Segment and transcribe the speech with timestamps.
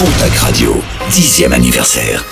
[0.00, 2.24] Pontac Radio, 10e anniversaire.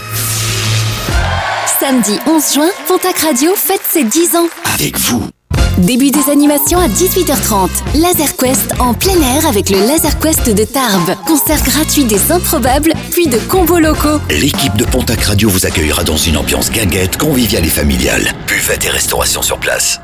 [1.78, 4.46] Samedi 11 juin, Pontac Radio fête ses 10 ans.
[4.72, 5.28] Avec vous.
[5.76, 7.68] Début des animations à 18h30.
[7.96, 11.14] Laser Quest en plein air avec le Laser Quest de Tarbes.
[11.26, 14.18] Concert gratuit des improbables, puis de combos locaux.
[14.30, 18.32] L'équipe de Pontac Radio vous accueillera dans une ambiance guinguette, conviviale et familiale.
[18.46, 20.00] Buvette et restauration sur place.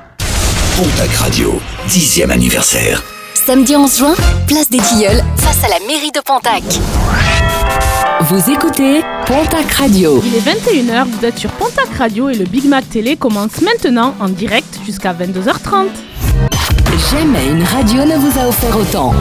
[0.77, 1.59] Pontac Radio,
[1.89, 3.03] 10e anniversaire.
[3.47, 4.15] Samedi 11 juin,
[4.47, 6.63] place des Tilleuls, face à la mairie de Pontac.
[8.23, 10.23] Vous écoutez Pontac Radio.
[10.25, 14.15] Il est 21h, vous êtes sur Pontac Radio et le Big Mac Télé commence maintenant
[14.19, 15.89] en direct jusqu'à 22h30.
[17.11, 19.13] Jamais une radio ne vous a offert autant.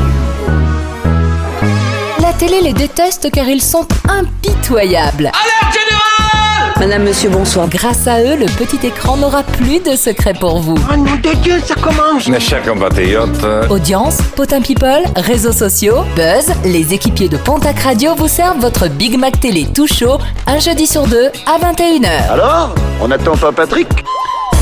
[2.21, 5.25] La télé les déteste car ils sont impitoyables.
[5.33, 6.12] Alerte générale
[6.85, 7.69] Madame, monsieur, bonsoir.
[7.69, 10.75] Grâce à eux, le petit écran n'aura plus de secret pour vous.
[10.91, 16.53] Oh nom de Dieu, ça commence Mes chers compatriotes, Audience, potin people, réseaux sociaux, buzz,
[16.65, 20.85] les équipiers de Pontac Radio vous servent votre Big Mac Télé tout chaud, un jeudi
[20.85, 22.29] sur deux à 21h.
[22.29, 23.87] Alors On attend pas Patrick?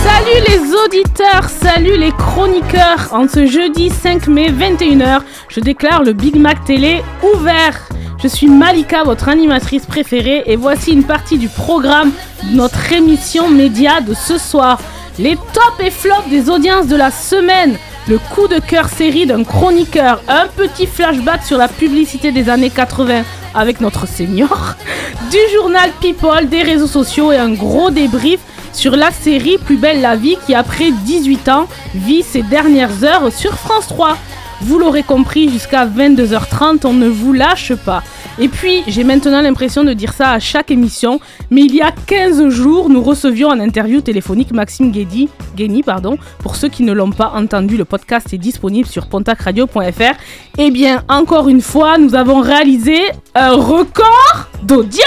[0.04, 3.10] Salut les auditeurs, salut les chroniqueurs.
[3.12, 7.04] En ce jeudi 5 mai 21h, je déclare le Big Mac Télé
[7.36, 7.88] ouvert.
[8.22, 12.12] Je suis Malika, votre animatrice préférée, et voici une partie du programme
[12.44, 14.80] de notre émission média de ce soir.
[15.20, 19.44] Les tops et flops des audiences de la semaine, le coup de cœur série d'un
[19.44, 23.24] chroniqueur, un petit flashback sur la publicité des années 80
[23.54, 24.76] avec notre senior,
[25.30, 28.40] du journal People, des réseaux sociaux et un gros débrief
[28.72, 33.34] sur la série Plus belle la vie qui après 18 ans vit ses dernières heures
[33.34, 34.18] sur France 3.
[34.62, 38.04] Vous l'aurez compris, jusqu'à 22h30, on ne vous lâche pas.
[38.40, 41.92] Et puis, j'ai maintenant l'impression de dire ça à chaque émission, mais il y a
[41.92, 45.84] 15 jours, nous recevions en interview téléphonique Maxime Guény.
[45.84, 46.18] Pardon.
[46.40, 50.16] Pour ceux qui ne l'ont pas entendu, le podcast est disponible sur pontacradio.fr.
[50.58, 53.00] Eh bien, encore une fois, nous avons réalisé
[53.36, 55.02] un record d'audience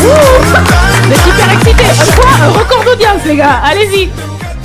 [0.00, 2.30] Vous êtes hyper excités Un quoi?
[2.42, 4.08] Un record d'audience, les gars Allez-y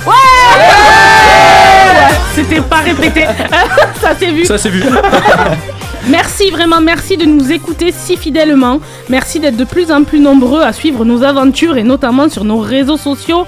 [0.06, 0.12] Ouais,
[0.56, 3.24] Ouais, C'était pas répété.
[4.00, 4.44] Ça s'est vu.
[4.44, 4.82] Ça c'est vu.
[6.08, 8.78] Merci, vraiment merci de nous écouter si fidèlement.
[9.08, 12.58] Merci d'être de plus en plus nombreux à suivre nos aventures et notamment sur nos
[12.60, 13.44] réseaux sociaux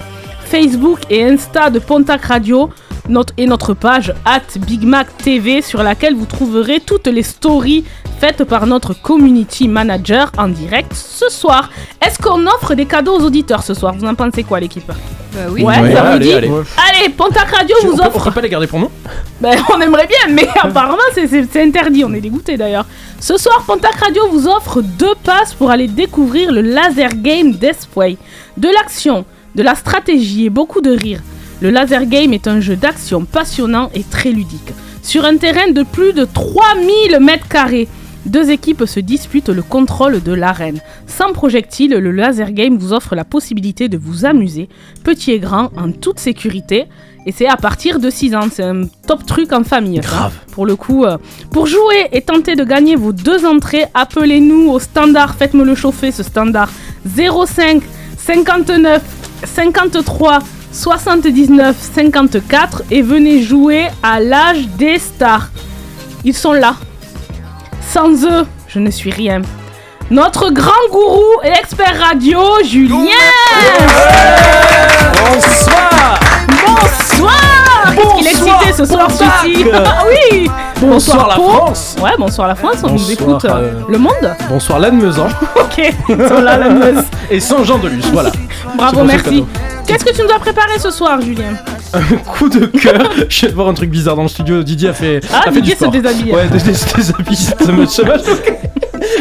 [0.47, 2.71] Facebook et Insta de Pontac Radio
[3.09, 7.85] notre, et notre page at Big Mac TV sur laquelle vous trouverez toutes les stories
[8.21, 11.71] faites par notre community manager en direct ce soir.
[12.05, 13.95] Est-ce qu'on offre des cadeaux aux auditeurs ce soir?
[13.97, 14.91] Vous en pensez quoi l'équipe?
[15.51, 15.63] Oui.
[15.63, 16.49] Ouais, Ouais, ça vous allez, dit allez.
[16.49, 18.91] Allez, Pontac Radio on, vous peut, on offre peut pas les garder pour nous?
[19.41, 22.87] Ben, on aimerait bien, mais apparemment c'est- interdit, on est dégoûté d'ailleurs.
[23.21, 28.17] Ce soir, Pontac Radio vous offre deux passes pour aller découvrir le laser game Deathway.
[28.57, 31.21] De l'action, de la stratégie et beaucoup de rire.
[31.61, 34.73] Le laser game est un jeu d'action passionnant et très ludique.
[35.03, 37.89] Sur un terrain de plus de 3000 mètres carrés,
[38.27, 40.81] deux équipes se disputent le contrôle de l'arène.
[41.07, 44.69] Sans projectile, le laser game vous offre la possibilité de vous amuser,
[45.03, 46.87] petit et grand, en toute sécurité.
[47.27, 49.97] Et c'est à partir de 6 ans, c'est un top truc en famille.
[50.03, 50.09] ça.
[50.09, 50.35] Grave.
[50.53, 51.17] Pour le coup, euh,
[51.51, 56.13] pour jouer et tenter de gagner vos deux entrées, appelez-nous au standard, faites-moi le chauffer
[56.13, 56.71] ce standard
[57.07, 57.83] 05
[58.17, 59.03] 59
[59.45, 60.41] 53
[60.79, 65.49] 79 54 et venez jouer à l'âge des stars.
[66.25, 66.77] Ils sont là.
[67.91, 69.43] Sans eux, je ne suis rien.
[70.11, 72.95] Notre grand gourou et expert radio, Julien
[75.15, 76.21] Bonsoir
[76.67, 77.35] Bonsoir
[77.95, 80.49] Qu'est-ce qu'il est excité ce soir, Ah oui
[80.81, 81.49] Bonsoir la Pau.
[81.49, 85.29] France Ouais, bonsoir la France, on nous Bonsoir, écoute euh, euh, le monde Bonsoir Lannemezan
[85.57, 87.05] Ok, la meuse.
[87.31, 88.31] et Saint-Jean-de-Luz, voilà.
[88.77, 89.25] Bravo, C'est pour ce merci.
[89.41, 89.47] cadeau.
[89.87, 91.55] Qu'est-ce que tu nous as préparé ce soir, Julien?
[91.95, 93.03] Un coup de cœur.
[93.29, 94.63] Je viens de voir un truc bizarre dans le studio.
[94.63, 95.21] Didier a fait.
[95.33, 95.93] Ah, a fait Didier du sport.
[95.95, 96.33] se déshabille.
[96.33, 97.37] Ouais, des- des- se déshabille.
[97.37, 98.03] Ça me ça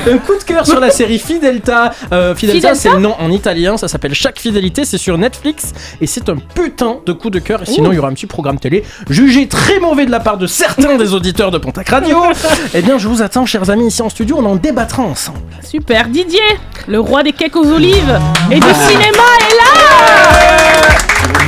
[0.09, 1.93] Un coup de cœur sur la série Fidelta.
[2.13, 3.77] Euh, Fidelta, Fidelta c'est le nom en italien.
[3.77, 4.85] Ça s'appelle Chaque Fidélité.
[4.85, 5.73] C'est sur Netflix.
[5.99, 7.63] Et c'est un putain de coup de cœur.
[7.63, 10.37] Et sinon, il y aura un petit programme télé jugé très mauvais de la part
[10.37, 12.17] de certains des auditeurs de Pontac Radio.
[12.73, 14.37] eh bien, je vous attends, chers amis, ici en studio.
[14.39, 15.39] On en débattra ensemble.
[15.63, 16.39] Super, Didier,
[16.87, 18.19] le roi des cakes aux olives
[18.51, 20.46] et du cinéma est là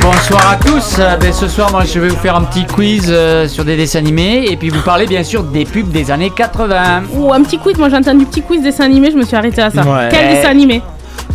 [0.02, 0.96] Bonsoir à tous.
[0.98, 3.76] Euh, ben, ce soir, moi, je vais vous faire un petit quiz euh, sur des
[3.76, 7.02] dessins animés et puis vous parler bien sûr des pubs des années 80.
[7.14, 9.60] Ou un petit quiz, moi j'ai entendu petit quiz dessin animé, je me suis arrêté
[9.60, 9.82] à ça.
[9.82, 10.08] Ouais.
[10.10, 10.82] Quel dessin animé?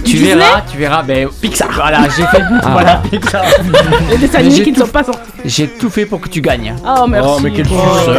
[0.03, 1.69] Tu Disney verras, tu verras, ben Pixar.
[1.73, 2.43] Voilà, j'ai fait.
[2.71, 3.41] Voilà, Pixar.
[4.09, 5.21] Les dessins animés qui ne sont pas sortis.
[5.45, 6.73] J'ai tout fait pour que tu gagnes.
[6.85, 7.29] Oh, merci.
[7.31, 7.97] Oh, mais quel Oh.
[7.99, 8.15] suceur.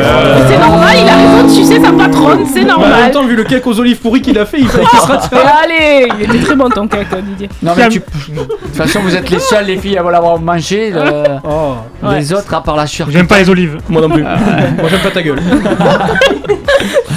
[0.49, 3.11] C'est normal, il a raison de sucer sa patronne, c'est Bah, en même normal.
[3.11, 5.47] temps, vu le cake aux olives pourries qu'il a fait, il fallait qu'il se rattrape.
[5.65, 7.49] Allez, il était très bon ton cake, Didier.
[7.63, 7.99] Non, mais tu.
[8.01, 8.05] De
[8.41, 10.91] toute façon, vous êtes les seules, les filles, à l'avoir mangé.
[10.91, 11.01] le-
[11.45, 11.75] Oh,
[12.11, 13.07] Les autres, à part la chère.
[13.11, 13.79] J'aime pas les olives.
[13.89, 14.23] moi non plus.
[14.23, 15.41] moi j'aime pas ta gueule.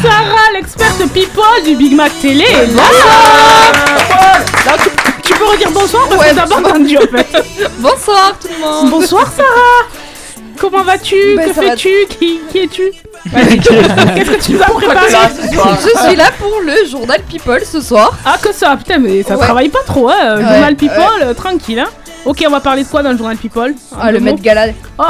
[0.02, 2.44] Sarah, l'experte people du Big Mac Télé.
[2.46, 2.82] est là.
[4.66, 4.90] Là, tu,
[5.24, 7.44] tu peux redire bonsoir parce que t'as pas entendu en fait.
[7.80, 8.90] Bonsoir tout le monde.
[8.92, 9.88] Bonsoir Sarah.
[10.60, 11.16] Comment vas-tu?
[11.38, 11.62] Ben, Que va.
[11.62, 11.90] fais-tu?
[12.10, 12.84] qui, qui es-tu?
[13.32, 15.08] Qu'est-ce que tu nous as préparé?
[15.42, 18.14] Je suis là pour le journal People ce soir.
[18.26, 19.44] Ah que ça, putain mais ça Ouais.
[19.46, 20.36] travaille pas trop hein.
[20.38, 21.24] Ouais, Journal People, ouais.
[21.26, 21.88] euh, tranquille hein.
[22.26, 24.68] Ok, on va parler de quoi dans le journal People Ah, le Met Gala,
[24.98, 25.04] Oh,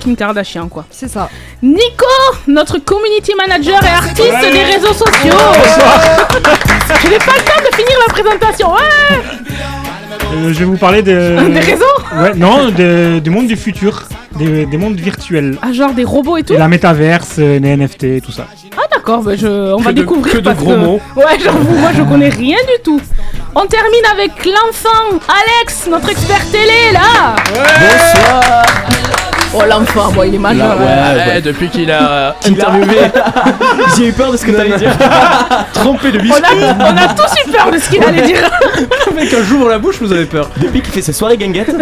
[0.00, 0.84] Kim Kardashian quoi.
[0.90, 1.28] c'est ça.
[1.62, 2.06] Nico,
[2.46, 5.08] notre community manager et artiste des réseaux sociaux.
[7.02, 8.72] Je n'ai pas le temps de finir la présentation.
[8.72, 9.37] Ouais,
[10.34, 11.48] Euh, je vais vous parler de.
[11.52, 11.84] des réseaux
[12.20, 14.02] Ouais, non, de- du monde du futur,
[14.36, 15.58] des, des mondes virtuels.
[15.62, 16.54] Ah genre des robots et tout.
[16.54, 18.46] Et la métaverse, euh, les NFT, tout ça.
[18.76, 19.46] Ah d'accord, bah, je...
[19.74, 20.32] on va de- découvrir.
[20.32, 21.00] que de parce gros mots.
[21.16, 23.00] Ouais, j'avoue, moi je connais rien du tout.
[23.54, 27.34] On termine avec l'enfant, Alex, notre expert télé là.
[27.54, 28.64] Bonsoir.
[29.60, 30.76] Oh l'enfant, bon il est majeur.
[30.80, 31.16] hein.
[31.34, 32.96] Ouais, depuis qu'il a interviewé,
[33.96, 34.92] J'ai eu peur de ce que t'allais dire.
[35.72, 38.48] trompé de On biscuit, a, on a tous eu peur de ce qu'il allait dire.
[39.14, 40.48] mec quand j'ouvre la bouche, vous avez peur.
[40.56, 41.74] Depuis qu'il fait ses soirées guinguettes.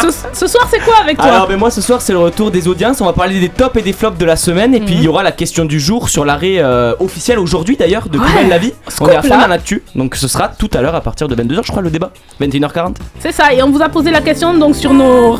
[0.00, 2.50] Ce, ce soir c'est quoi avec toi Alors, ben moi ce soir c'est le retour
[2.50, 3.00] des audiences.
[3.00, 4.74] On va parler des tops et des flops de la semaine.
[4.74, 8.08] Et puis il y aura la question du jour sur l'arrêt euh, officiel aujourd'hui d'ailleurs
[8.08, 8.46] de Ouais.
[8.48, 8.72] La vie.
[9.00, 9.82] On est à fond dans l'actu.
[9.94, 12.10] Donc ce sera tout à l'heure à partir de 22h, je crois, le débat.
[12.40, 12.96] 21h40.
[13.20, 15.36] C'est ça, et on vous a posé la question donc sur nos,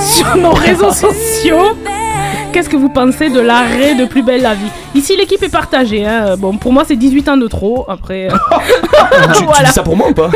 [0.00, 1.74] sur nos réseaux sociaux.
[2.56, 4.70] Qu'est-ce que vous pensez de l'arrêt de Plus belle la vie?
[4.94, 6.06] Ici l'équipe est partagée.
[6.06, 6.36] Hein.
[6.38, 7.84] Bon, pour moi c'est 18 ans de trop.
[7.86, 8.36] Après, euh,
[9.34, 9.64] Tu, tu Voilà.
[9.68, 10.30] dis ça pour moi ou pas?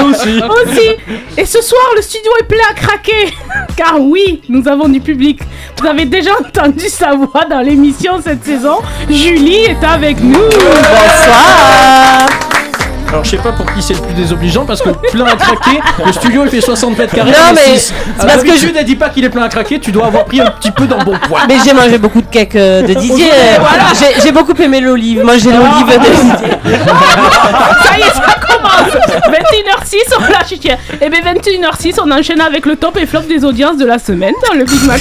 [0.00, 0.40] Aussi.
[0.40, 0.88] aussi.
[1.36, 3.34] Et ce soir le studio est plein à craquer.
[3.76, 5.40] Car oui, nous avons du public.
[5.78, 8.78] Vous avez déjà entendu sa voix dans l'émission cette saison.
[9.10, 10.38] Julie est avec nous.
[10.38, 12.28] Bonsoir.
[13.12, 15.80] Alors je sais pas pour qui c'est le plus désobligeant parce que plein à craquer,
[16.04, 17.30] le studio il fait 60 mètres carrés.
[17.30, 19.92] Non, mais c'est parce que l'habitude, elle dit pas qu'il est plein à craquer, tu
[19.92, 21.40] dois avoir pris un petit peu dans le bon poids.
[21.46, 23.30] Mais j'ai mangé beaucoup de cake euh, de Didier.
[23.30, 23.58] euh,
[23.98, 25.22] J'ai- J'ai beaucoup aimé l'olive.
[25.24, 26.58] Moi j'ai l'olive de Didier.
[27.84, 28.92] Ça y est, ça commence
[29.26, 30.78] 21h06, on lâche chien.
[31.00, 34.32] Et bien 21h06, on enchaîne avec le top et flop des audiences de la semaine
[34.48, 35.00] dans le Big Mac.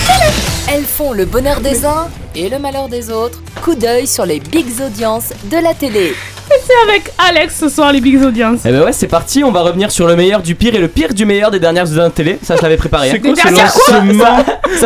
[0.73, 3.39] Elles font le bonheur des uns et le malheur des autres.
[3.63, 6.13] Coup d'œil sur les big audiences de la télé.
[6.49, 8.59] C'est avec Alex ce soir, les Big Audiences.
[8.65, 9.43] Eh ben ouais, c'est parti.
[9.43, 11.89] On va revenir sur le meilleur du pire et le pire du meilleur des dernières
[11.89, 12.37] audiences télé.
[12.41, 13.09] Ça, je l'avais préparé.
[13.09, 13.13] hein.
[13.13, 14.37] C'est quoi ce lancement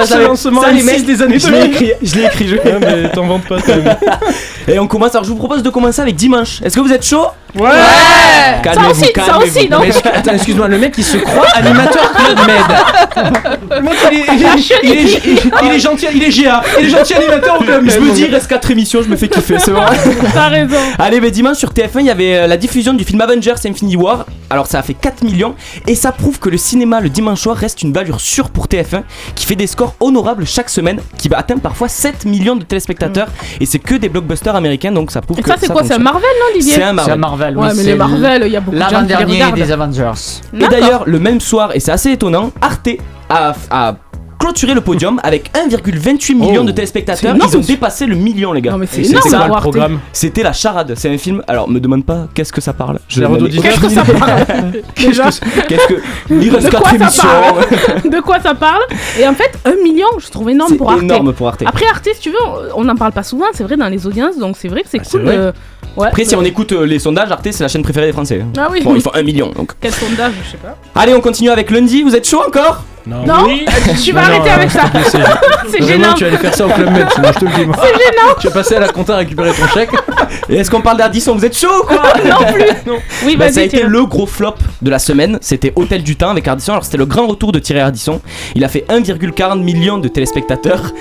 [0.05, 1.71] Ça, lancement ça, les M6 mecs, des années Je l'ai 2000.
[1.71, 2.47] écrit, je l'ai écrit.
[2.47, 3.95] je- Ouais, mais t'en vantes pas quand même.
[4.67, 5.11] Et on commence.
[5.11, 6.61] Alors, je vous propose de commencer avec dimanche.
[6.63, 7.25] Est-ce que vous êtes chaud?
[7.55, 9.57] Ouais Ça Calmez-vous, aussi, ça calmez-vous.
[9.57, 13.75] aussi, non Mais attends, excuse-moi, le mec il se croit animateur Club Med.
[13.77, 16.29] Le mec il est, il est, il est- il est- il est gentil, il est
[16.31, 17.93] GA, il est gentil animateur au Club Med.
[17.93, 19.81] Je me dis, il reste 4 émissions, je me fais kiffer, c'est bon.
[20.33, 20.75] T'as raison.
[20.99, 23.95] Allez, mais dimanche sur TF1, il y avait euh, la diffusion du film Avengers Infinity
[23.95, 24.25] War.
[24.49, 25.55] Alors, ça a fait 4 millions
[25.87, 29.03] et ça prouve que le cinéma le dimanche soir reste une valeur sûre pour TF1
[29.35, 33.27] qui fait des scores honorables chaque semaine, qui va atteindre parfois 7 millions de téléspectateurs.
[33.59, 35.93] Et c'est que des blockbusters américains, donc ça prouve Et que ça, c'est quoi C'est
[35.93, 36.03] un fonctionne.
[36.03, 36.73] Marvel, non, Didier?
[36.75, 37.15] C'est un C'est
[37.53, 37.57] Marvel.
[37.57, 39.55] Ouais, mais c'est les Marvel, il y a beaucoup de gens qui les L'avant-dernier regardent.
[39.55, 40.11] des Avengers.
[40.53, 40.69] Et D'accord.
[40.79, 42.89] d'ailleurs, le même soir, et c'est assez étonnant, Arte
[43.29, 43.95] a, a
[44.45, 47.35] clôturé le podium avec 1,28 million Oh, de c'est téléspectateurs.
[47.35, 48.71] Ils ont dépassé le million, les gars.
[48.71, 49.61] Non, mais c'est énorme, le Arte.
[49.61, 51.41] programme C'était La Charade, c'est un film.
[51.47, 52.99] Alors, me demande pas qu'est-ce que ça parle.
[53.07, 53.21] Je.
[53.59, 54.45] Qu'est-ce que ça parle
[54.97, 55.23] Déjà,
[55.67, 56.01] Qu'est-ce que.
[56.29, 57.23] Il reste De quoi 4 ça émissions.
[57.23, 58.81] parle de quoi ça parle
[59.19, 61.03] Et en fait, un million, je trouve énorme pour C'est Arte.
[61.03, 61.63] énorme pour Arte.
[61.65, 62.37] Après Arte, si tu veux,
[62.75, 65.01] on n'en parle pas souvent, c'est vrai, dans les audiences, donc c'est vrai que c'est
[65.01, 65.25] Ah, cool.
[65.25, 65.53] de-
[65.97, 66.07] Ouais.
[66.07, 68.43] Après, si on écoute euh, les sondages, Arte, c'est la chaîne préférée des Français.
[68.57, 68.81] Ah oui.
[68.83, 69.71] Bon, ils font 1 million donc.
[69.79, 70.77] Quel sondage, je sais pas.
[70.93, 72.03] Allez, on continue avec lundi.
[72.03, 72.83] Vous êtes chaud encore?
[73.07, 73.23] Non,
[74.03, 74.81] tu vas Non, arrêter non, avec ça.
[75.05, 75.11] C'est
[75.71, 76.13] C'est Vraiment, gênant.
[76.15, 77.57] tu allais faire ça au Club Med, sinon je te le dis.
[77.81, 78.33] C'est gênant.
[78.39, 79.89] Tu vas passer à la compta récupérer ton chèque.
[80.49, 82.93] Et est-ce qu'on parle d'Ardisson Vous êtes chaud ou quoi Non plus.
[83.25, 85.37] Oui, Bah, ça a été le gros flop de la semaine.
[85.41, 86.73] C'était Hôtel du Temps avec Ardisson.
[86.73, 88.21] Alors, c'était le grand retour de Thierry Ardisson.
[88.55, 90.91] Il a fait 1,40 million de téléspectateurs,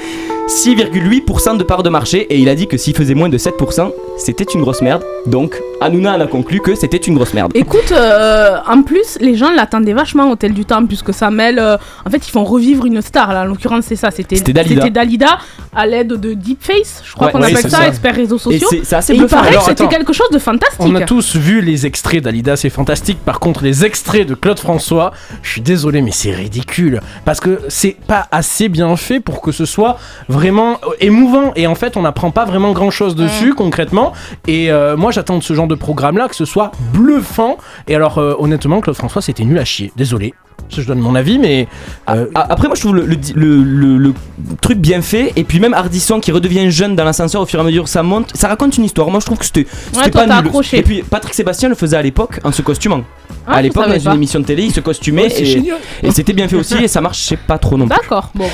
[0.48, 2.20] 6,8% de part de marché.
[2.32, 5.02] Et il a dit que s'il faisait moins de 7%, c'était une grosse merde.
[5.26, 7.52] Donc, Hanouna en a conclu que c'était une grosse merde.
[7.54, 11.58] Écoute, euh, en plus, les gens l'attendaient vachement Hôtel du Temps, puisque ça mêle.
[11.58, 13.42] euh, en fait, ils font revivre une star, là.
[13.42, 14.10] En l'occurrence, c'est ça.
[14.10, 14.82] C'était C'était Dalida.
[14.82, 15.38] C'était Dalida
[15.74, 17.88] à l'aide de Deepface, je crois Ouais, qu'on oui, appelle ça, ça.
[17.88, 18.68] expert réseaux Et sociaux.
[18.70, 19.36] c'est c'est assez Et il bluffant.
[19.38, 19.90] paraît Alors, que c'était attends.
[19.96, 20.80] quelque chose de fantastique.
[20.80, 23.18] On a tous vu les extraits d'Alida, c'est fantastique.
[23.24, 27.00] Par contre, les extraits de Claude François, je suis désolé, mais c'est ridicule.
[27.24, 29.98] Parce que c'est pas assez bien fait pour que ce soit
[30.34, 31.52] vraiment euh, émouvant.
[31.56, 34.12] Et en fait, on n'apprend pas vraiment grand chose dessus concrètement.
[34.46, 37.56] Et euh, moi, j'attends de ce genre de programme-là que ce soit bluffant.
[37.88, 39.92] Et alors, euh, honnêtement, Claude François, c'était nul à chier.
[39.96, 40.34] Désolé.
[40.70, 41.68] Ça, Je donne mon avis, mais.
[42.08, 44.14] euh, Ah, Après, moi je trouve le, le, le- le- le
[44.62, 45.32] truc bien fait.
[45.36, 48.02] Et puis, même Ardisson qui redevient jeune dans l'ascenseur au fur et à mesure, ça
[48.02, 48.30] monte.
[48.34, 49.10] Ça raconte une histoire.
[49.10, 49.66] Moi je trouve que c'était
[50.10, 50.32] pas nul.
[50.32, 50.78] accroché.
[50.78, 53.02] Et puis, Patrick Sébastien le faisait à l'époque en se costumant.
[53.46, 54.14] Ah, à l'époque, dans une pas.
[54.14, 56.76] émission de télé, il se costumait Ouais, et c'était bien fait aussi.
[56.82, 57.96] Et ça marchait pas trop non plus.
[57.96, 58.46] D'accord, bon.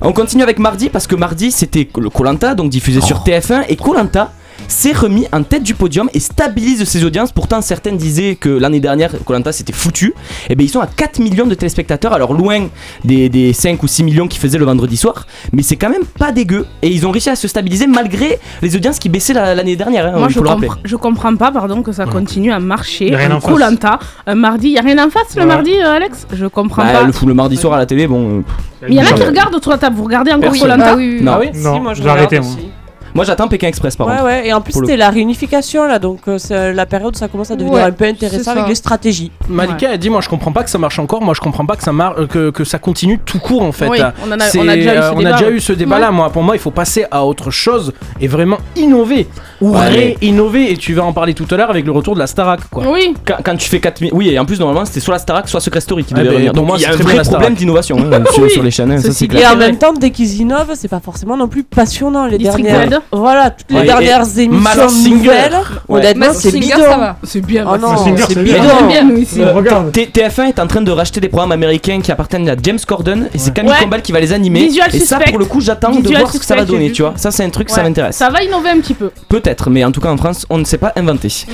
[0.00, 3.76] On continue avec mardi parce que mardi c'était le Colanta donc diffusé sur TF1 et
[3.76, 4.30] Colanta
[4.68, 7.32] s'est remis en tête du podium et stabilise ses audiences.
[7.32, 10.14] Pourtant certains disaient que l'année dernière Colanta c'était foutu.
[10.50, 12.68] Et bien ils sont à 4 millions de téléspectateurs alors loin
[13.04, 15.26] des, des 5 ou 6 millions qu'ils faisaient le vendredi soir.
[15.52, 18.76] Mais c'est quand même pas dégueu et ils ont réussi à se stabiliser malgré les
[18.76, 20.06] audiences qui baissaient la- l'année dernière.
[20.06, 23.12] hein, Moi, il je, compre- je comprends pas, pardon, que ça continue à marcher.
[23.12, 23.44] Face.
[23.44, 25.46] Colanta, un mardi, y a rien en face le Ouais.
[25.48, 26.26] mardi, euh, Alex?
[26.32, 27.02] Je comprends Bah, pas.
[27.04, 28.38] le, fou- le mardi soir à la télé, bon.
[28.38, 28.42] euh,
[28.88, 29.96] Mais y en a qui regardent autour de la table.
[29.96, 30.52] Vous regardez encore.
[30.56, 30.90] Colanta?
[30.92, 31.22] Ah oui, oui.
[31.24, 31.32] Non.
[31.32, 32.54] Ah oui Si, Non, moi je j'ai arrêté, regarde moi.
[32.56, 32.66] aussi.
[32.66, 32.75] Moi
[33.24, 34.24] j'attends Pékin Express par Ouais, contre.
[34.26, 37.28] ouais, et en plus c'était la réunification là, donc euh, c'est la période où ça
[37.28, 39.30] commence à devenir Ouais, un peu intéressant avec les stratégies.
[39.48, 41.76] Malika a dit moi je comprends pas que ça marche encore, moi je comprends pas
[41.76, 43.88] que ça marche que, que ça continue tout court en fait.
[43.88, 45.46] Oui, on en a- C'est, on a déjà eu ce euh, on a débat, déjà
[45.46, 45.52] ouais.
[45.52, 48.58] eu ce débat là, moi pour moi il faut passer à autre chose et vraiment
[48.76, 49.26] innover
[49.60, 52.18] ou Ouais, ré-innover et tu vas en parler tout à l'heure avec le retour de
[52.20, 52.84] la Starac quoi.
[52.88, 54.10] Oui, Quand, quand tu fais 4000.
[54.12, 56.28] Oui, et en plus, normalement, c'était soit la Starac, soit Secret Story qui Ah devait
[56.28, 56.52] ben, revenir.
[56.52, 58.70] Donc, moi, il y a c'est un très bien vrai problème d'innovation hein, sur, les
[58.70, 58.92] chaînes.
[58.92, 62.26] Et en même temps, dès qu'ils innovent, c'est pas forcément non plus passionnant.
[62.26, 63.00] Les dernières.
[63.12, 65.10] Voilà, toutes les Ouais, et- dernières émissions Masked Singer.
[65.14, 65.52] nouvelles,
[65.88, 66.00] Ouais.
[66.00, 66.82] honnêtement, Masked c'est Singer, bidon.
[66.90, 67.16] ça va.
[67.22, 67.64] c'est bien.
[67.68, 68.60] Oh non, Masked Singer, c'est c'est bidon.
[68.62, 68.70] bien.
[68.74, 69.40] On aime bien, nous ici.
[69.40, 69.92] Euh, regarde.
[69.92, 73.28] T- TF1 est en train de racheter des programmes américains qui appartiennent à James Corden
[73.34, 73.78] et c'est Camille Ouais.
[73.80, 74.60] Combal qui va les animer.
[74.66, 75.30] Visual et ça, Suspect.
[75.30, 76.94] pour le coup, j'attends de Visual voir ce que ça va Suspect, j'ai donner, vu.
[76.94, 77.14] tu vois.
[77.16, 77.82] Ça, c'est un truc, ça Ouais.
[77.84, 78.16] m'intéresse.
[78.16, 79.10] Ça va innover un petit peu.
[79.28, 81.46] Peut-être, mais en tout cas en France, on ne sait pas inventer.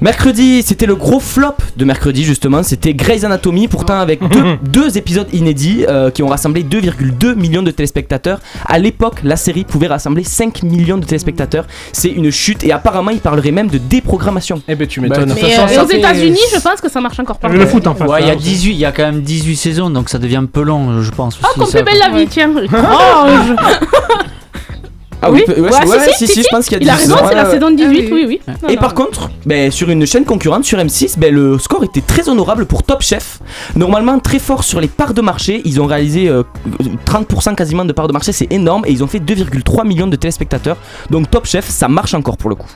[0.00, 2.62] Mercredi, c'était le gros flop de mercredi justement.
[2.62, 7.62] C'était Grey's Anatomy, pourtant avec deux, deux épisodes inédits euh, qui ont rassemblé 2,2 millions
[7.62, 8.40] de téléspectateurs.
[8.64, 11.64] À l'époque, la série pouvait rassembler 5 millions de téléspectateurs.
[11.92, 14.62] C'est une chute et apparemment, il parlerait même de déprogrammation.
[14.68, 15.34] Eh ben tu Bah, m'étonnes.
[15.40, 17.48] Mais euh, aux États-Unis, je pense que ça marche encore pas.
[17.48, 18.08] Le foot en face.
[18.08, 18.36] Ouais, il y a hein.
[18.36, 21.10] 18, il y a quand même 18 saisons, donc ça devient un peu long, je
[21.10, 21.38] pense.
[21.42, 22.50] Ah, aussi, plus belle la vie, tiens.
[22.62, 23.56] Étrange.
[25.22, 25.42] Ah Oui.
[25.46, 27.16] peut- ouais, Ouais, ouais, si, si, je pense qu'il y a Il a 10 raison,
[27.28, 28.24] c'est la Ouais, saison 18, Ah oui.
[28.26, 28.40] oui.
[28.62, 28.80] Non, Et non.
[28.80, 32.64] par contre, ben, sur une chaîne concurrente, sur M6, ben, le score était très honorable
[32.66, 33.38] pour Top Chef.
[33.76, 35.60] Normalement très fort sur les parts de marché.
[35.64, 36.42] Ils ont réalisé euh,
[37.06, 38.84] 30% quasiment de parts de marché, c'est énorme.
[38.86, 40.76] Et ils ont fait 2,3 millions de téléspectateurs.
[41.10, 42.68] Donc Top Chef, ça marche encore pour le coup.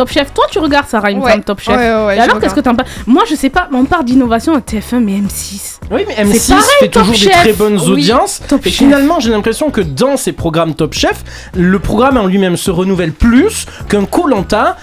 [0.00, 1.32] Top Chef, toi tu regardes Sarah, il me Ouais.
[1.32, 1.76] semble, Top Chef.
[1.76, 2.86] Ouais, ouais, ouais, Et je alors, qu'est-ce que t'en penses?
[3.06, 5.78] Moi, je sais pas, on parle d'innovation à TF1, mais M6.
[5.90, 8.40] Oui, mais C'est M6 pareil, fait Top toujours des très bonnes audiences.
[8.64, 11.22] Et finalement, j'ai l'impression que dans ces programmes Top Chef,
[11.54, 14.76] le programme en lui-même se renouvelle plus qu'un Colanta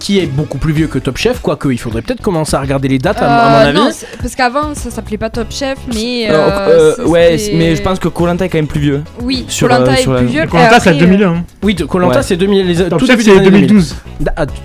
[0.00, 1.40] qui est beaucoup plus vieux que Top Chef.
[1.40, 4.04] Quoique, il faudrait peut-être commencer à regarder les dates, à, à Euh, mon non, avis.
[4.20, 6.26] parce qu'avant ça s'appelait pas Top Chef, mais.
[6.30, 9.02] Euh, euh, ouais, mais je pense que Colanta est quand même plus vieux.
[9.22, 10.46] Oui, Colanta euh, est plus vieux.
[10.46, 11.28] Colanta, c'est après, 2001.
[11.30, 11.44] hein.
[11.62, 12.22] Oui, Colanta, Ouais.
[12.22, 12.66] c'est 2000.
[12.66, 13.66] Les, Top tout Chef, début c'est des années 2000.
[13.68, 13.94] 2012.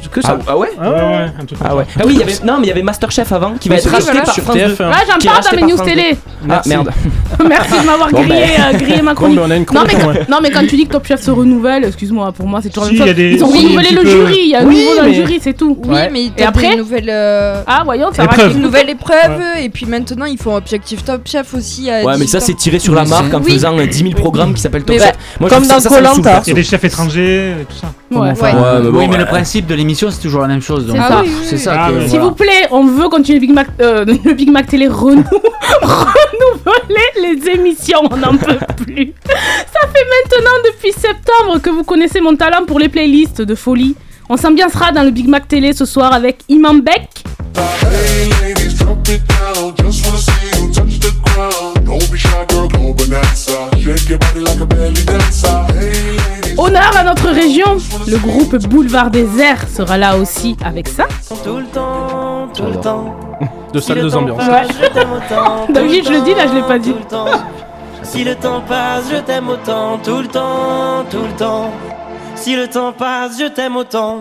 [0.06, 0.38] Ah, que ça.
[0.40, 0.94] Ah, ah ouais Ouais, ouais,
[1.40, 1.84] un truc comme Ah ouais.
[1.86, 2.00] ça.
[2.02, 3.80] Ah oui, il y avait non mais il y avait Masterchef avant qui va Oui,
[3.80, 4.22] être c'est racheté voilà.
[4.26, 4.62] par sur France 2.
[4.62, 4.68] TF1.
[4.68, 4.76] Ouais,
[5.10, 6.16] j'en Qui est parle racheté dans mes par news France télé.
[6.16, 6.70] Ah Merci.
[6.70, 6.90] merde.
[7.50, 9.38] Merci de m'avoir Bon, grillé, euh, grillé ma Bon, chronique.
[9.40, 10.14] mais on a une Non mais, moins.
[10.30, 12.90] non mais quand tu dis que Top Chef se renouvelle, excuse-moi, pour moi c'est toujours
[12.90, 13.32] Si, la même il y a chose.
[13.32, 14.10] des- Ils ont si, un renouvelé petit le peu.
[14.10, 15.78] jury, il y a un Oui, nouveau dans mais- le jury, c'est tout.
[15.84, 16.10] Oui, Ouais.
[16.12, 16.78] mais Et après
[17.10, 18.48] euh, Ah voyons, ça Épreuve.
[18.50, 18.54] va.
[18.54, 21.90] Une nouvelle épreuve, et puis maintenant ils font Objectif Top Chef aussi.
[21.90, 22.56] à Ouais, mais ça 18 c'est ans.
[22.58, 23.54] tiré sur la marque en Oui.
[23.54, 25.12] faisant euh, 10 000 programmes qui s'appellent Top Mais Chef.
[25.14, 26.30] bah, Moi, je comme trouve dans ça, ça me saoule, Koh-Lanta.
[26.30, 26.44] perso.
[26.46, 27.88] Il y a des chefs étrangers et tout ça.
[28.12, 28.20] Ouais.
[28.20, 29.18] Ouais, mais bon, oui, mais ouais.
[29.18, 30.86] le principe de l'émission, c'est toujours la même chose.
[30.86, 31.20] donc, C'est ça.
[31.20, 31.62] euh, oui, oui, C'est oui.
[31.62, 32.08] ça Ah, voilà.
[32.08, 35.24] S'il vous plaît, on veut continuer Big Mac, euh, le Big Mac Télé renou
[35.82, 39.14] renouveler les émissions, on n'en peut plus.
[39.28, 43.96] Ça fait maintenant depuis septembre que vous connaissez mon talent pour les playlists de folie.
[44.30, 47.10] On s'ambiancera dans le Big Mac Télé ce soir avec Imam Beck.
[56.58, 61.06] Honneur à notre région, le groupe Boulevard des Airs sera là aussi avec ça.
[61.44, 63.16] Tout le temps, tout le temps.
[63.74, 64.38] De salle de ambiance.
[64.48, 64.64] Ouais.
[64.70, 65.66] Je t'aime autant.
[65.74, 66.92] David, je le dis, là, je l'ai pas dit.
[66.92, 67.26] Tout le temps.
[68.04, 69.98] Si le temps passe, je t'aime autant.
[70.04, 71.72] Tout le temps, tout le temps.
[72.36, 74.20] Si le temps passe, je t'aime autant.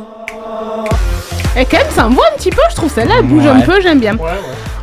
[1.55, 3.81] Et quand même, ça envoie un petit peu, je trouve celle-là, elle bouge un peu,
[3.83, 4.17] j'aime bien.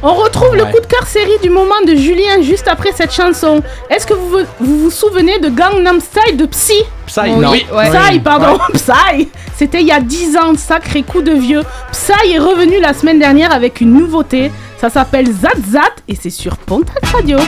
[0.03, 3.61] On retrouve le coup de cœur série du moment de Julien juste après cette chanson.
[3.89, 6.73] Est-ce que vous vous, vous souvenez de Gangnam Style de Psy?
[7.07, 7.51] Psy, Oui, non.
[7.51, 7.89] ouais.
[7.89, 11.63] Psy, pardon, Psy C'était il y a 10 ans, sacré coup de vieux.
[11.91, 14.51] Psy est revenu la semaine dernière avec une nouveauté.
[14.79, 17.39] Ça s'appelle Zat Zat et c'est sur Pontac Radio.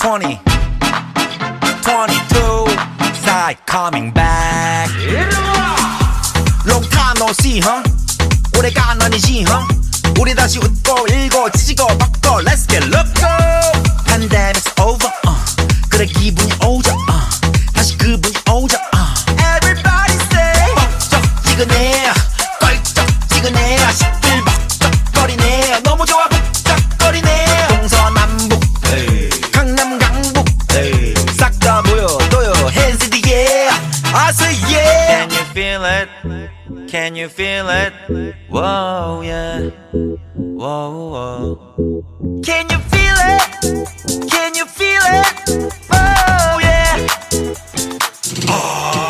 [0.00, 0.18] 20,
[1.82, 2.70] 22,
[3.14, 4.90] side coming back.
[6.78, 7.82] Long time no see, huh?
[8.56, 9.66] 오래가 안 아니지, huh?
[10.20, 13.26] 우리 다시 웃고 일고 지지고 뻗고 let's get loco.
[14.06, 15.34] Pandemic's over, uh.
[15.88, 16.96] 그래 기분이 오죠,
[35.58, 36.08] feel it?
[36.88, 37.92] Can you feel it?
[38.48, 39.70] Whoa, yeah.
[40.34, 42.40] Whoa, whoa.
[42.42, 44.30] Can you feel it?
[44.30, 45.72] Can you feel it?
[45.90, 46.78] Oh, yeah.
[48.38, 49.07] 준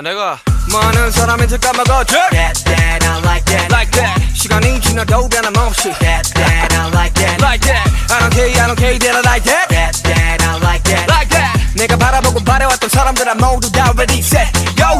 [0.00, 0.06] that.
[0.06, 0.38] 야 내가
[0.72, 3.72] 많은 사람한테 까먹었지 That, that, I like that.
[3.72, 7.42] Like that 시간이 지나도 변함없이 That, that, I like that.
[7.42, 10.56] Like that I don't care I don't care that I like that That, that, I
[10.64, 11.06] like that.
[11.10, 14.50] Like that 내가 바라보고 바래왔던 사람들아 모두 다 ready set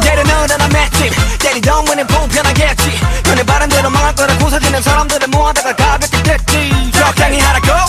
[0.05, 6.91] 얘를 너랑 맷집 때리던 문은 불편하겠지 너네 바람대로 망할 거라 고사지는 사람들을 모아다가 가볍게 됐지
[6.93, 7.80] 적당히 하라고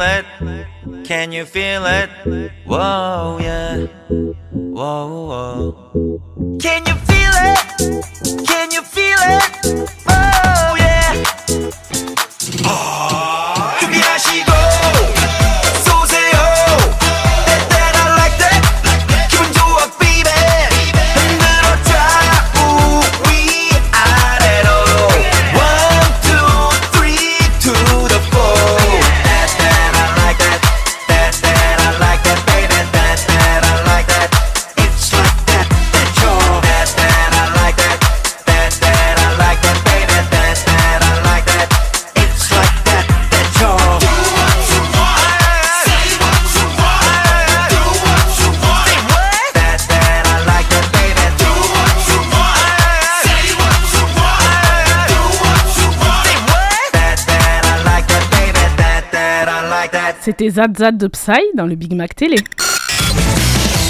[0.00, 1.04] feel it?
[1.04, 2.10] Can you feel it?
[2.64, 3.86] Whoa, yeah.
[4.08, 6.58] Whoa, whoa.
[6.58, 8.46] Can you feel it?
[8.46, 9.90] Can you feel it?
[10.08, 10.90] Oh, yeah.
[12.40, 13.09] 준
[60.30, 62.36] C'était Zad Zad de Psy dans le Big Mac Télé.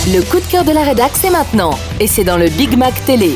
[0.07, 1.79] Le coup de cœur de la rédac, c'est maintenant.
[2.01, 3.33] Et c'est dans le Big Mac Télé.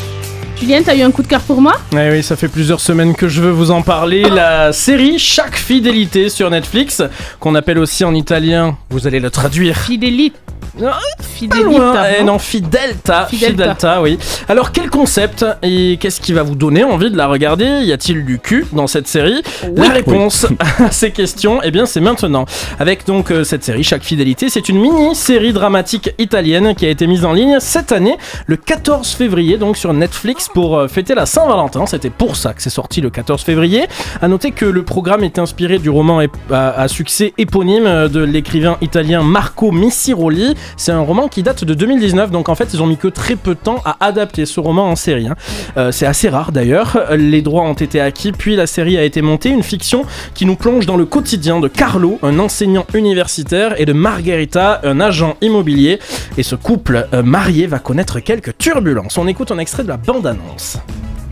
[0.58, 1.74] Julien, t'as eu un coup de cœur pour moi?
[1.92, 4.22] Eh oui, ça fait plusieurs semaines que je veux vous en parler.
[4.22, 7.02] La série Chaque fidélité sur Netflix,
[7.40, 9.76] qu'on appelle aussi en italien, vous allez le traduire.
[9.76, 10.36] Fidélite.
[10.78, 11.64] Pas Fidélita.
[11.68, 13.62] loin, eh non non, Fidelta, Fidelta.
[13.74, 14.18] Fidelta, oui.
[14.48, 17.64] Alors quel concept et qu'est-ce qui va vous donner envie de la regarder?
[17.82, 19.42] Y a-t-il du cul dans cette série?
[19.76, 20.46] La réponse
[20.80, 22.44] à ces questions, eh bien c'est maintenant.
[22.80, 27.06] Avec donc euh, cette série Chaque fidélité, c'est une mini-série dramatique italienne qui a été
[27.06, 31.26] mise en ligne cette année, le 14 février, donc sur Netflix pour euh, fêter la
[31.26, 31.86] Saint-Valentin.
[31.86, 33.86] C'était pour ça que c'est sorti le 14 février.
[34.22, 38.20] À noter que le programme est inspiré du roman à, à succès éponyme euh, de
[38.20, 40.54] l'écrivain italien Marco Missiroli.
[40.76, 43.36] C'est un roman qui date de 2019, donc en fait ils ont mis que très
[43.36, 45.28] peu de temps à adapter ce roman en série.
[45.28, 45.36] hein.
[45.76, 46.98] Euh, c'est assez rare d'ailleurs.
[47.16, 50.56] Les droits ont été acquis, puis la série a été montée, une fiction qui nous
[50.56, 55.98] plonge dans le quotidien de Carlo, un enseignant universitaire, et de Margherita, un agent immobilier.
[56.36, 59.18] Et ce couple euh, marié va connaître quelques turbulences.
[59.18, 60.78] On écoute un extrait de la bande-annonce.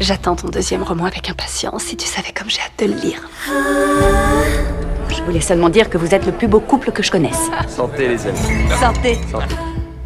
[0.01, 1.85] J'attends ton deuxième roman avec impatience.
[1.85, 4.92] Si tu savais comme j'ai hâte de le lire.
[5.13, 7.51] Je voulais seulement dire que vous êtes le plus beau couple que je connaisse.
[7.69, 8.39] Santé les amis.
[8.81, 9.19] Santé.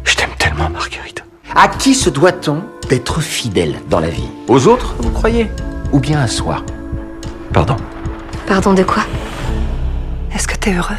[0.03, 1.23] Je t'aime tellement Marguerite.
[1.55, 4.27] À qui se doit-on d'être fidèle dans la vie?
[4.47, 5.49] Aux autres, vous croyez?
[5.93, 6.57] Ou bien à soi?
[7.53, 7.77] Pardon.
[8.45, 9.03] Pardon de quoi?
[10.35, 10.95] Est-ce que t'es heureux?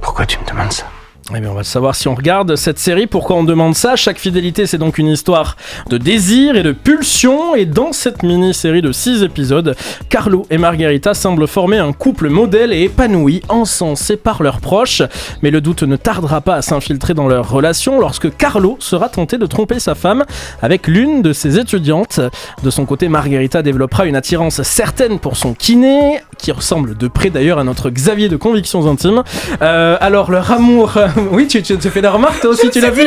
[0.00, 0.84] Pourquoi tu me demandes ça?
[1.34, 3.08] Eh bien, on va savoir si on regarde cette série.
[3.08, 5.56] Pourquoi on demande ça Chaque fidélité, c'est donc une histoire
[5.90, 7.56] de désir et de pulsion.
[7.56, 9.74] Et dans cette mini-série de 6 épisodes,
[10.08, 15.02] Carlo et Margherita semblent former un couple modèle et épanoui, encensé par leurs proches.
[15.42, 19.36] Mais le doute ne tardera pas à s'infiltrer dans leur relation lorsque Carlo sera tenté
[19.36, 20.24] de tromper sa femme
[20.62, 22.20] avec l'une de ses étudiantes.
[22.62, 27.30] De son côté, Margherita développera une attirance certaine pour son kiné, qui ressemble de près
[27.30, 29.22] d'ailleurs à notre Xavier de Convictions Intimes.
[29.62, 30.92] Euh, alors, leur amour.
[31.32, 33.02] oui, tu, tu te fais la remarque, toi aussi, tu l'as vu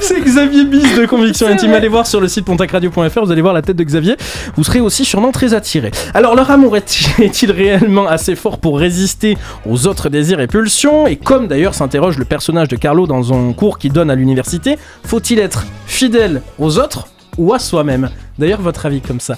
[0.00, 1.72] C'est Xavier Bis de Convictions Intimes.
[1.74, 4.16] Allez voir sur le site pontacradio.fr, vous allez voir la tête de Xavier.
[4.56, 5.90] Vous serez aussi sûrement très attiré.
[6.14, 9.36] Alors, leur amour est- est-il réellement assez fort pour résister
[9.68, 11.06] aux autres désirs et pulsions?
[11.06, 14.78] Et comme d'ailleurs s'interroge le personnage de Carlo dans un cours qu'il donne à l'université,
[15.04, 17.06] faut-il être fidèle aux autres
[17.38, 18.08] ou à soi-même?
[18.38, 19.36] D'ailleurs, votre avis comme ça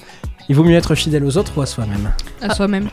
[0.48, 2.88] il vaut mieux être fidèle aux autres ou à soi-même À soi-même.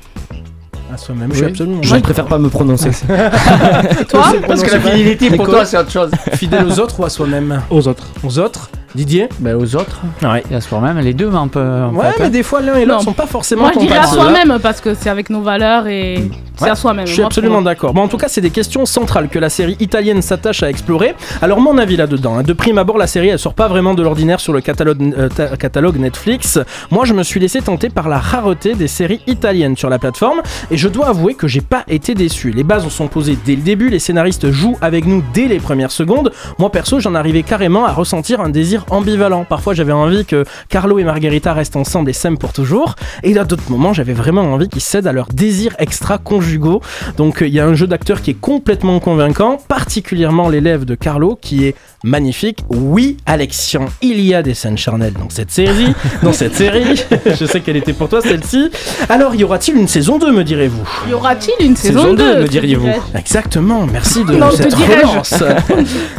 [0.93, 1.51] À soi-même, je suis Oui.
[1.51, 2.91] absolument Je préfère pas me prononcer.
[4.09, 6.11] Toi Parce que la fidélité, pour toi, c'est autre chose.
[6.33, 8.07] Fidèle aux autres ou à soi-même Aux autres.
[8.23, 10.01] Aux autres Didier Bah, aux autres.
[10.21, 10.43] Ouais.
[10.49, 11.59] Et à soi-même, les deux, mais on peut.
[11.59, 13.97] en Ouais, fait, mais des fois l'un et l'autre sont pas forcément Moi, je dirais
[13.97, 17.05] à soi-même parce que c'est avec nos valeurs et c'est Ouais, à soi-même.
[17.05, 17.93] Je suis absolument d'accord.
[17.93, 21.13] Bon, en tout cas, c'est des questions centrales que la série italienne s'attache à explorer.
[21.41, 24.01] Alors, mon avis là-dedans, hein, de prime abord, la série, elle sort pas vraiment de
[24.01, 26.59] l'ordinaire sur le catalogue, euh, ta- catalogue Netflix.
[26.91, 30.41] Moi, je me suis laissé tenter par la rareté des séries italiennes sur la plateforme
[30.71, 32.51] et je dois avouer que j'ai pas été déçu.
[32.51, 35.91] Les bases sont posées dès le début, les scénaristes jouent avec nous dès les premières
[35.91, 36.31] secondes.
[36.57, 39.45] Moi, perso, j'en arrivais carrément à ressentir un désir ambivalent.
[39.45, 42.95] Parfois, j'avais envie que Carlo et Margherita restent ensemble et s'aiment pour toujours.
[43.23, 46.81] Et à d'autres moments, j'avais vraiment envie qu'ils cèdent à leurs désirs extra-conjugaux.
[47.17, 51.37] Donc il y a un jeu d'acteur qui est complètement convaincant, particulièrement l'élève de Carlo
[51.41, 52.59] qui est magnifique.
[52.69, 57.03] Oui, Alexian, il y a des scènes charnelles dans cette série, dans cette série.
[57.25, 58.69] Je sais qu'elle était pour toi celle-ci.
[59.09, 60.87] Alors y aura-t-il une saison 2 me direz-vous?
[61.09, 62.89] Y aura-t-il une saison, Saison 2, 2 me diriez-vous?
[63.15, 65.33] Exactement, merci de Non, te cette relance.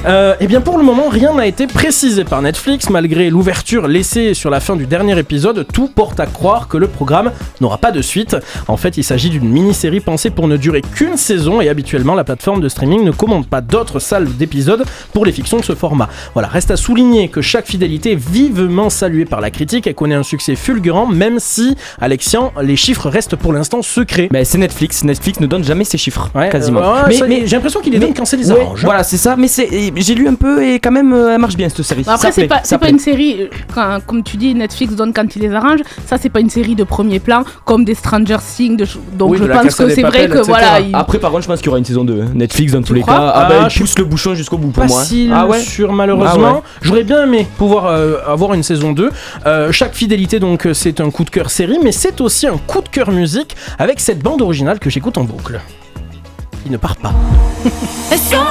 [0.07, 4.35] Euh, eh bien pour le moment, rien n'a été précisé par Netflix, malgré l'ouverture laissée
[4.35, 7.91] sur la fin du dernier épisode, tout porte à croire que le programme n'aura pas
[7.91, 8.37] de suite.
[8.69, 12.25] En fait, il s'agit d'une mini-série pensée pour ne durer qu'une saison et habituellement la
[12.25, 16.09] plateforme de streaming ne commande pas d'autres salles d'épisodes pour les fictions de ce format.
[16.35, 20.15] Voilà, reste à souligner que chaque fidélité est vivement saluée par la critique et connaît
[20.15, 24.29] un succès fulgurant, même si, Alexian, les chiffres restent pour l'instant secrets.
[24.33, 26.81] Mais c'est Netflix, Netflix ne donne jamais ses chiffres, Ouais, quasiment.
[26.83, 28.83] euh, ouais, ça, j'ai l'impression qu'il les donne quand ça les ouais, arrange.
[28.85, 31.57] Voilà, c'est ça, mais c'est, j'ai lu un peu et quand même euh, elle marche
[31.57, 32.03] bien cette série.
[32.07, 35.35] Après, c'est pas, c'est pas une série, euh, quand- comme tu dis, Netflix donne quand
[35.37, 35.81] il les arrange.
[36.07, 38.77] Ça, c'est pas une série de premier plan comme des Stranger Things.
[38.77, 38.87] de
[39.17, 40.43] donc, Oui, je pense que c'est vrai que etc.
[40.47, 40.81] voilà.
[40.81, 42.21] il- Après, par contre, je pense qu'il y aura une saison 2.
[42.23, 42.31] hein.
[42.35, 43.07] Netflix, dans tous les cas.
[43.13, 45.01] Ah, Ah, bah, il pousse le bouchon jusqu'au bout pour pas moi.
[45.01, 45.05] hein.
[45.05, 46.47] si Ah ouais sûr malheureusement.
[46.47, 46.61] Ah ouais.
[46.83, 49.11] J'aurais bien aimé pouvoir euh, avoir une saison 2.
[49.47, 52.57] Euh, chaque fidélité donc euh, c'est un coup de cœur série, mais c'est aussi un
[52.57, 55.61] coup de cœur musique avec cette bande originale que j'écoute en boucle.
[56.65, 57.13] Il ne part pas.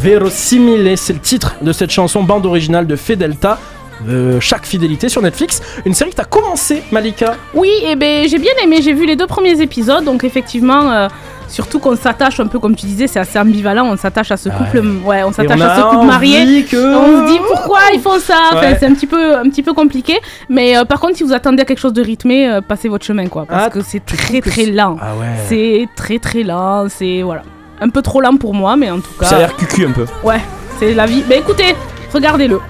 [0.00, 3.58] Verosimile, c'est le titre de cette chanson bande originale de Fedelta.
[4.08, 7.34] Euh, chaque fidélité sur Netflix, une série que t'as commencé, Malika.
[7.54, 8.80] Oui, et ben j'ai bien aimé.
[8.82, 10.90] J'ai vu les deux premiers épisodes, donc effectivement.
[10.92, 11.08] euh,
[11.50, 13.86] Surtout qu'on s'attache un peu, comme tu disais, c'est assez ambivalent.
[13.90, 16.64] On s'attache à ce couple, ouais, on s'attache à ce couple marié.
[16.64, 18.34] que- On se dit pourquoi ils font ça?
[18.52, 20.18] Enfin, c'est un petit peu, un petit peu compliqué.
[20.50, 23.06] Mais euh, par contre, si vous attendez à quelque chose de rythmé, euh, passez votre
[23.06, 24.98] chemin, quoi, parce Ah, que c'est très très lent.
[25.00, 25.26] Ah ouais.
[25.48, 26.86] C'est très très lent.
[26.90, 27.40] C'est voilà,
[27.80, 29.24] un peu trop lent pour moi, mais en tout cas.
[29.24, 30.04] Ça a l'air cucu un peu.
[30.22, 30.42] Ouais,
[30.78, 31.24] c'est la vie.
[31.30, 31.74] Mais écoutez,
[32.12, 32.60] regardez-le.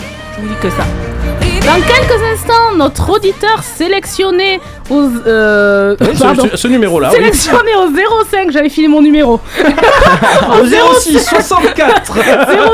[0.46, 1.47] Dis que ça.
[1.68, 5.08] Dans quelques instants, notre auditeur sélectionné aux.
[5.26, 6.48] Euh, Oui, ce- pardon.
[6.50, 7.10] ce, ce numéro-là.
[7.12, 7.16] oui.
[7.18, 7.88] Sélectionné au
[8.30, 9.34] 05, j'avais filé mon numéro.
[10.60, 10.64] Au
[11.00, 12.14] 06 64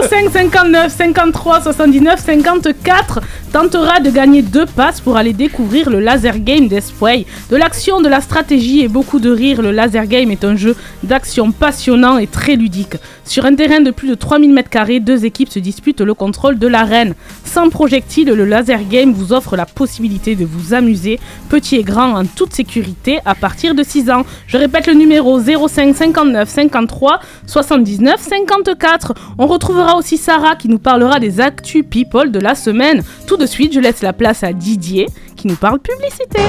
[0.09, 3.20] 05 59 53 79 54
[3.52, 7.26] tentera de gagner deux passes pour aller découvrir le laser game d'Espway.
[7.50, 10.76] De l'action, de la stratégie et beaucoup de rire, le laser game est un jeu
[11.02, 12.94] d'action passionnant et très ludique.
[13.24, 16.66] Sur un terrain de plus de 3000 m2, deux équipes se disputent le contrôle de
[16.68, 17.14] l'arène.
[17.44, 21.18] Sans projectiles, le laser game vous offre la possibilité de vous amuser,
[21.49, 24.25] petit et grand, en toute sécurité, à partir de 6 ans.
[24.47, 29.14] Je répète le numéro 05 59 53 79 54.
[29.38, 33.03] On retrouvera aussi Sarah qui nous parlera des actus people de la semaine.
[33.27, 36.40] Tout de suite, je laisse la place à Didier qui nous parle publicité.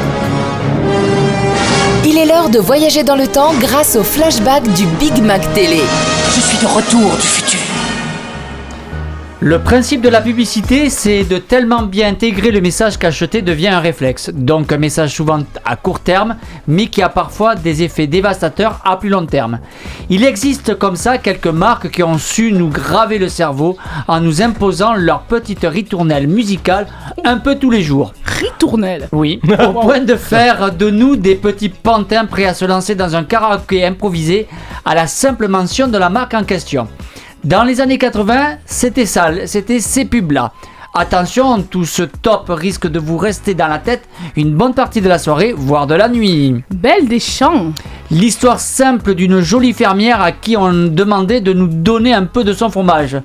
[2.06, 5.82] Il est l'heure de voyager dans le temps grâce au flashback du Big Mac Télé.
[6.36, 7.65] Je suis de retour du futur.
[9.42, 13.82] Le principe de la publicité, c'est de tellement bien intégrer le message qu'acheter devient un
[13.82, 14.30] réflexe.
[14.34, 18.98] Donc un message souvent à court terme, mais qui a parfois des effets dévastateurs à
[18.98, 19.60] plus long terme.
[20.10, 24.42] Il existe comme ça quelques marques qui ont su nous graver le cerveau en nous
[24.42, 26.88] imposant leur petite ritournelle musicale
[27.26, 28.14] un peu tous les jours.
[28.24, 32.96] Ritournelle Oui, au point de faire de nous des petits pantins prêts à se lancer
[32.96, 34.48] dans un karaoké improvisé
[34.86, 36.88] à la simple mention de la marque en question.
[37.46, 40.52] Dans les années 80, c'était ça, c'était ces pubs-là.
[40.96, 44.02] Attention, tout ce top risque de vous rester dans la tête
[44.36, 46.64] une bonne partie de la soirée, voire de la nuit.
[46.74, 47.72] Belle des champs.
[48.10, 52.54] L'histoire simple d'une jolie fermière à qui on demandait de nous donner un peu de
[52.54, 53.18] son fromage.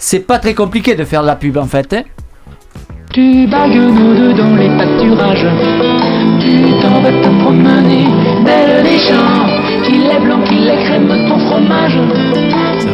[0.00, 1.92] C'est pas très compliqué de faire de la pub en fait.
[1.92, 2.02] hein.
[3.12, 3.76] Tu bagues
[4.36, 5.46] dans les pâturages.
[6.40, 8.06] Tu t'en vas te promener,
[8.44, 9.47] belle des champs.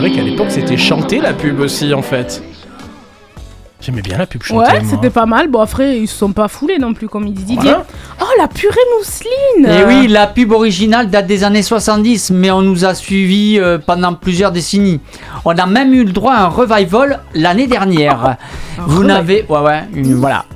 [0.04, 2.42] Vrai qu'à l'époque c'était chanté la pub aussi en fait.
[3.80, 4.72] J'aimais bien la pub chantée.
[4.72, 5.48] Ouais, c'était pas mal.
[5.48, 7.70] Bon, après, ils se sont pas foulés non plus, comme il dit Didier.
[7.70, 7.84] Voilà.
[8.22, 12.62] Oh, la purée mousseline Et oui, la pub originale date des années 70, mais on
[12.62, 15.00] nous a suivis euh, pendant plusieurs décennies.
[15.44, 18.36] On a même eu le droit à un revival l'année dernière.
[18.78, 19.44] Vous n'avez.
[19.50, 20.46] Ouais, ouais, une- voilà.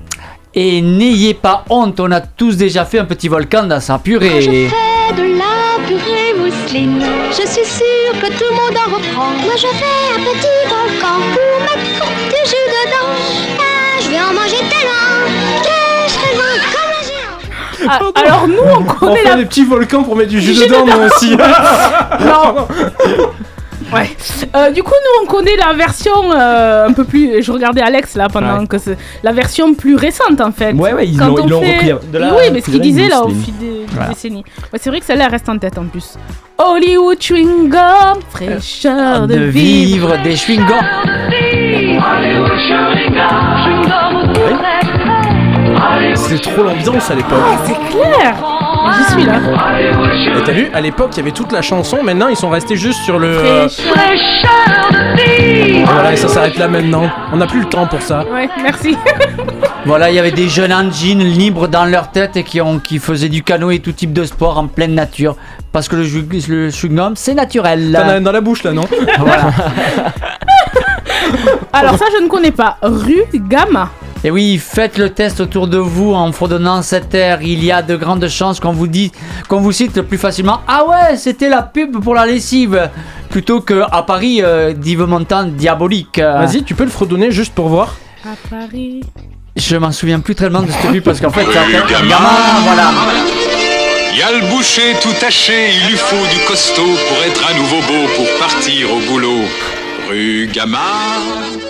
[0.55, 4.41] Et n'ayez pas honte, on a tous déjà fait un petit volcan dans sa purée.
[4.41, 6.28] Fais de la purée
[6.71, 9.31] Je suis sûre que tout le monde en reprend.
[9.43, 13.11] Moi je fais un petit volcan pour mettre du jus dedans.
[13.59, 16.31] Ah, je vais en manger tellement que je serai
[16.75, 17.89] comme un géant.
[17.89, 19.37] Ah, alors nous, on On connaît fait la...
[19.37, 20.97] des petits volcans pour mettre du jus Du jus dedans, dedans.
[20.99, 21.37] moi aussi.
[22.27, 22.69] Non.
[23.93, 24.11] Ouais.
[24.55, 27.43] Euh, du coup, nous, on connaît la version euh, un peu plus.
[27.43, 28.67] Je regardais Alex là pendant Ouais.
[28.67, 30.73] que c'est la version plus récente en fait.
[30.73, 33.23] Ouais, ouais, ils l'ont- fait- repris de la Oui, mais ce qu'il purée disait là
[33.23, 34.45] au fil des, décennies.
[34.73, 36.15] Ouais, c'est vrai que celle-là elle reste en tête en plus.
[36.59, 40.09] Hollywood chewing gum, fraîcheur de, de vivre.
[40.15, 40.85] vivre des chewing-gums.
[46.17, 47.39] C'est trop l'ambiance à l'époque.
[47.43, 48.35] Ah, c'est clair.
[48.97, 49.35] J'y suis là.
[50.39, 51.99] Et t'as vu, à l'époque, il y avait toute la chanson.
[52.03, 53.29] Maintenant, ils sont restés juste sur le.
[53.29, 53.69] euh.
[55.85, 57.09] Voilà, et ça s'arrête là maintenant.
[57.33, 58.25] On n'a plus le temps pour ça.
[58.33, 58.97] Ouais, merci.
[59.87, 62.99] Voilà, il y avait des jeunes engines libres dans leur tête et qui, ont, qui
[62.99, 65.35] faisaient du canot et tout type de sport en pleine nature.
[65.73, 67.97] Parce que le, ju- le chewing-gum, c'est naturel.
[67.99, 68.85] T'en as dans la bouche là, non?
[69.19, 69.45] Voilà.
[71.73, 72.77] Alors ça, je ne connais pas.
[72.83, 73.89] Rue Gamma.
[74.25, 77.41] Et oui, faites le test autour de vous en fredonnant cette air.
[77.41, 79.13] Il y a de grandes chances qu'on vous dit,
[79.49, 80.61] qu'on vous cite plus facilement.
[80.67, 82.91] Ah ouais, c'était la pub pour la lessive,
[83.31, 86.19] plutôt que à Paris, euh, d'Yves Montand diabolique.
[86.19, 89.03] Vas-y, tu peux le fredonner juste pour voir À Paris.
[89.57, 92.17] Je m'en souviens plus tellement de cette pub parce qu'en fait, ça fait gamin,
[92.65, 92.91] voilà.
[94.17, 97.77] Y a le boucher tout taché, il lui faut du costaud pour être à nouveau
[97.87, 99.43] beau pour partir au boulot.
[100.09, 100.49] Rue.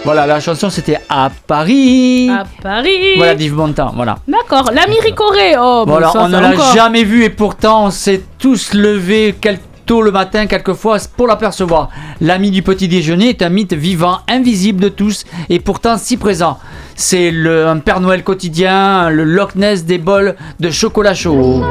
[0.04, 2.30] Voilà, la chanson c'était à Paris.
[2.30, 3.16] À Paris.
[3.16, 4.18] Voilà, d'Yves Montand, voilà.
[4.26, 4.70] D'accord.
[4.72, 5.54] L'ami Ricoré.
[5.58, 9.34] Oh, bon, Voilà, ça, on ne l'a jamais vu et pourtant on s'est tous levés
[9.40, 11.88] quel- tôt le matin quelquefois pour l'apercevoir.
[12.20, 16.58] L'ami du petit déjeuner est un mythe vivant, invisible de tous et pourtant si présent.
[16.94, 21.62] C'est le un Père Noël quotidien, le Loch Ness des bols de chocolat chaud.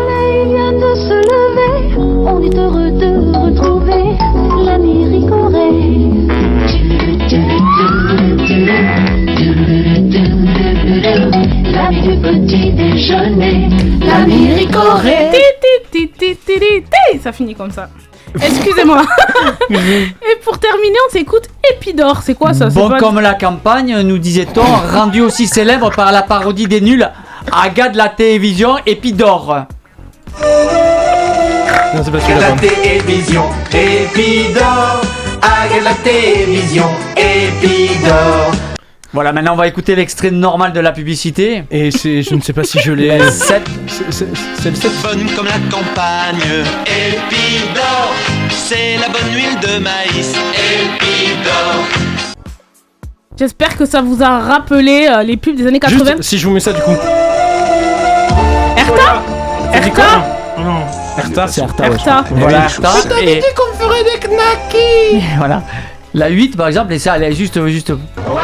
[12.98, 13.70] Déjeuner.
[14.06, 15.30] L'ami Ricoré.
[15.32, 17.20] Ti, ti, ti, ti, ti, ti, ti.
[17.24, 17.90] Ça finit comme ça.
[18.42, 19.04] Excusez-moi.
[19.70, 22.22] Et pour terminer, on s'écoute Épidore.
[22.24, 22.68] C'est quoi ça?
[22.68, 27.08] Bon pas- comme la campagne, nous disait-on, rendu aussi célèbre par la parodie des nuls,
[27.52, 29.66] Aga de la télévision Épidore.
[31.96, 35.02] Non, c'est pas la télévision, Épidore.
[35.42, 38.52] Regarde la télévision, Épidore.
[39.18, 41.64] Voilà, maintenant on va écouter l'extrait normal de la publicité.
[41.72, 43.08] Et c'est, je ne sais pas si je l'ai.
[43.18, 43.64] Ben, sept.
[43.88, 44.28] C'est, c'est-
[44.62, 44.92] c'est le 7.
[44.92, 46.38] Fun comme la campagne,
[46.86, 48.14] Épidore.
[48.52, 51.84] C'est la bonne huile de maïs, Épidore.
[53.40, 55.98] J'espère que ça vous a rappelé euh, les pubs des années 80.
[56.18, 56.92] Juste, si je vous mets ça du coup.
[58.78, 59.24] Erta
[59.74, 60.26] Erta
[61.18, 61.96] Erta, c'est Erta, ouais.
[61.96, 62.24] Erta.
[62.30, 62.94] Voilà, Erta.
[63.24, 65.64] Et qu'on ferait des knackis voilà.
[66.14, 67.64] La 8 par exemple, et ça, elle est juste.
[67.68, 67.90] juste...
[67.90, 67.98] Ouais,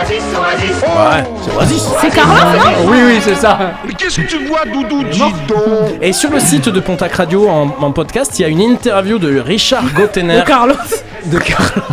[0.05, 1.89] c'est Oasis.
[2.01, 2.89] C'est Carla, non?
[2.91, 3.57] Oui, oui, c'est ça.
[3.87, 7.47] Mais qu'est-ce que tu vois, Doudou Dis donc Et sur le site de Pontac Radio
[7.47, 10.41] en, en podcast, il y a une interview de Richard Gottener.
[10.41, 10.75] De Carlos.
[11.25, 11.83] De Carlos.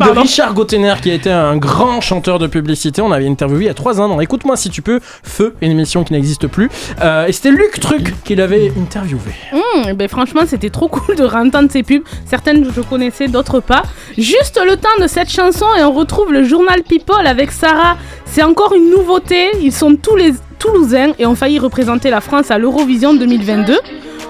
[0.00, 0.18] Ah, de.
[0.20, 3.02] Richard Gottener qui a été un grand chanteur de publicité.
[3.02, 5.72] On avait interviewé il y a 3 ans dans Écoute-moi si tu peux, Feu, une
[5.72, 6.70] émission qui n'existe plus.
[7.00, 9.32] Euh, et c'était Luc Truc qui l'avait interviewé.
[9.52, 12.02] Hum, ben franchement, c'était trop cool de réentendre ces pubs.
[12.26, 13.82] Certaines je connaissais, d'autres pas.
[14.16, 17.96] Juste le temps de cette chanson et on retrouve le journal People avec Sarah.
[18.24, 19.50] C'est encore une nouveauté.
[19.60, 23.76] Ils sont tous les Toulousains et ont failli représenter la France à l'Eurovision 2022.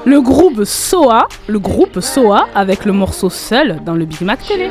[0.04, 4.68] Le groupe SOA, le groupe SOA avec le morceau Seul dans le Big Mac Télé.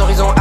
[0.00, 0.34] Horizon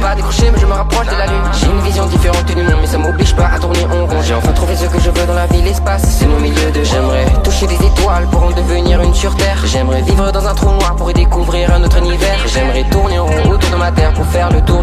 [0.00, 1.42] pas mais je me rapproche de la lune.
[1.52, 4.22] J'ai une vision différente du monde mais ça m'oblige pas à tourner en rond.
[4.22, 6.82] J'ai enfin trouvé ce que je veux dans la vie, l'espace, c'est mon milieu de
[6.82, 9.58] J'aimerais toucher des étoiles pour en devenir une sur terre.
[9.64, 12.38] J'aimerais vivre dans un trou noir pour y découvrir un autre univers.
[12.46, 14.79] J'aimerais tourner en rond autour de ma terre pour faire le tour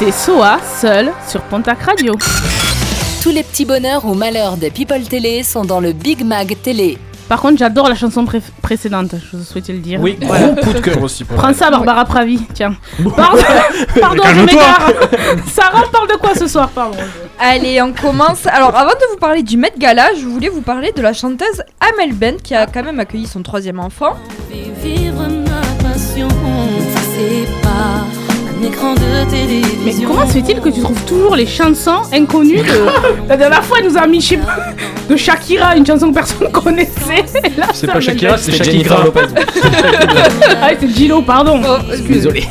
[0.00, 2.14] C'était Soa, seul, sur Pontac Radio.
[3.22, 6.96] Tous les petits bonheurs ou malheurs des People Télé sont dans le Big Mag Télé.
[7.28, 10.00] Par contre, j'adore la chanson pré- précédente, je vous souhaitais le dire.
[10.00, 10.48] Oui, Voilà.
[10.48, 11.24] gros coup de cœur aussi.
[11.24, 12.74] pour Prends ça, Barbara Pravi, tiens.
[13.14, 13.42] Pardon,
[14.00, 14.90] pardon je m'égare.
[15.52, 16.96] Sarah parle de quoi ce soir, pardon?
[17.38, 18.46] Allez, on commence.
[18.46, 21.62] Alors, avant de vous parler du Met Gala, je voulais vous parler de la chanteuse
[21.78, 24.14] Amel Ben qui a quand même accueilli son troisième enfant.
[24.82, 26.26] Vivre ma passion,
[28.70, 29.78] écran de télévision.
[29.84, 32.86] Mais comment se fait-il que tu trouves toujours les chansons inconnues de...
[33.28, 34.56] La dernière fois, elle nous a mis, je sais pas,
[35.08, 37.24] de Shakira, une chanson que personne connaissait.
[37.56, 39.20] Là, C'est ça, pas Shakira, c'est Shakira Lopez.
[40.62, 41.60] Ah, c'est Gilo, pardon.
[42.08, 42.44] Désolé.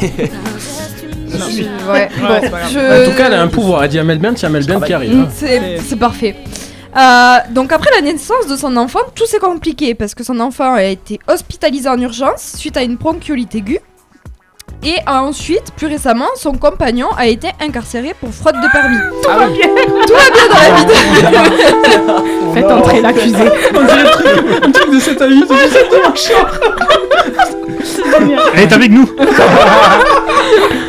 [1.91, 2.69] Ouais, bon, c'est pas grave.
[2.73, 3.84] je- En tout cas, elle a un pouvoir.
[3.84, 5.15] Elle dit à Melbourne, y a Melbourne qui arrive.
[5.15, 5.27] Mm, hein.
[5.34, 6.36] C'est c'est parfait.
[6.97, 10.73] Euh, donc après la naissance de son enfant, tout s'est compliqué parce que son enfant
[10.73, 13.79] a été hospitalisé en urgence suite à une bronchiolite aiguë.
[14.82, 18.98] Et ensuite, plus récemment, son compagnon a été incarcéré pour fraude de permis.
[19.22, 19.68] Tout va bien.
[20.08, 22.54] Tout va bien dans la vie de...
[22.54, 23.36] Faites entrer l'accusé.
[23.76, 24.28] On dirait un truc,
[24.63, 26.50] un truc de 7 à 8, de 7 dimanche soir.
[28.54, 29.10] Elle est avec nous.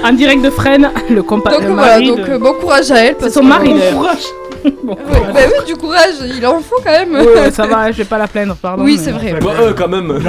[0.04, 2.90] En direct de Fresnes, le compa Donc le voilà, mari donc de- euh, bon courage
[2.92, 3.16] à elle.
[3.16, 4.16] Parce son que- mari Bon d'ailleurs.
[4.90, 4.96] Ouais,
[5.32, 7.14] bah oui, du courage, il en faut quand même.
[7.14, 8.82] Ouais, ça va, je vais pas la plaindre, pardon.
[8.82, 9.34] Oui, c'est vrai.
[9.40, 10.10] Bon, euh, quand même.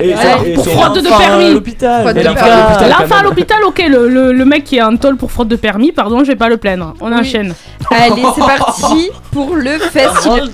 [0.00, 1.52] Et, Ouais, ça- et pour son fraude de permis.
[1.52, 2.14] l'hôpital.
[2.14, 5.56] L'enfant à l'hôpital, ok, le, le, le mec qui est en tôle pour fraude de
[5.56, 6.94] permis, pardon, je vais pas le plaindre.
[7.00, 7.18] On Oui.
[7.18, 7.54] enchaîne.
[7.90, 10.48] Allez, c'est parti pour le festival.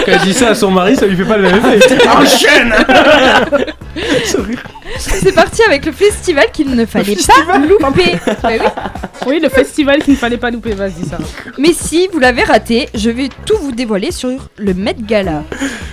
[0.08, 1.98] elle dit ça à son mari, ça lui fait pas le même effet.
[2.08, 2.74] Enchaîne
[4.98, 7.16] C'est parti avec le festival qu'il ne fallait
[7.48, 8.11] pas louper.
[8.44, 8.60] Bah oui.
[9.28, 11.18] Oui, le festival qu'il ne fallait pas louper, vas-y, ça.
[11.60, 15.44] Mais si vous l'avez raté, je vais tout vous dévoiler sur le Met Gala.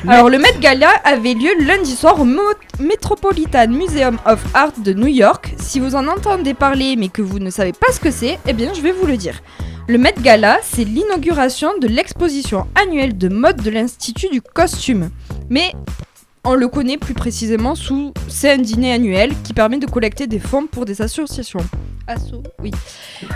[0.06, 2.40] Alors le Met Gala avait lieu lundi soir au Mo-
[2.80, 5.54] Metropolitan Museum of Art de New York.
[5.58, 8.52] Si vous en entendez parler mais que vous ne savez pas ce que c'est, eh
[8.54, 9.40] bien je vais vous le dire.
[9.88, 15.10] Le Met Gala, c'est l'inauguration de l'exposition annuelle de mode de l'Institut du costume.
[15.50, 15.72] Mais
[16.44, 20.38] on le connaît plus précisément sous c'est un dîner annuel qui permet de collecter des
[20.38, 21.60] fonds pour des associations.
[22.06, 22.70] Asso, oui.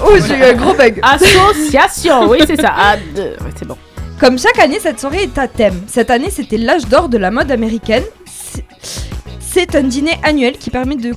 [0.00, 1.00] Oh, j'ai eu un gros bug.
[1.02, 2.72] Association, oui, c'est ça.
[2.76, 3.76] Ah, deux, ouais, c'est bon.
[4.20, 5.82] Comme chaque année, cette soirée est à thème.
[5.88, 8.04] Cette année, c'était l'âge d'or de la mode américaine.
[8.24, 8.64] C'est-
[9.40, 11.14] C'est un dîner annuel qui permet de.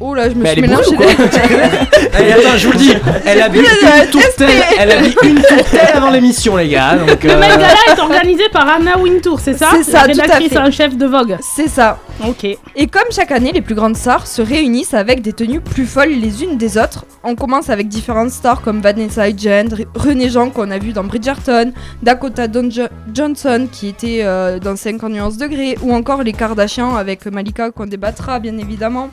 [0.00, 0.92] Oh là, je me Mais suis elle est bourrée mélangée.
[0.92, 1.28] ou quoi
[2.20, 2.92] Eh, attends, je vous le dis,
[3.24, 3.54] elle a la
[4.04, 6.96] une tourtelle, elle a bu une tourtelle avant l'émission, les gars.
[6.96, 9.68] Donc, Le euh, Met Gala est organisé par Anna Wintour, c'est ça?
[9.72, 10.58] C'est ça, La tout à rédactrice fait.
[10.58, 11.36] en chef de Vogue.
[11.40, 11.98] C'est ça.
[12.26, 12.44] Ok.
[12.44, 16.10] Et comme chaque année, les plus grandes stars se réunissent avec des tenues plus folles
[16.10, 17.04] les unes des autres.
[17.22, 21.72] On commence avec différentes stars comme Vanessa Hudgens, René Jean qu'on a vu dans Bridgerton,
[22.02, 26.94] Dakota Don- Jo- Johnson qui était euh, dans 50 nuances degrés, ou encore les Kardashians
[26.96, 29.10] avec Malika qu'on débattra bien évidemment.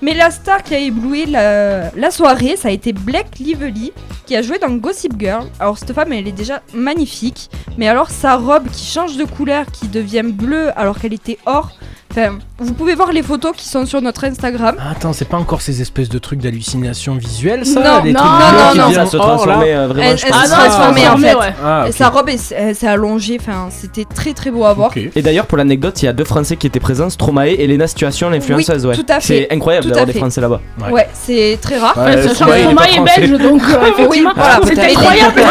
[0.00, 3.92] Mais la star qui a ébloui la, soirée, ça a été Blake Lively
[4.26, 5.46] qui a joué dans Gossip Girl.
[5.58, 9.66] Alors cette femme, elle est déjà magnifique, mais alors sa robe qui change de couleur,
[9.72, 11.72] qui devient bleue alors qu'elle était or.
[12.10, 14.74] Enfin, vous pouvez voir les photos qui sont sur notre Instagram.
[14.80, 18.20] Ah, Attends, c'est pas encore ces espèces de trucs d'hallucination visuelle, ça Non, Les non,
[18.20, 19.06] trucs non, non, qui non.
[19.06, 20.08] se or, là transformait euh, vraiment.
[20.10, 20.44] Elle, je elle pense.
[20.46, 21.34] se transformait en fait.
[21.34, 21.54] ouais.
[21.62, 21.84] Ah.
[21.92, 23.36] Sa robe, elle, s- elle s'est allongée.
[23.40, 24.90] Enfin, c'était très très beau à voir.
[24.96, 27.86] Et d'ailleurs, pour l'anecdote, il y a deux Français qui étaient présents, Stromae et Lena
[27.86, 28.84] Situation, l'influenceuse.
[28.86, 28.96] Oui, ouais.
[28.96, 29.46] tout à fait.
[29.48, 30.12] C'est incroyable d'avoir des.
[30.14, 30.60] Français là-bas.
[30.86, 30.92] Ouais.
[30.92, 31.96] Ouais, c'est très rare.
[31.96, 34.98] Ouais, Stromae, est belge, donc effectivement, voilà, peut-être.
[34.98, 35.42] incroyable.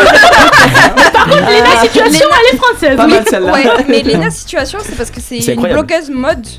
[1.30, 2.98] La situation, elle est française.
[2.98, 3.12] Pas oui.
[3.12, 3.52] mal celle-là.
[3.54, 5.86] Ouais, mais Lena Situation, c'est parce que c'est une incroyable.
[5.86, 6.10] blogueuse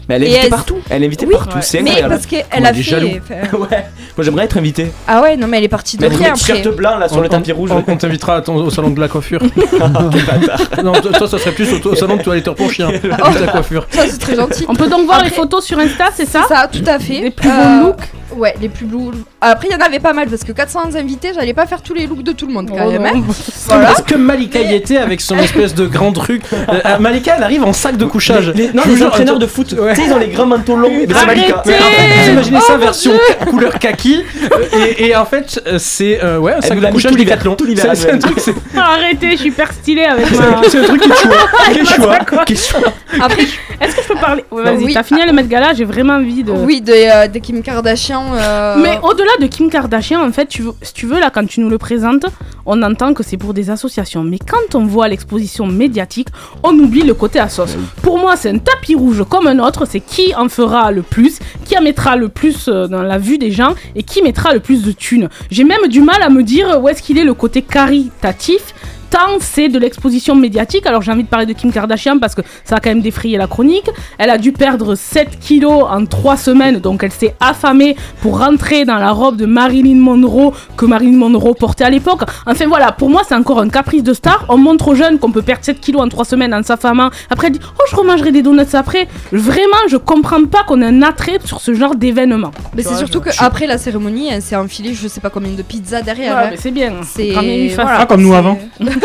[0.09, 0.77] Mais elle est invitée elle- partout.
[0.91, 1.59] Elle est invitée Oui, partout.
[1.61, 2.15] C'est Mais incroyable.
[2.15, 2.83] parce qu'elle a fait.
[2.83, 3.09] jaloux.
[3.23, 3.87] enfin, Ouais.
[4.17, 4.91] Moi j'aimerais être invité.
[5.07, 6.73] Ah ouais, non, mais elle est partie de Mettre rien un t-shirt après.
[6.73, 7.71] blanc là sur On- le tapis rouge.
[7.73, 9.41] On, on t'invitera au salon de la coiffure.
[10.85, 12.91] non, toi, ça serait plus au, au salon de toiletteur pour chien.
[13.03, 13.87] La coiffure.
[13.91, 14.65] Ça, c'est très gentil.
[14.69, 17.21] On peut donc voir les Après- photos sur Insta, c'est ça ça, tout à fait.
[17.21, 18.03] Des plus Euh, beaux looks.
[18.37, 18.99] Ouais, les plus blue.
[19.41, 21.95] Après, il y en avait pas mal parce que 400 invités, j'allais pas faire tous
[21.95, 23.03] les looks de tout le monde quand Oh même.
[23.03, 23.25] non.
[23.71, 23.95] hein.
[24.07, 27.65] Que Malika y était avec son espèce de grand truc Euh, euh, Malika, elle arrive
[27.65, 28.53] en sac de couchage.
[28.55, 29.95] Les- non, les entraîneurs de foot, Ouais.
[29.95, 30.91] tu sais, ils ont les grands manteaux longs.
[30.91, 31.63] Mais c'est Malika.
[31.67, 33.13] Mais en fait, vous imaginez Oh ça version
[33.49, 37.17] couleur kaki euh, et, et en fait euh, c'est euh, ouais de l'a tout l'hiver,
[37.37, 37.55] Decathlon.
[37.57, 40.61] tout l'hiver, C'est un truc c'est Arrêtez, je suis hyper stylée avec c'est- ma.
[40.69, 41.37] c'est un truc qui choix.
[42.47, 42.93] Qui ma choix.
[43.21, 43.43] Après,
[43.81, 44.45] Est-ce que je peux parler?
[44.51, 44.95] Ouais, Vas-y, Oui.
[44.95, 46.53] t'as fini le Met Gala, j'ai vraiment envie de.
[46.53, 48.23] Oui, de, euh, de Kim Kardashian.
[48.35, 51.47] euh, Mais au-delà de Kim Kardashian, en fait, tu veux- si tu veux, là, quand
[51.47, 52.27] tu nous le présentes,
[52.67, 54.23] on entend que c'est pour des associations.
[54.25, 56.29] Mais quand on voit l'exposition médiatique,
[56.63, 57.77] on oublie le côté à sauce.
[58.03, 59.68] Pour moi, c'est un tapis rouge comme un autre.
[59.87, 63.39] C'est qui en fera le plus, qui en mettra le plus euh, dans la vue
[63.39, 65.29] des gens et qui mettra le plus de thunes.
[65.51, 68.75] J'ai même du mal à me dire où est-ce qu'il est le côté caritatif.
[69.11, 72.43] Tant c'est de l'exposition médiatique, alors j'ai envie de parler de Kim Kardashian parce que
[72.65, 73.89] ça a quand même défrayé la chronique.
[74.19, 78.85] Elle a dû perdre 7 kilos en 3 semaines, donc elle s'est affamée pour rentrer
[78.85, 82.21] dans la robe de Marilyn Monroe que Marilyn Monroe portait à l'époque.
[82.47, 84.45] Enfin voilà, pour moi c'est encore un caprice de star.
[84.49, 87.11] On montre aux jeunes qu'on peut perdre 7 kilos en 3 semaines en s'affamant.
[87.31, 89.09] Après elle dit Oh, je remangerai des donuts après.
[89.33, 92.51] Vraiment, je comprends pas qu'on ait un attrait sur ce genre d'événement.
[92.75, 95.63] Mais c'est surtout je- qu'après la cérémonie, elle s'est enfilée je sais pas combien de
[95.63, 96.37] pizzas derrière.
[96.37, 96.49] Ouais, hein.
[96.51, 96.93] mais c'est bien.
[97.05, 97.33] C'est
[97.79, 98.59] Ah, comme nous avant.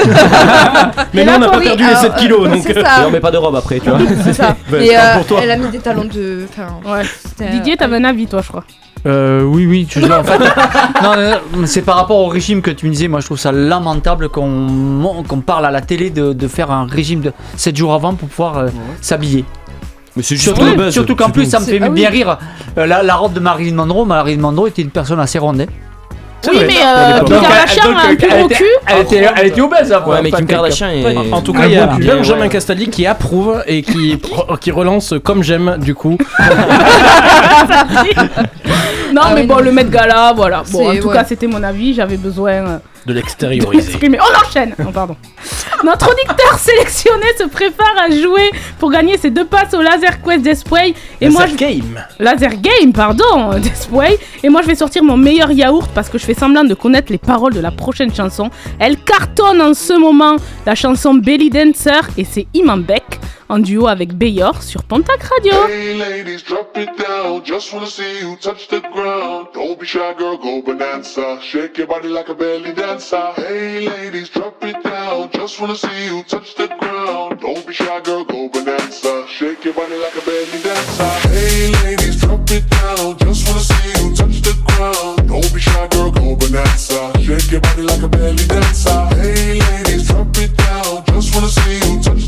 [1.13, 2.69] Mais Et nous là, on n'a pas oui, perdu les alors, 7 kilos euh, donc
[2.69, 2.73] euh.
[2.81, 3.99] Et on met pas de robe après, tu vois.
[4.23, 4.55] C'est ça.
[4.73, 5.39] Euh, pour toi.
[5.43, 6.45] elle a mis des talons de.
[7.51, 8.63] Didier, t'avais un avis, toi, je crois.
[9.05, 10.39] Euh, oui, oui, tu en fait.
[11.03, 13.07] non, non, non, c'est par rapport au régime que tu me disais.
[13.07, 17.19] Moi, je trouve ça lamentable qu'on parle à la télé de, de faire un régime
[17.21, 18.67] de 7 jours avant pour pouvoir euh,
[19.01, 19.43] s'habiller.
[20.15, 20.93] Mais c'est juste Surtout, pour le buzz.
[20.93, 21.95] surtout qu'en plus, ça me fait ah oui.
[21.95, 22.37] bien rire.
[22.77, 25.61] Euh, la, la robe de Marilyn Monroe, Marilyn Monroe était une personne assez ronde.
[25.61, 25.65] hein.
[26.51, 28.65] Oui, mais euh, Kim elle- Kardashian donc, a un plus gros était- cul.
[28.87, 30.45] Elle était, elle était obèse, hein, Ouais, mais Kim.
[30.45, 31.31] Kardashian est.
[31.31, 31.87] En tout cas, il y a.
[31.87, 32.47] Benjamin.
[32.49, 34.19] Castaldi qui approuve et qui,
[34.61, 36.17] qui relance comme j'aime du coup.
[39.13, 40.63] Non, Ah mais bon, le Met Gala, voilà.
[40.71, 41.93] Bon, en tout cas, c'était mon avis.
[41.93, 43.99] J'avais besoin euh, De l'extérioriser.
[44.01, 45.17] On enchaîne Non, pardon.
[45.83, 48.49] Notre auditeur sélectionné se prépare à jouer
[48.79, 50.93] pour gagner ses deux passes au Laser Quest Display.
[51.19, 51.55] Et moi, je...
[51.55, 52.01] game.
[52.19, 54.17] Laser Game, pardon, Display.
[54.43, 57.11] Et moi, je vais sortir mon meilleur yaourt parce que je fais semblant de connaître
[57.11, 58.49] les paroles de la prochaine chanson.
[58.79, 63.87] Elle cartonne en ce moment la chanson Belly Dancer et c'est Iman Beck en duo
[63.87, 65.53] avec Bayor sur Pontac Radio.
[65.67, 67.41] Hey ladies, drop it down.
[67.45, 69.47] Just wanna see you touch the ground.
[69.53, 71.39] Don't be go.
[71.41, 72.73] Shake your body like a belly.
[73.37, 75.29] Hey ladies, drop it down.
[75.33, 77.39] Just wanna see you touch the ground.
[77.41, 79.25] Don't be go.
[79.27, 81.29] Shake your body like a belly dancer.
[81.29, 83.17] Hey ladies, drop it down.
[83.19, 84.53] Just wanna see you touch the.
[87.23, 88.89] Shake your body like a belly dancer.
[89.15, 91.03] Hey ladies, drop it down.
[91.07, 92.22] Just wanna see you touch.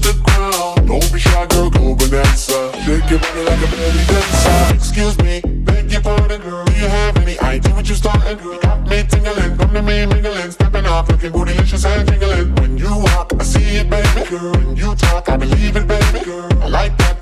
[0.95, 2.71] Don't be shy, girl, go bonanza.
[2.85, 4.75] Shake your body like a belly dancer.
[4.75, 6.63] Excuse me, beg your pardon, girl.
[6.63, 8.57] Do you have any idea what you starting, girl?
[8.59, 12.55] Got me tingling, come to me mingling, stepping off, looking bootylicious and jingling.
[12.55, 14.53] When you walk, I see it, baby, girl.
[14.53, 16.63] When you talk, I believe it, baby, girl.
[16.63, 17.14] I like that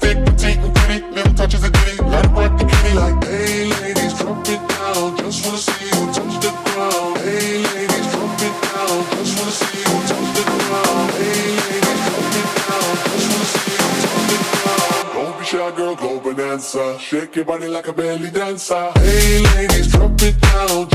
[17.36, 18.92] Your body like a belly dancer.
[18.96, 20.93] Hey, ladies, drop it down.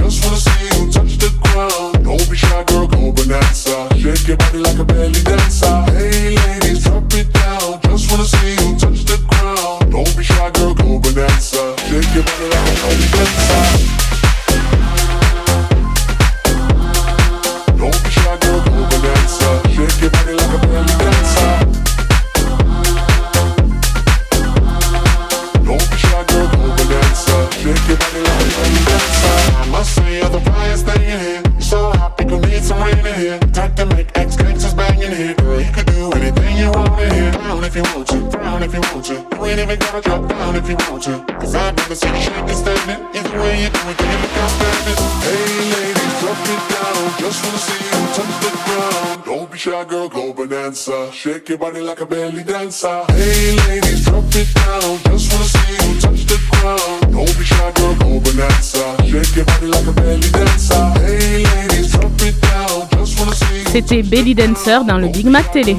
[63.89, 65.75] C'était Belly Dancer dans le Big Mac Télé.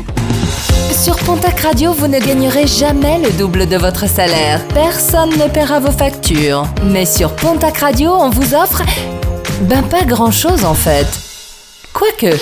[0.91, 4.68] Sur Pontac Radio, vous ne gagnerez jamais le double de votre salaire.
[4.70, 6.66] Personne ne paiera vos factures.
[6.86, 8.82] Mais sur Pontac Radio, on vous offre...
[9.62, 11.05] Ben pas grand-chose en fait.
[11.93, 12.36] Quoique.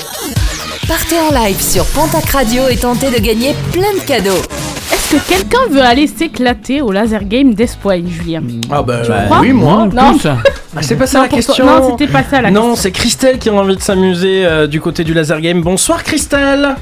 [0.88, 4.42] Partez en live sur Pontac Radio et tentez de gagner plein de cadeaux.
[5.10, 9.54] Est-ce que quelqu'un veut aller s'éclater au laser game d'Espoir, Julien Ah bah, bah, oui,
[9.54, 9.88] moi.
[9.94, 10.12] Non.
[10.18, 10.28] Tous.
[10.28, 11.66] Ah, c'est pas ça Non, la toi- question.
[11.66, 12.76] non, c'était pas ça la Non, question.
[12.76, 15.62] c'est Christelle qui a envie de s'amuser euh, du côté du laser game.
[15.62, 16.76] Bonsoir Christelle.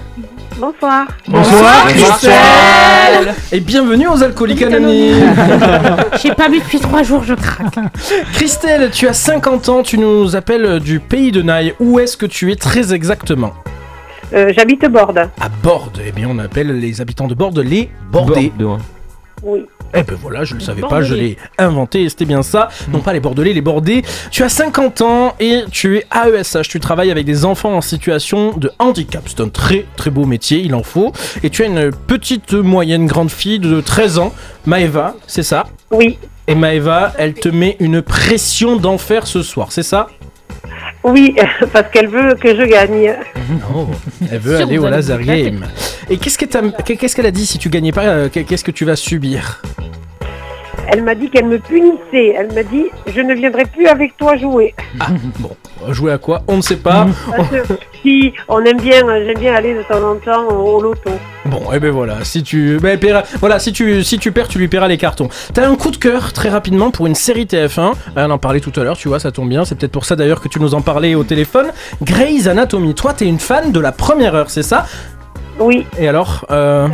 [0.57, 1.05] Bonsoir.
[1.28, 3.36] Bonsoir, Christelle.
[3.51, 5.36] Et bienvenue aux alcooliques anonymes.
[6.23, 7.76] J'ai pas bu depuis trois jours, je craque.
[8.34, 11.76] Christelle, tu as 50 ans, tu nous appelles du pays de Naï.
[11.80, 13.53] Où est-ce que tu es très exactement?
[14.34, 15.30] Euh, J'habite Borde.
[15.39, 15.99] À Borde.
[16.05, 18.51] Eh bien, on appelle les habitants de Borde les Bordés.
[19.43, 19.65] Oui.
[19.97, 22.67] Eh ben voilà, je le savais pas, je l'ai inventé et c'était bien ça.
[22.91, 24.03] Non pas les Bordelais, les Bordés.
[24.30, 26.67] Tu as 50 ans et tu es AESH.
[26.67, 29.23] Tu travailles avec des enfants en situation de handicap.
[29.28, 31.13] C'est un très très beau métier, il en faut.
[31.43, 34.34] Et tu as une petite moyenne grande fille de 13 ans,
[34.65, 35.65] Maëva, c'est ça?
[35.91, 36.17] Oui.
[36.47, 40.07] Et Maëva, elle te met une pression d'enfer ce soir, c'est ça?
[41.03, 41.36] Oui,
[41.74, 43.13] parce qu'elle veut que je gagne.
[43.70, 43.88] Non,
[44.32, 45.43] elle veut aller au éclater.
[45.51, 45.66] game.
[46.09, 48.72] Et qu'est-ce que t'as- qu'est-ce qu'elle a dit si tu gagnais pas euh, Qu'est-ce que
[48.72, 49.61] tu vas subir?
[50.88, 52.36] Elle m'a dit qu'elle me punissait.
[52.38, 54.73] Elle m'a dit je ne viendrai plus avec toi jouer.
[54.99, 55.07] Ah,
[55.39, 55.49] bon,
[55.93, 57.07] jouer à quoi On ne sait pas.
[57.36, 57.57] Parce que
[58.01, 61.09] si on aime bien, j'aime bien aller de temps en temps au loto.
[61.45, 64.57] Bon, et ben voilà, si tu, ben, paiera- voilà, si tu, si tu perds, tu
[64.57, 65.30] lui paieras les cartons.
[65.53, 67.91] T'as un coup de cœur très rapidement pour une série TF1.
[68.15, 69.63] On en parlait tout à l'heure, tu vois, ça tombe bien.
[69.65, 71.67] C'est peut-être pour ça d'ailleurs que tu nous en parlais au téléphone.
[72.01, 72.95] Grey's Anatomy.
[72.95, 74.86] Toi, t'es une fan de la première heure, c'est ça?
[75.60, 75.86] Oui.
[75.97, 76.88] Et alors, euh,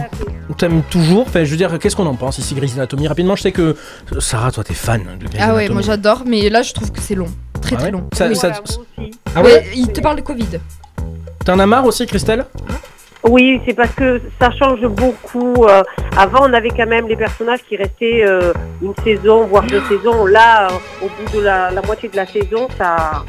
[0.58, 3.08] t'aimes toujours Enfin, je veux dire, qu'est-ce qu'on en pense ici, Grey's Anatomy?
[3.08, 3.76] Rapidement, je sais que
[4.20, 5.74] Sarah, toi, t'es fan de Grey's Ah ouais, Anatomy.
[5.74, 7.28] moi j'adore, mais là je trouve que c'est long.
[7.62, 8.08] Très Ah très ouais long.
[8.14, 8.36] Ça- Oui.
[8.36, 8.80] ça- aussi.
[9.36, 10.60] Ah ouais Mais il te parle de Covid.
[11.46, 12.46] T'en as marre aussi, Christelle?
[13.24, 15.66] Oui, c'est parce que ça change beaucoup.
[15.66, 15.84] euh,
[16.18, 18.52] avant, on avait quand même les personnages qui restaient euh,
[18.82, 20.26] une saison, voire deux saisons.
[20.26, 23.24] Là, euh, au bout de la, la moitié de la saison, ça.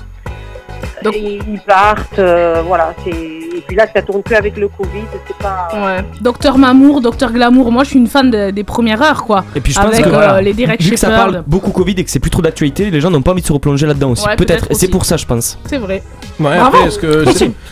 [1.15, 2.95] Ils ils partent, euh, voilà.
[3.05, 5.69] c'est Et puis là, ça tourne que avec le Covid, c'est pas.
[5.75, 6.05] Ouais.
[6.21, 9.45] Docteur Mamour, Docteur Glamour, moi je suis une fan de- des premières heures quoi.
[9.55, 11.71] Et puis je pense Avec que euh, voilà, les Direct vu que ça parle beaucoup
[11.71, 13.87] Covid et que c'est plus trop d'actualité, les gens n'ont pas envie de se replonger
[13.87, 14.27] là-dedans aussi.
[14.27, 14.67] Ouais, peut-être.
[14.71, 15.59] Et c'est pour ça, je pense.
[15.67, 16.03] C'est vrai.
[16.41, 16.77] Ouais, Bravo.
[16.77, 17.25] après, est-ce que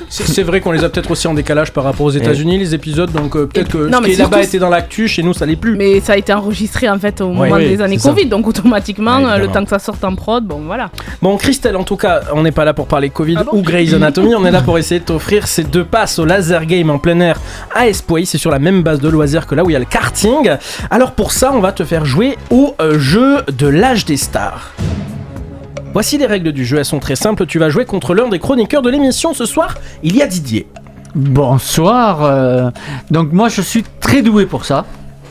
[0.08, 3.10] c'est, vrai qu'on les a peut-être aussi en décalage par rapport aux États-Unis, les épisodes,
[3.10, 5.32] donc euh, peut-être que non, ce mais qui est là-bas était dans l'actu, chez nous
[5.34, 5.76] ça l'est plus.
[5.76, 7.98] Mais ça a été enregistré en fait au moment des années.
[7.98, 10.90] Covid, donc automatiquement, euh, le temps que ça sorte en prod, bon voilà.
[11.22, 13.92] Bon, Christelle, en tout cas, on n'est pas là pour parler Covid Ah ou Grey's
[13.92, 16.98] Anatomy, on est là pour essayer de t'offrir ces deux passes au laser game en
[16.98, 17.38] plein air
[17.74, 18.22] à Espoir.
[18.24, 20.50] C'est sur la même base de loisirs que là où il y a le karting.
[20.90, 24.72] Alors pour ça, on va te faire jouer au euh, jeu de l'âge des stars.
[25.92, 27.44] Voici les règles du jeu, elles sont très simples.
[27.44, 29.74] Tu vas jouer contre l'un des chroniqueurs de l'émission ce soir.
[30.02, 30.66] Il y a Didier.
[31.14, 32.24] Bonsoir.
[32.24, 32.70] euh,
[33.10, 34.86] donc moi je suis très doué pour ça.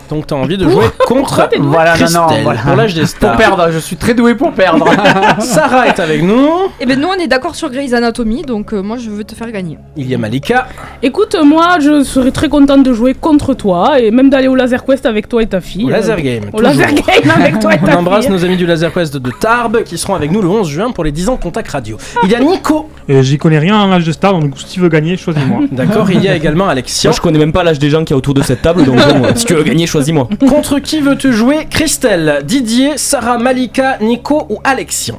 [0.10, 2.62] Donc t'as envie de jouer contre Voilà, non, non, voilà.
[2.62, 3.32] pour l'âge des stars.
[3.32, 4.86] Pour perdre, je suis très doué pour perdre.
[5.39, 6.49] Sarah est avec nous.
[6.80, 9.36] Et ben nous on est d'accord sur Grey's Anatomy, donc euh, moi je veux te
[9.36, 9.78] faire gagner.
[9.97, 10.68] Il y a Malika.
[11.03, 14.84] Écoute, moi je serais très contente de jouer contre toi et même d'aller au Laser
[14.84, 15.86] Quest avec toi et ta fille.
[15.86, 16.43] Au laser Euh, game.
[16.53, 16.62] Au toujours.
[16.74, 18.34] Laser Game avec toi et On ta embrasse fille.
[18.34, 21.03] nos amis du Laser Quest de Tarbes qui seront avec nous le 11 juin pour
[21.03, 21.97] les 10 ans de Contact Radio.
[22.24, 22.89] Il y a Nico.
[23.07, 25.62] J'y connais rien en âge de star, donc si tu veux gagner, choisis-moi.
[25.72, 27.10] D'accord, il y a également Alexia.
[27.10, 28.84] Moi, je connais même pas l'âge des gens qui y a autour de cette table,
[28.86, 29.88] donc bon, si tu veux gagner,
[30.47, 35.16] Contre qui veux-tu jouer Christelle, Didier, Sarah, Malika, Nico ou Alexia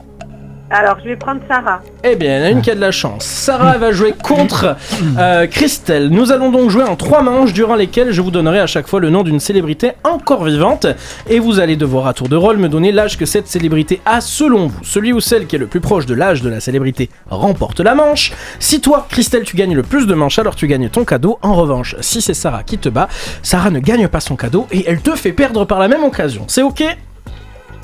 [0.73, 1.81] Alors, je vais prendre Sarah.
[2.05, 3.25] Eh bien, il y en a une qui a de la chance.
[3.25, 4.77] Sarah va jouer contre
[5.19, 6.11] euh, Christelle.
[6.11, 9.01] Nous allons donc jouer en trois manches durant lesquelles je vous donnerai à chaque fois
[9.01, 10.87] le nom d'une célébrité encore vivante
[11.29, 14.21] et vous allez devoir à tour de rôle me donner l'âge que cette célébrité a
[14.21, 14.85] selon vous.
[14.85, 17.97] Celui ou celle qui est le plus proche de l'âge de la célébrité remporte la
[17.97, 18.33] manche.
[18.61, 21.41] Si toi, Christelle, tu gagnes le plus de manches, alors tu gagnes ton cadeau.
[21.43, 23.09] En revanche, si c'est Sarah qui te bat,
[23.43, 26.45] Sarah ne gagne pas son cadeau et elle te fait perdre par la même occasion.
[26.47, 26.85] C'est ok?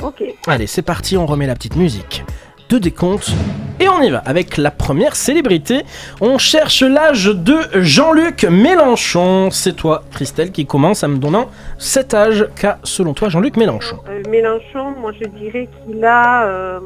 [0.05, 0.23] Ok.
[0.47, 2.23] Allez, c'est parti, on remet la petite musique
[2.69, 3.31] de décompte.
[3.79, 5.85] Et on y va avec la première célébrité.
[6.21, 9.51] On cherche l'âge de Jean-Luc Mélenchon.
[9.51, 13.99] C'est toi, Christelle, qui commence en me donnant cet âge qu'a, selon toi, Jean-Luc Mélenchon.
[14.09, 16.81] Euh, Mélenchon, moi je dirais qu'il a euh,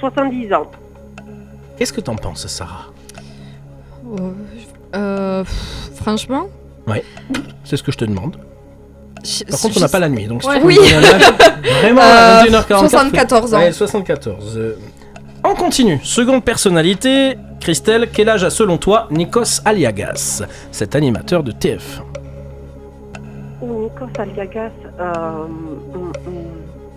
[0.00, 0.70] 70 ans.
[1.78, 2.86] Qu'est-ce que t'en penses, Sarah?
[4.94, 6.48] Euh, pff, franchement,
[6.86, 7.04] Ouais,
[7.64, 8.36] c'est ce que je te demande.
[9.50, 10.60] Par contre, on n'a pas la nuit, donc si Ouais.
[10.62, 10.74] Oui.
[10.78, 11.32] me donner un âge,
[11.82, 12.88] vraiment, Euh, à 21h44.
[12.88, 13.58] 74 ans.
[13.58, 14.56] Ouais, 74.
[14.58, 14.74] Euh,
[15.44, 15.98] On continue.
[16.02, 22.02] Seconde personnalité, Christelle, quel âge a selon toi Nikos Aliagas, cet animateur de TF
[23.62, 25.44] Nikos Aliagas, euh,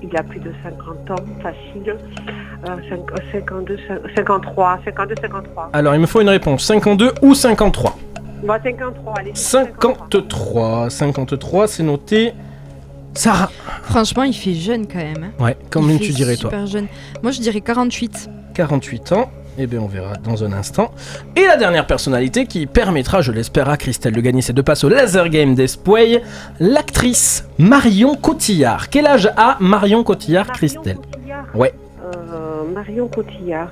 [0.02, 1.96] il a plus de 50 ans, facile.
[2.66, 3.78] Euh, cinq- 52,
[4.16, 5.70] 53, 52, 53.
[5.74, 7.98] Alors, il me faut une réponse 52 ou 53
[8.46, 9.32] Bon, 53, allez.
[9.34, 10.90] 53.
[10.90, 12.34] 53, c'est noté.
[13.16, 13.50] Sarah.
[13.84, 15.32] franchement, il fait jeune quand même.
[15.40, 15.44] hein.
[15.44, 16.88] Ouais, combien Il tu dirais toi Super jeune.
[17.22, 18.30] Moi je dirais 48.
[18.56, 19.30] 48 ans.
[19.60, 20.90] Eh bien, on verra dans un instant.
[21.36, 24.84] Et la dernière personnalité qui permettra, je l'espère, à Christelle de gagner ses deux passes
[24.84, 26.24] au Laser Game Display,
[26.60, 28.90] l'actrice Marion Cotillard.
[28.90, 30.98] Quel âge a Marion Cotillard, Christelle?
[31.54, 31.72] Ouais.
[32.04, 33.70] Euh, Marion Cotillard.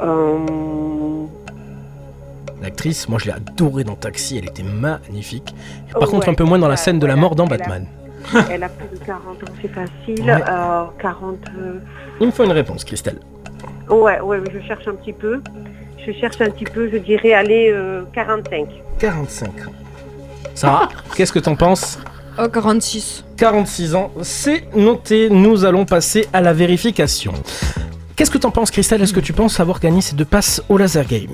[0.00, 0.38] Euh,
[2.62, 5.54] L'actrice, moi je l'ai adorée dans Taxi, elle était magnifique.
[5.92, 6.32] Par Oh, contre, ouais.
[6.32, 7.86] un peu moins dans la scène de la mort dans Elle a- Batman.
[8.50, 10.24] elle a plus de 40 ans, c'est facile.
[10.24, 10.42] Ouais.
[10.48, 11.36] Euh, 40.
[11.58, 11.78] euh,
[12.20, 13.18] Il me faut une réponse, Christelle.
[13.88, 15.40] Ouais, ouais, je cherche un petit peu.
[16.04, 18.66] Je cherche un petit peu, je dirais, allez, euh, 45.
[18.98, 19.72] 45 ans.
[20.54, 21.98] Sarah, qu'est-ce que t'en penses?
[22.40, 23.24] Oh, 46.
[23.36, 25.30] 46 ans, c'est noté.
[25.30, 27.32] Nous allons passer à la vérification.
[28.16, 29.00] Qu'est-ce que t'en penses, Christelle?
[29.02, 31.30] Est-ce que tu penses avoir gagné ces deux passes au Laser Game?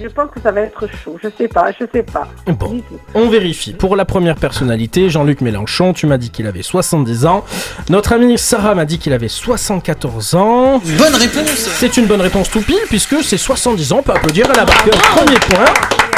[0.00, 1.18] Je pense que ça va être chaud.
[1.22, 2.28] Je sais pas, je sais pas.
[2.46, 2.80] Bon,
[3.14, 3.72] on vérifie.
[3.72, 7.44] Pour la première personnalité, Jean-Luc Mélenchon, tu m'as dit qu'il avait 70 ans.
[7.88, 10.78] Notre ami Sarah m'a dit qu'il avait 74 ans.
[10.98, 13.96] Bonne réponse C'est une bonne réponse tout pile, puisque c'est 70 ans.
[13.98, 15.64] On peut applaudir, elle a marqué un premier point.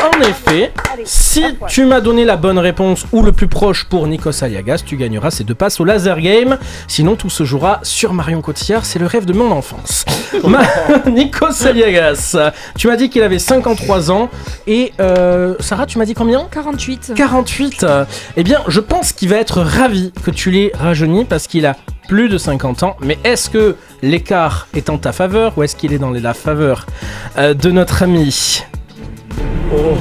[0.02, 0.72] En effet,
[1.04, 4.96] si tu m'as donné la bonne réponse ou le plus proche pour Nikos Aliagas, tu
[4.96, 6.56] gagneras ces deux passes au Laser Game.
[6.88, 8.86] Sinon, tout se jouera sur Marion Cotillard.
[8.86, 10.06] C'est le rêve de mon enfance.
[10.44, 10.62] Ma-
[11.10, 12.34] Nikos Aliagas,
[12.78, 13.38] tu m'as dit qu'il avait
[13.74, 14.28] 53 ans.
[14.66, 16.46] Et euh, Sarah, tu m'as dit combien?
[16.50, 17.12] 48.
[17.16, 18.04] 48 euh,
[18.36, 21.76] Eh bien, je pense qu'il va être ravi que tu l'aies rajeuni parce qu'il a
[22.08, 22.96] plus de 50 ans.
[23.02, 26.86] Mais est-ce que l'écart est en ta faveur ou est-ce qu'il est dans la faveur
[27.38, 28.62] euh, de notre ami?
[29.72, 29.96] Oh.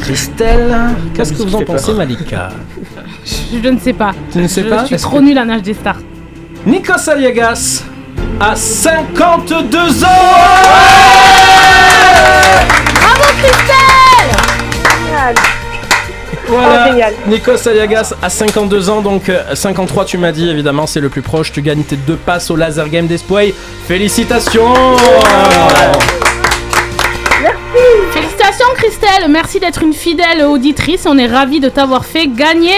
[0.00, 0.76] Christelle
[1.14, 1.92] Qu'est-ce que vous en pensez.
[1.92, 2.50] Malika?
[3.24, 4.12] Je, je ne sais pas.
[4.32, 4.86] Tu ne sais je pas?
[4.86, 5.98] suis Est-ce trop que- nul à nage des stars.
[6.66, 7.82] Nikos Aliagas
[8.40, 10.08] a 52 ans.
[12.94, 14.30] Bravo Christelle.
[15.10, 15.34] Voilà,
[16.50, 17.12] Oh, génial.
[17.26, 21.20] Nikos Aliagas a 52 ans, donc euh, 53 tu m'as dit, évidemment c'est le plus
[21.20, 23.52] proche, tu gagnes tes deux passes au Laser Game Display.
[23.86, 24.72] Félicitations.
[28.12, 32.72] Félicitations Christelle, merci d'être une fidèle auditrice, on est ravis de t'avoir fait gagner.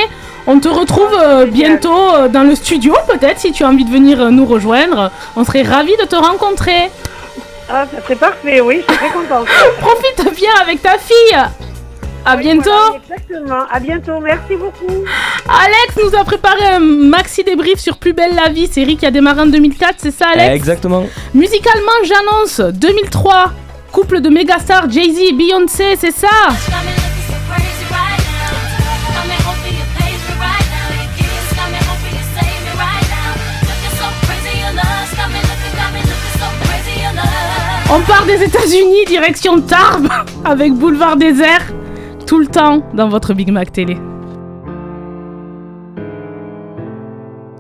[0.46, 3.90] On te retrouve euh, bientôt euh, dans le studio peut-être si tu as envie de
[3.90, 5.10] venir euh, nous rejoindre.
[5.36, 6.90] On serait ravis de te rencontrer.
[7.68, 9.46] Ah, ça serait parfait, oui, je suis très contente.
[9.80, 11.38] Profite bien avec ta fille.
[12.24, 12.70] À bientôt.
[12.70, 13.64] Voilà, exactement.
[13.72, 14.20] À bientôt.
[14.20, 15.04] Merci beaucoup.
[15.48, 19.10] Alex nous a préparé un maxi débrief sur Plus belle la vie, série qui a
[19.10, 20.54] démarré en 2004, c'est ça Alex?
[20.54, 21.06] Exactement.
[21.34, 23.52] Musicalement, j'annonce 2003,
[23.92, 26.28] couple de mégastars Jay-Z et Beyoncé, c'est ça?
[37.92, 40.06] On part des États-Unis, direction Tarbes,
[40.44, 41.72] avec Boulevard Désert,
[42.24, 43.98] tout le temps dans votre Big Mac télé.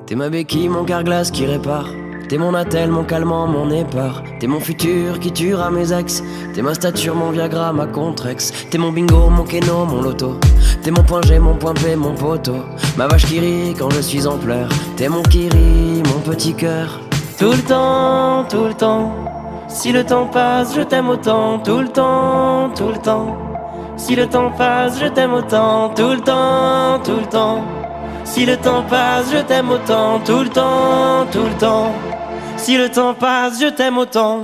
[0.06, 1.88] T'es ma béquille, mon carglass qui répare.
[2.28, 4.22] T'es mon attel, mon calmant, mon épar.
[4.38, 6.22] T'es mon futur qui tuera mes ex.
[6.54, 8.52] T'es ma stature, mon Viagra, ma contrex.
[8.70, 10.38] T'es mon bingo, mon keno, mon loto.
[10.84, 12.62] T'es mon point G, mon point P, mon poteau.
[12.96, 14.68] Ma vache qui rit quand je suis en pleurs.
[14.96, 17.00] T'es mon kiri, mon petit cœur.
[17.36, 19.29] Tout le temps, tout le temps.
[19.72, 21.60] Si le temps passe, je t'aime autant.
[21.60, 23.36] Tout le temps, tout le temps.
[23.96, 25.90] Si le temps passe, je t'aime autant.
[25.90, 27.62] Tout le temps, tout le temps.
[28.24, 30.18] Si le temps passe, je t'aime autant.
[30.24, 31.92] Tout le temps, tout le temps.
[32.56, 34.40] Si le temps passe, je t'aime autant.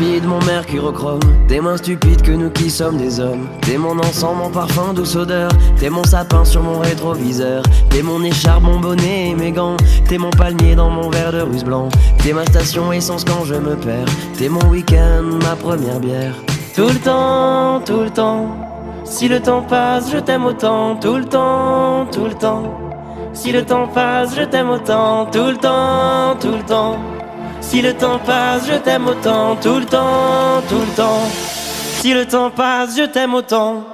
[0.00, 1.20] Mon mercurochrome.
[1.46, 3.48] T'es moins stupide que nous qui sommes des hommes.
[3.60, 5.50] T'es mon encens, mon parfum, douce odeur.
[5.78, 7.62] T'es mon sapin sur mon rétroviseur.
[7.90, 9.76] T'es mon écharpe, mon bonnet et mes gants.
[10.08, 11.90] T'es mon palmier dans mon verre de russe blanc.
[12.22, 14.08] T'es ma station essence quand je me perds.
[14.38, 16.34] T'es mon week-end, ma première bière.
[16.74, 18.46] Tout le temps, tout le temps.
[19.04, 20.96] Si le temps passe, je t'aime autant.
[20.96, 22.62] Tout le temps, tout le temps.
[23.34, 25.26] Si le temps passe, je t'aime autant.
[25.26, 26.96] Tout le temps, tout le temps.
[27.70, 29.54] Si le temps passe, je t'aime autant.
[29.54, 31.22] Tout le temps, tout le temps.
[32.00, 33.84] Si le temps passe, je t'aime autant.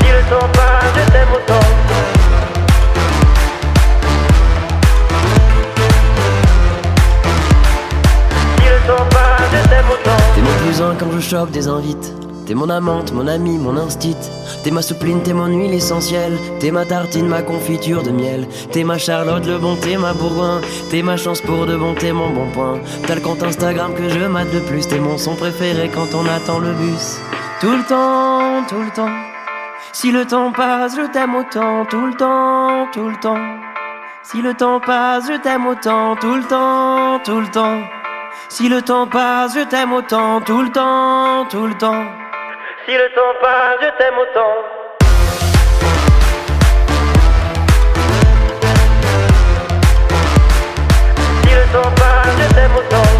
[0.00, 1.66] Si le temps passe, je t'aime autant.
[8.56, 10.22] Si le temps passe, je t'aime autant.
[10.34, 12.27] T'es mon cousin quand je chope des invites.
[12.48, 14.16] T'es mon amante, mon ami, mon instit.
[14.64, 16.38] T'es ma soupline, t'es mon huile essentielle.
[16.60, 18.48] T'es ma tartine, ma confiture de miel.
[18.72, 20.62] T'es ma Charlotte, le bon, t'es ma bourgoin.
[20.88, 22.80] T'es ma chance pour de bon, t'es mon bon point.
[23.06, 24.88] T'as le compte Instagram que je mate le plus.
[24.88, 27.18] T'es mon son préféré quand on attend le bus.
[27.60, 29.14] Tout le temps, tout le temps.
[29.92, 33.58] Si le temps passe, je t'aime autant, tout le temps, tout le temps.
[34.22, 37.82] Si le temps passe, je t'aime autant, tout le temps, tout le temps.
[38.48, 42.06] Si le temps passe, je t'aime autant, tout le temps, tout le temps.
[42.88, 44.64] Si le temps passe, je t'aime autant.
[51.42, 53.10] Si le temps passe, je t'aime autant.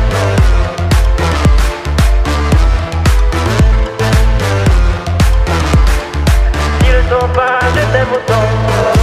[6.80, 8.97] Si le temps passe, je t'aime autant.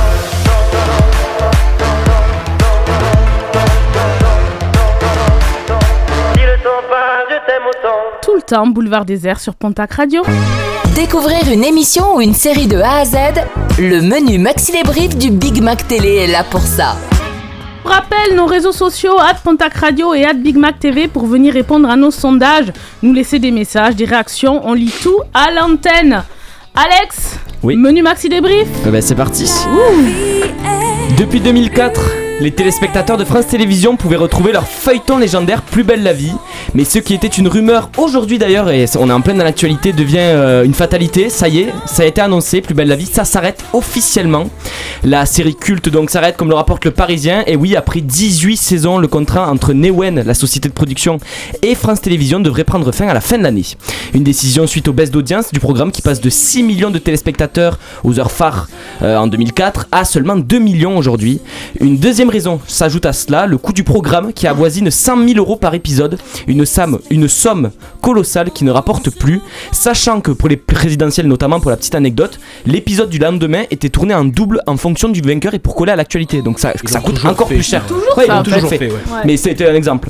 [8.56, 10.22] Tout le temps, boulevard désert sur Pontac Radio.
[10.96, 13.16] Découvrir une émission ou une série de A à Z,
[13.78, 16.96] le menu Maxi Débrief du Big Mac Télé est là pour ça.
[17.84, 21.90] Rappelle nos réseaux sociaux, at Pontac Radio et at Big Mac TV pour venir répondre
[21.90, 22.72] à nos sondages,
[23.04, 26.24] nous laisser des messages, des réactions, on lit tout à l'antenne.
[26.76, 27.76] Alex, Oui.
[27.76, 28.70] menu maxi débrief.
[28.88, 29.52] Eh ben, c'est parti.
[31.18, 32.00] Depuis 2004,
[32.42, 36.34] les téléspectateurs de France Télévisions pouvaient retrouver leur feuilleton légendaire Plus belle la vie.
[36.74, 39.94] Mais ce qui était une rumeur aujourd'hui d'ailleurs, et on est en pleine dans l'actualité,
[39.94, 41.30] devient euh, une fatalité.
[41.30, 44.50] Ça y est, ça a été annoncé, Plus belle la vie, ça s'arrête officiellement.
[45.04, 47.44] La série culte donc s'arrête comme le rapporte le Parisien.
[47.48, 51.20] Et oui, après 18 saisons, le contrat entre Newen, la société de production,
[51.62, 53.66] et France Télévisions devrait prendre fin à la fin de l'année.
[54.14, 57.80] Une décision suite aux baisses d'audience du programme qui passe de 6 millions de téléspectateurs
[58.04, 58.68] aux heures phares
[59.02, 61.40] euh, en 2004 à seulement 2 millions aujourd'hui.
[61.80, 65.56] Une deuxième raison s'ajoute à cela, le coût du programme qui avoisine 100 000 euros
[65.56, 66.18] par épisode,
[66.48, 67.72] une somme, une somme
[68.02, 72.40] colossale qui ne rapporte plus, sachant que pour les présidentielles notamment, pour la petite anecdote,
[72.66, 75.96] l'épisode du lendemain était tourné en double en fonction du vainqueur et pour coller à
[75.96, 76.42] l'actualité.
[76.42, 77.86] Donc ça, ça coûte encore fait plus cher.
[77.86, 78.78] Toujours Ouais, ça, ils l'ont toujours fait.
[78.78, 78.88] fait.
[78.92, 79.00] Ouais.
[79.26, 80.10] Mais c'était un exemple.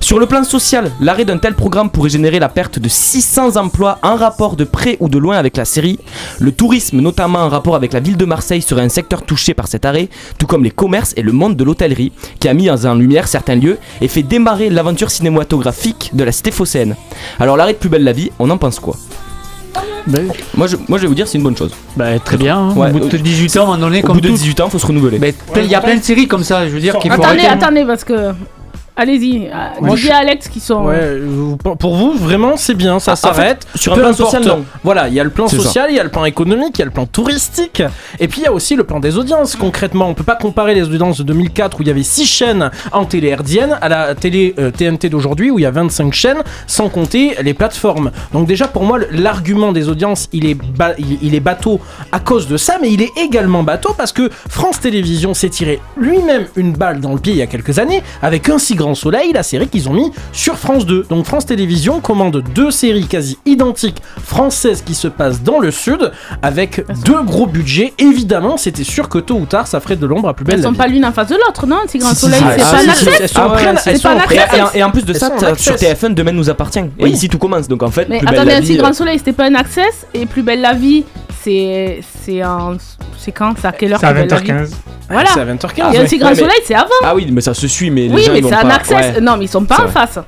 [0.00, 3.98] Sur le plan social, l'arrêt d'un tel programme pourrait générer la perte de 600 emplois
[4.02, 5.98] en rapport de près ou de loin avec la série.
[6.40, 9.68] Le tourisme, notamment en rapport avec la ville de Marseille, serait un secteur touché par
[9.68, 12.94] cet arrêt, tout comme les commerces et le monde de l'hôtellerie, qui a mis en
[12.94, 16.96] lumière certains lieux et fait démarrer l'aventure cinématographique de la cité phocéenne.
[17.38, 18.96] Alors l'arrêt de Plus belle la vie, on en pense quoi?
[20.56, 21.72] Moi je, moi je vais vous dire c'est une bonne chose.
[21.94, 22.56] Bah, très bien.
[22.58, 22.74] hein.
[22.74, 24.34] Ouais, au bout de 18 ans, à un moment donné, au comme bout de tout.
[24.34, 25.18] 18 ans, faut se renouveler.
[25.18, 27.84] Mais il y a plein de séries comme ça, je veux dire, faut Attendez, attendez,
[27.84, 28.32] parce que.
[29.04, 30.84] Allez-y, euh, Moi, je- Alex qui sont.
[30.84, 33.66] Ouais, euh, pour- pour vous, vraiment, c'est bien, ça Ah, en s'arrête.
[33.72, 34.30] fait, sur un Peu plan importe.
[34.32, 34.64] social, non.
[34.84, 35.62] Voilà, il y a le plan C'est ça.
[35.62, 37.82] social, il y a le plan économique, il y a le plan touristique,
[38.18, 39.56] et puis il y a aussi le plan des audiences.
[39.56, 42.70] Concrètement, on peut pas comparer les audiences de 2004 où il y avait 6 chaînes
[42.92, 46.42] en télé herdienne à la télé euh, TNT d'aujourd'hui où il y a 25 chaînes,
[46.66, 48.10] sans compter les plateformes.
[48.34, 51.80] Donc déjà, pour moi, le- l'argument des audiences, il est, ba- il, il est bateau
[52.12, 55.80] à cause de ça, mais il est également bateau parce que France Télévisions s'est tiré
[55.96, 58.89] lui-même une balle dans le pied il y a quelques années avec Un si grand
[58.94, 61.06] soleil, la série qu'ils ont mis sur France 2.
[61.08, 66.10] Donc France Télévisions commande deux séries quasi identiques françaises qui se passent dans le sud
[66.42, 67.92] avec deux gros budgets.
[67.98, 70.60] Évidemment, c'était sûr que tôt ou tard, ça ferait de l'ombre à plus belle Elles
[70.60, 70.78] la sont vie.
[70.78, 72.40] pas l'une en face de l'autre, non Grand Si, Soleil,
[72.94, 73.78] si, c'est ah, pas pleine-
[74.74, 75.80] et, en plus de ça, sur access.
[75.80, 76.80] TF1, demain nous appartient.
[76.98, 77.68] Et ici tout commence.
[77.68, 80.26] Donc en fait, Mais attendez, la si euh, grand soleil, c'était pas un access et
[80.26, 81.04] plus belle la vie,
[81.42, 82.76] c'est c'est en
[83.18, 84.70] c'est quand C'est à quelle heure C'est à Plus belle la vie 20h15.
[85.10, 85.28] Voilà.
[85.34, 85.78] C'est à 20h15.
[85.78, 86.06] Et un ouais.
[86.06, 86.88] si grand mais- soleil, c'est avant.
[87.04, 88.70] Ah oui, mais ça se suit, mais les Oui, gens mais ils vont c'est un
[88.70, 89.14] access.
[89.16, 89.20] ouais.
[89.20, 90.18] Non, mais ils sont pas en face.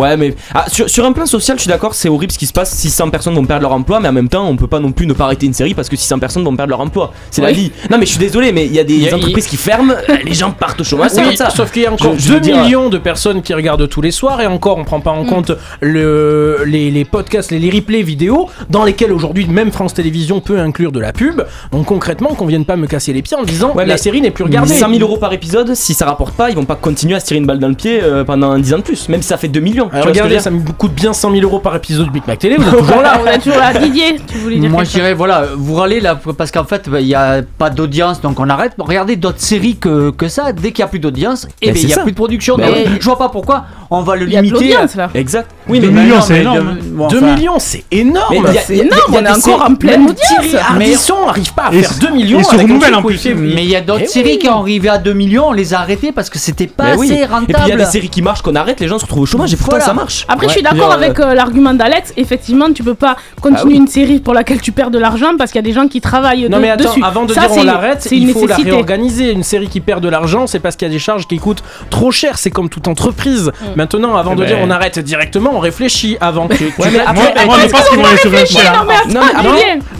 [0.00, 2.46] Ouais, mais ah, sur, sur un plan social, je suis d'accord, c'est horrible ce qui
[2.46, 2.74] se passe.
[2.74, 5.06] 600 personnes vont perdre leur emploi, mais en même temps, on peut pas non plus
[5.06, 7.12] ne pas arrêter une série parce que 600 personnes vont perdre leur emploi.
[7.30, 7.70] C'est la vie.
[7.90, 9.56] Non, mais je suis désolé, mais il y a des Il y a- entreprises qui
[9.56, 9.94] ferment,
[10.24, 11.50] les gens partent au chômage, c'est Oui, comme ça.
[11.50, 13.88] sauf qu'il y a encore Je- je 2 veux dire- millions de personnes qui regardent
[13.88, 17.58] tous les soirs et encore on prend pas en compte le, les, les podcasts, les,
[17.58, 21.42] les replays vidéo dans lesquels aujourd'hui même France Télévisions peut inclure de la pub.
[21.72, 24.30] Donc concrètement qu'on vienne pas me casser les pieds en disant Ouais, la série n'est
[24.30, 24.74] plus regardée.
[24.74, 27.26] 100 000 euros par épisode, si ça rapporte pas, ils vont pas continuer à se
[27.26, 29.36] tirer une balle dans le pied euh, pendant 10 ans de plus, même si ça
[29.36, 29.89] fait 2 millions.
[29.92, 32.64] Regardez, ça me coûte bien 100 000 euros par épisode de Big Mac Télé, vous
[32.68, 33.20] êtes toujours là.
[33.22, 33.72] On est toujours là.
[33.72, 37.00] Didier, tu voulais dire Moi je dirais voilà, vous râlez là parce qu'en fait bah,
[37.00, 38.72] il n'y a pas d'audience donc on arrête.
[38.78, 41.76] Regardez d'autres séries que, que ça, dès qu'il n'y a plus d'audience, et Mais ben
[41.76, 42.02] c'est il n'y a ça.
[42.02, 42.56] plus de production.
[42.56, 44.74] Bah donc je vois pas pourquoi on va le y limiter.
[44.96, 45.08] là.
[45.14, 45.50] Exact.
[45.68, 46.02] Oui, Deux mais.
[46.02, 46.76] millions, c'est énorme.
[46.76, 48.46] de- bon, 2 enfin, millions, c'est énorme.
[48.64, 50.54] C'est on est encore en pleine audience.
[50.70, 53.24] Ardisson n'arrive pas à faire se- 2 millions et se renouvelle en plus.
[53.36, 55.74] Mais il y a d'autres Eh séries qui ont arrivé à 2 millions, on les
[55.74, 57.50] a arrêtées parce que c'était pas assez rentable.
[57.50, 59.22] Et puis il y a des séries qui marchent qu'on arrête, les gens se retrouvent
[59.22, 59.84] au chômage pourtant Voilà.
[59.84, 60.24] ça marche.
[60.28, 60.64] Après, je suis Ouais.
[60.64, 62.12] d'accord Genre, avec euh, euh, l'argument d'Alex.
[62.16, 63.76] Effectivement, tu peux pas continuer oui.
[63.76, 66.00] une série pour laquelle tu perds de l'argent parce qu'il y a des gens qui
[66.00, 67.02] travaillent Non de- mais attends, dessus.
[67.04, 68.70] avant de Ça, dire on c'est- l'arrête, c'est il une faut la nécessité.
[68.70, 69.30] réorganiser.
[69.32, 71.62] Une série qui perd de l'argent, c'est parce qu'il y a des charges qui coûtent
[71.90, 72.38] trop cher.
[72.38, 73.50] C'est comme toute entreprise.
[73.60, 73.64] Mm.
[73.76, 74.46] Maintenant, avant Eh de ben.
[74.48, 76.48] dire on arrête directement, on réfléchit avant.
[76.48, 78.18] que- tu- mais après- moi, je pense qu'ils vont aller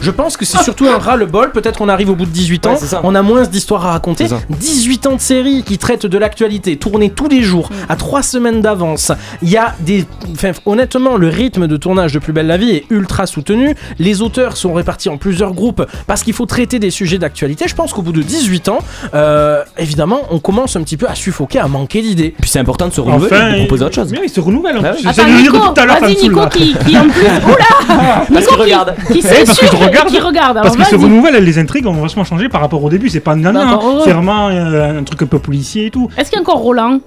[0.01, 1.51] je pense que c'est surtout un ras-le-bol.
[1.51, 4.27] Peut-être qu'on arrive au bout de 18 ans, Ouais, on a moins d'histoires à raconter.
[4.27, 4.41] C'est ça.
[4.49, 7.75] 18 ans de série qui traite de l'actualité, tournée tous les jours, Mm.
[7.91, 9.11] à 3 semaines d'avance.
[9.41, 10.05] Il y a des.
[10.31, 13.75] Enfin, honnêtement, le rythme de tournage de Plus Belle la Vie est ultra soutenu.
[13.99, 17.65] Les auteurs sont répartis en plusieurs groupes parce qu'il faut traiter des sujets d'actualité.
[17.67, 18.79] Je pense qu'au bout de 18 ans,
[19.13, 22.33] euh, évidemment, on commence un petit peu à suffoquer, à manquer d'idées.
[22.39, 24.11] Puis c'est important de se renouveler, Enfin, de proposer autre chose.
[24.11, 24.77] Mais il se renouvelle.
[24.77, 25.01] en Bah plus.
[25.03, 27.25] dire depuis tout à l'heure, vas-y Nico qui, qui en plus.
[27.51, 28.95] Oula Nico qu'il qui, regarde.
[29.11, 30.07] qui Eh, parce que censure je regarde.
[30.09, 30.55] qui regarde.
[30.61, 33.09] Parce Alors que se renouvelle, les intrigues ont vachement changé par rapport au début.
[33.09, 34.01] C'est pas nanana, D'accord, hein.
[34.05, 36.09] c'est vraiment euh, un truc un peu policier et tout.
[36.17, 36.99] Est-ce qu'il y a encore Roland?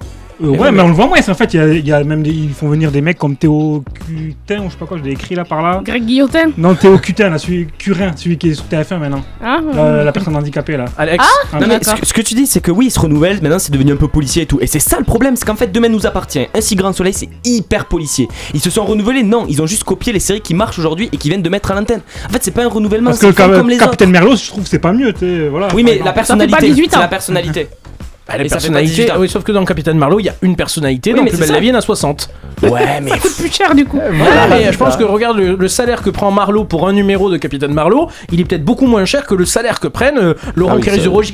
[0.42, 1.18] Euh, ouais, mais on le voit moins.
[1.28, 3.18] En fait, il y a, il y a même des, ils font venir des mecs
[3.18, 4.98] comme Théo Cutin ou je sais pas quoi.
[4.98, 5.80] Je l'ai écrit là par là.
[5.84, 9.22] Greg Guillotin Non, Théo Cutin, là, celui Curin, celui qui est sur TF1 maintenant.
[9.42, 10.86] Ah, La, euh, la personne handicapée là.
[10.98, 11.24] Alex.
[11.52, 13.40] Ah, Non, mais ce que, ce que tu dis, c'est que oui, il se renouvelle,
[13.42, 14.58] maintenant c'est devenu un peu policier et tout.
[14.60, 16.46] Et c'est ça le problème, c'est qu'en fait, demain nous appartient.
[16.54, 18.28] Un si grand soleil, c'est hyper policier.
[18.54, 21.16] Ils se sont renouvelés, non, ils ont juste copié les séries qui marchent aujourd'hui et
[21.16, 22.00] qui viennent de mettre à l'antenne.
[22.28, 23.84] En fait, c'est pas un renouvellement, Parce que Cap- comme les autres.
[23.84, 25.12] Capitaine Merlot, je trouve que c'est pas mieux.
[25.12, 27.00] tu sais, Voilà, Oui, mais la personnalité, 18 c'est ans.
[27.00, 27.68] la personnalité.
[28.26, 29.14] Ah, les personnalités, 18 ans.
[29.18, 31.46] oui, sauf que dans Capitaine Marlowe, il y a une personnalité, Oui, dans Plus Belle
[31.48, 31.52] ça.
[31.52, 32.30] la Vie, il y en a 60.
[32.62, 33.10] Ouais, mais.
[33.10, 34.00] Ça coûte plus cher du coup.
[34.12, 34.98] Voilà, mais je pense ça.
[34.98, 38.40] que regarde le, le salaire que prend Marlowe pour un numéro de Capitaine Marlowe, il
[38.40, 40.90] est peut-être beaucoup moins cher que le salaire que prennent euh, Laurent Ah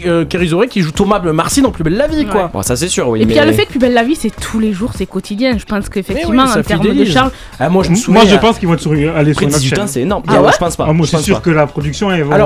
[0.06, 0.24] euh,
[0.66, 2.50] qui joue Thomas Marcy dans Plus Belle la Vie, quoi.
[2.52, 3.22] Bon, ça c'est sûr, oui.
[3.22, 4.72] Et puis il y a le fait que Plus belle la vie, c'est tous les
[4.72, 5.56] jours, c'est quotidien.
[5.58, 7.30] Je pense qu'effectivement, oui, en termes de charge.
[7.60, 8.24] Ah, moi, je me Moi, souviens.
[8.26, 9.86] je pense qu'ils vont être sur- aller sur une autre 18 ans, chaîne.
[9.88, 10.24] c'est énorme.
[10.26, 10.86] Ah Non, ouais je pense pas.
[10.88, 12.38] Ah, moi, je suis sûr que la production, vendre voilà,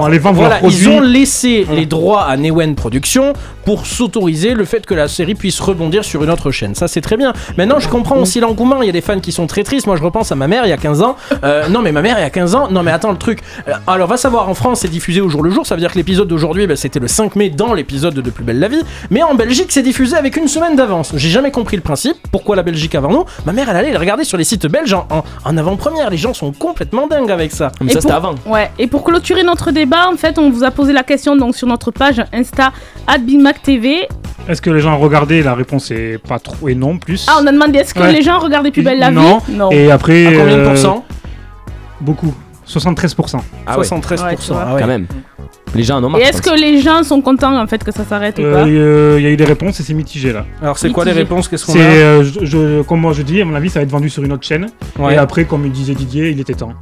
[0.51, 0.78] leurs produits.
[0.82, 3.32] ils ont laissé les droits à Newen Productions
[3.64, 6.74] pour s'autoriser le fait que la série puisse rebondir sur une autre chaîne.
[6.74, 7.32] Ça, c'est très bien.
[7.57, 8.82] Maintenant, je comprends aussi l'engouement.
[8.82, 9.87] Il y a des fans qui sont très tristes.
[9.87, 11.16] Moi, je repense à ma mère il y a 15 ans.
[11.45, 12.68] Euh, non, mais ma mère il y a 15 ans.
[12.70, 13.41] Non, mais attends, le truc.
[13.68, 15.66] Euh, alors, va savoir, en France, c'est diffusé au jour le jour.
[15.66, 18.45] Ça veut dire que l'épisode d'aujourd'hui, bah, c'était le 5 mai dans l'épisode de Plus
[18.45, 18.82] Belle la Vie.
[19.11, 21.12] Mais en Belgique, c'est diffusé avec une semaine d'avance.
[21.16, 22.16] J'ai jamais compris le principe.
[22.32, 23.24] Pourquoi la Belgique avant nous?
[23.47, 26.11] Ma mère, elle allait le regarder sur les sites belges en, en- en avant-première.
[26.11, 27.70] Les gens sont complètement dingues avec ça.
[27.80, 28.35] Mais ça, c'était avant.
[28.47, 31.55] Ouais, et pour clôturer notre débat, en fait, on vous a posé la question donc
[31.57, 32.72] sur notre page Insta
[33.62, 34.09] TV.
[34.49, 37.27] Est-ce que les gens ont regardé La réponse est pas trop et non plus.
[37.29, 38.12] Ah, on a demandé est-ce que Ouais.
[38.12, 39.39] les gens regardaient Plus belle la non.
[39.39, 39.70] vie Non.
[39.70, 40.27] Et après.
[40.27, 41.05] À combien de euh, pourcents
[42.01, 42.35] Beaucoup.
[42.66, 43.41] 73%.
[43.66, 44.25] Ah ouais, 73%.
[44.25, 44.64] Ouais, tu vois.
[44.68, 44.81] ah ouais.
[44.81, 45.07] quand même.
[45.75, 46.20] Les gens en ont marre.
[46.20, 48.77] est-ce que les gens sont contents en fait que ça s'arrête ou Euh, pas Il
[48.79, 50.45] euh, y a eu des réponses et c'est mitigé là.
[50.62, 51.49] Alors, c'est quoi les réponses?
[51.49, 51.83] Qu'est-ce qu'on a?
[51.83, 54.22] euh, je, je- comme moi je dis, à mon avis, ça va être vendu sur
[54.22, 54.66] une autre chaîne.
[54.99, 55.14] Ouais.
[55.14, 56.72] Et après, comme disait Didier, il était temps.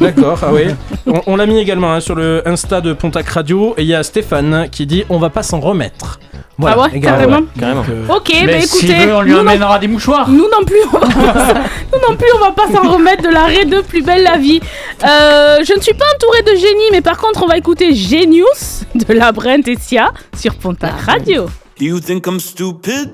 [0.00, 0.62] D'accord, ah oui.
[1.06, 3.94] On, on l'a mis également hein, sur le Insta de Pontac Radio et il y
[3.94, 6.18] a Stéphane qui dit on va pas s'en remettre.
[6.64, 7.82] Ah ouais, carrément Carrément.
[8.14, 10.28] Ok, Mais bah écoutez, veut, on lui emmènera des mouchoirs.
[10.30, 11.54] nous non plus, on va pas,
[11.92, 14.60] nous non plus, on va pas s'en remettre de l'arrêt de Plus belle la vie.
[15.02, 17.92] Euh, je ne suis pas entourée de génie, mais par contre, on va écouter
[18.32, 21.50] Genius de Labyrinth et Sia sur Pontac Radio.
[21.78, 23.12] Do you think I'm stupid?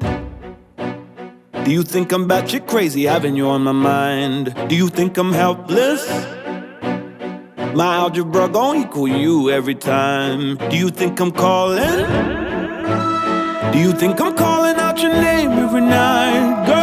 [1.64, 4.54] Do you think I'm batshit crazy having you on my mind?
[4.68, 6.06] Do you think I'm helpless?
[7.74, 10.56] My algebra gon' equal you every time.
[10.70, 12.06] Do you think I'm calling?
[13.72, 16.64] Do you think I'm calling out your name every night?
[16.64, 16.77] Girl,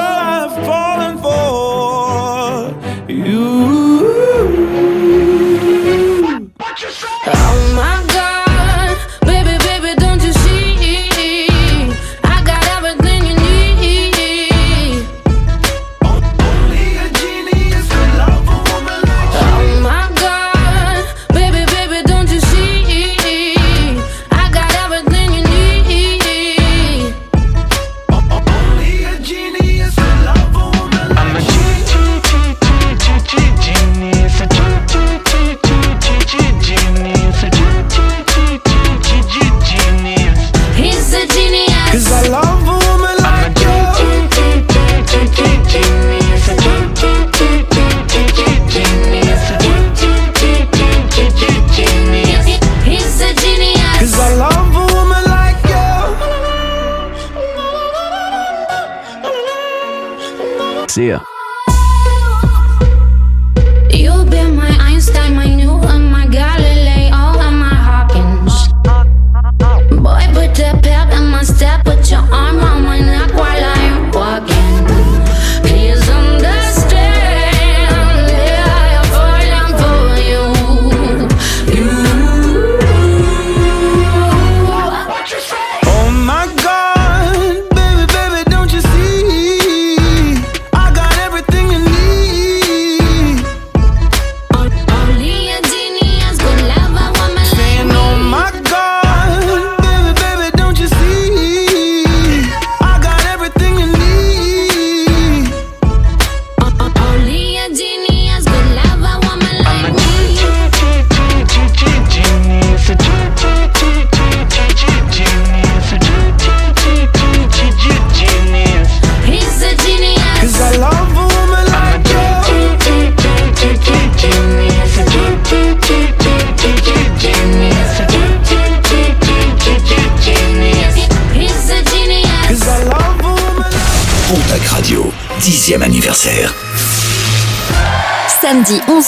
[60.95, 61.34] See ya.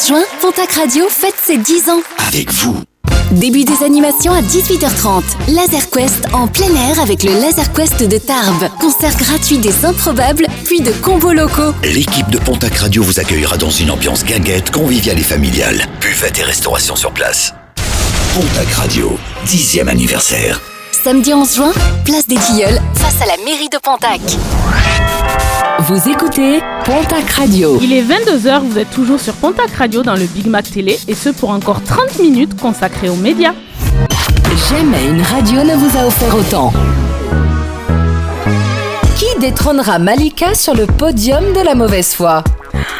[0.08, 2.00] Juin, Pontac Radio fête ses 10 ans.
[2.30, 2.78] Avec vous.
[3.32, 5.24] Début des animations à 18h30.
[5.50, 8.70] Laser Quest en plein air avec le Laser Quest de Tarbes.
[8.80, 11.74] Concert gratuit des improbables, puis de combos locaux.
[11.84, 15.86] L'équipe de Pontac Radio vous accueillera dans une ambiance guinguette, conviviale et familiale.
[16.00, 17.54] Buffet et restauration sur place.
[18.34, 20.62] Pontac Radio, 10e anniversaire.
[21.04, 21.74] Samedi 11 juin,
[22.06, 24.22] place des Tilleuls, face à la mairie de Pontac.
[25.88, 27.80] Vous écoutez Pontac Radio.
[27.82, 31.16] Il est 22h, vous êtes toujours sur Pontac Radio dans le Big Mac Télé et
[31.16, 33.54] ce pour encore 30 minutes consacrées aux médias.
[34.70, 36.74] Jamais une radio ne vous a offert autant.
[39.16, 42.44] Qui détrônera Malika sur le podium de la mauvaise foi?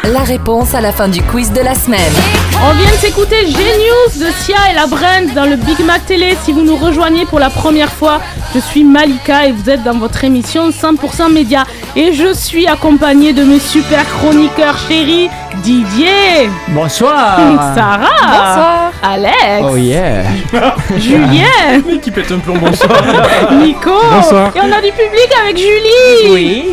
[0.04, 2.14] La réponse à la fin du quiz de la semaine.
[2.62, 6.36] On vient de s'écouter Genius de Sia et la Brand dans le Big Mac Télé.
[6.44, 8.20] Si vous nous rejoignez pour la première fois,
[8.54, 11.64] je suis Malika et vous êtes dans votre émission 100% Média.
[12.00, 15.28] Et je suis accompagnée de mes super chroniqueurs chéris,
[15.64, 16.48] Didier.
[16.68, 17.36] Bonsoir.
[17.74, 18.06] Sarah.
[18.22, 18.92] Bonsoir.
[19.02, 19.64] Alex.
[19.64, 20.22] Oh yeah.
[20.96, 21.82] Julien.
[21.84, 23.02] Mais qui pète un plomb, bonsoir.
[23.60, 23.90] Nico.
[24.12, 24.52] Bonsoir.
[24.54, 26.30] Et on a du public avec Julie.
[26.30, 26.64] Oui.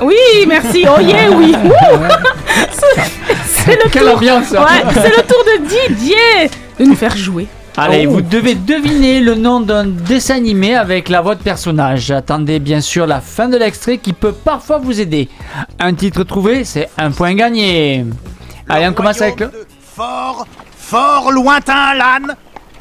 [0.00, 0.14] Oui,
[0.46, 0.84] merci.
[0.88, 1.52] Oh yeah, oui.
[2.70, 3.02] C'est-
[3.46, 4.14] C'est le Quelle tour.
[4.16, 4.50] ambiance.
[4.52, 7.48] Ouais, c'est le tour de Didier de nous faire jouer.
[7.80, 8.10] Allez, Oh.
[8.10, 12.10] vous devez deviner le nom d'un dessin animé avec la voix de personnage.
[12.10, 15.28] Attendez bien sûr la fin de l'extrait qui peut parfois vous aider.
[15.78, 18.04] Un titre trouvé, c'est un point gagné.
[18.68, 19.52] Allez, on commence avec le...
[19.94, 22.34] Fort, fort lointain l'âne.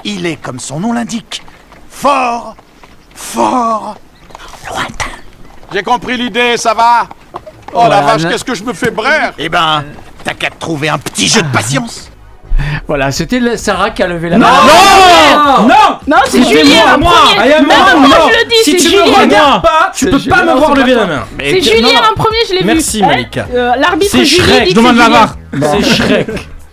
[0.04, 1.44] Il est comme son nom l'indique.
[1.90, 2.56] Fort,
[3.14, 3.96] fort,
[4.68, 5.06] lointain.
[5.74, 7.08] J'ai compris l'idée, ça va?
[7.74, 9.34] Oh la vache, qu'est-ce que je me fais braire?
[9.38, 9.84] Eh ben,
[10.24, 12.10] t'as qu'à te trouver un petit jeu de patience.
[12.88, 15.58] Voilà, c'était Sarah qui a levé la Non, main.
[15.62, 15.76] non, non
[16.08, 17.12] Non, c'est Julien moi, en moi.
[17.62, 19.06] Non, je le dis, Si c'est tu Julien.
[19.06, 21.24] me regardes pas, tu peux pas Julien, me voir lever la main.
[21.38, 22.66] Mais C'est Julien en premier, je l'ai vu.
[22.66, 23.46] Merci, Hein Malika.
[23.54, 24.64] Euh, L'arbitre C'est Julie Shrek.
[24.66, 25.36] dit Je demande la Julien.
[25.54, 25.68] Bon.
[25.82, 26.28] C'est Shrek.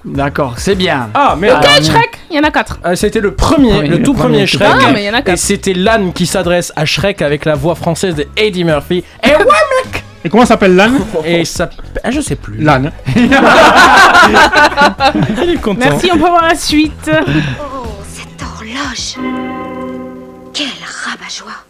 [0.05, 1.09] D'accord, c'est bien.
[1.14, 1.62] Ah, merde.
[1.64, 2.78] Lequel Shrek Il y en a quatre.
[2.84, 4.68] Ah, C'était le premier, Oui, le le tout premier, Shrek.
[4.70, 5.32] Ah, mais il y en a quatre.
[5.34, 9.03] Et c'était l'âne qui s'adresse à Shrek avec la voix française de Eddie Murphy.
[9.24, 11.68] Et ouais, mec Et comment s'appelle l'âne Et ça.
[12.03, 12.57] Ah, je sais plus.
[12.57, 12.91] L'âne.
[15.43, 15.81] Il est content.
[15.81, 17.11] Merci, on peut voir la suite.
[17.11, 19.16] Oh, cette horloge
[20.55, 20.66] Quel
[21.05, 21.66] rabat-joie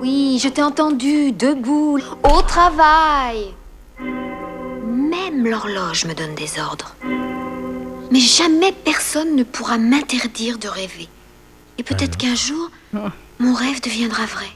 [0.00, 3.48] Oui, je t'ai entendu, debout, au travail
[4.00, 6.94] Même l'horloge me donne des ordres.
[8.12, 11.08] Mais jamais personne ne pourra m'interdire de rêver.
[11.78, 12.70] Et peut-être qu'un jour,
[13.40, 14.46] mon rêve deviendra vrai.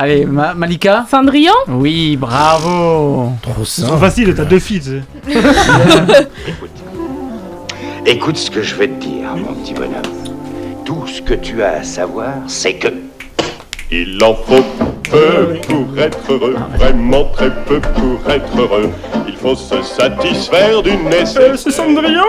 [0.00, 3.32] Allez, Ma- Malika Cendrillon Oui, bravo.
[3.42, 4.80] Trop C'est trop facile, t'as deux filles.
[4.80, 5.38] tu sais.
[8.06, 9.92] Écoute ce que je vais te dire, mon petit bonhomme.
[10.84, 12.88] Tout ce que tu as à savoir, c'est que.
[13.90, 14.64] Il en faut
[15.10, 18.90] peu pour être heureux, vraiment très peu pour être heureux.
[19.26, 21.56] Il faut se satisfaire d'une nécessité.
[21.56, 22.22] C'est Cendrillon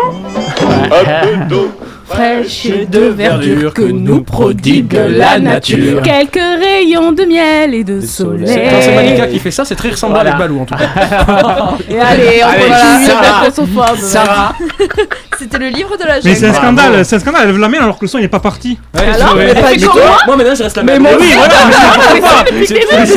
[0.86, 1.70] Un peu d'eau
[2.10, 6.01] Fraîche et de verdure que nous prodigue la nature.
[6.01, 8.45] Quelques rayons de miel et de soleil.
[8.70, 10.32] Quand c'est Malika qui fait ça, c'est très ressemblant Voilà.
[10.36, 10.86] avec Balou en tout cas.
[11.89, 13.95] Et allez, on Allez, continue Sarah.
[13.97, 14.55] Sarah,
[15.39, 16.36] C'était le livre de la Mais jungle.
[16.38, 18.26] c'est un scandale, c'est un scandale, elle lève la main alors que le son il
[18.26, 18.78] est pas parti.
[18.95, 20.18] Ouais, Alors, mais pas Mais moi.
[20.28, 21.01] Moi maintenant je reste la Mais même.
[21.03, 21.76] moi oui, voilà, mais
[22.14, 23.16] c'est pas- depuis le c'est-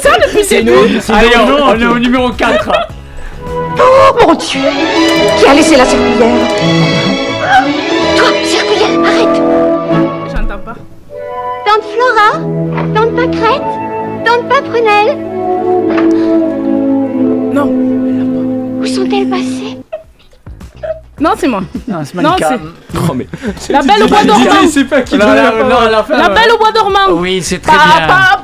[0.00, 0.72] ça depuis C'est nous.
[1.14, 2.70] allez, on, on est au numéro 4.
[3.78, 4.60] Oh mon Dieu
[5.38, 6.48] Qui a laissé la serpillière
[8.16, 9.42] Toi, serpillière, arrête
[10.30, 10.74] J'entends pas.
[11.66, 12.30] Tante Flora
[12.94, 13.62] Tante Pâquerette
[14.24, 15.16] Tante Paprunelle
[17.54, 17.66] Non.
[18.80, 19.78] Où sont-elles passées?
[21.20, 21.60] Non, c'est moi.
[21.86, 22.48] Non, c'est Non, Malika.
[22.48, 23.26] c'est Oh, mais-
[23.70, 24.44] la belle au bois dormant.
[24.90, 26.98] Pas qui Non, donne non, la non, belle au bois dormant.
[27.20, 28.06] Oui, c'est très Pa, bien.
[28.08, 28.38] pa,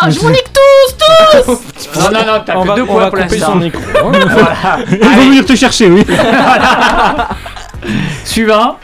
[0.00, 0.96] pa Je vous nique tous,
[1.44, 1.60] tous
[2.00, 3.52] Non, non, non, t'as On que va, deux on points va pour couper l'instant.
[3.52, 3.80] son micro.
[3.80, 4.12] hein.
[4.28, 4.54] Voilà.
[4.90, 6.04] Ils vont venir te chercher, oui.
[8.24, 8.76] Suivant.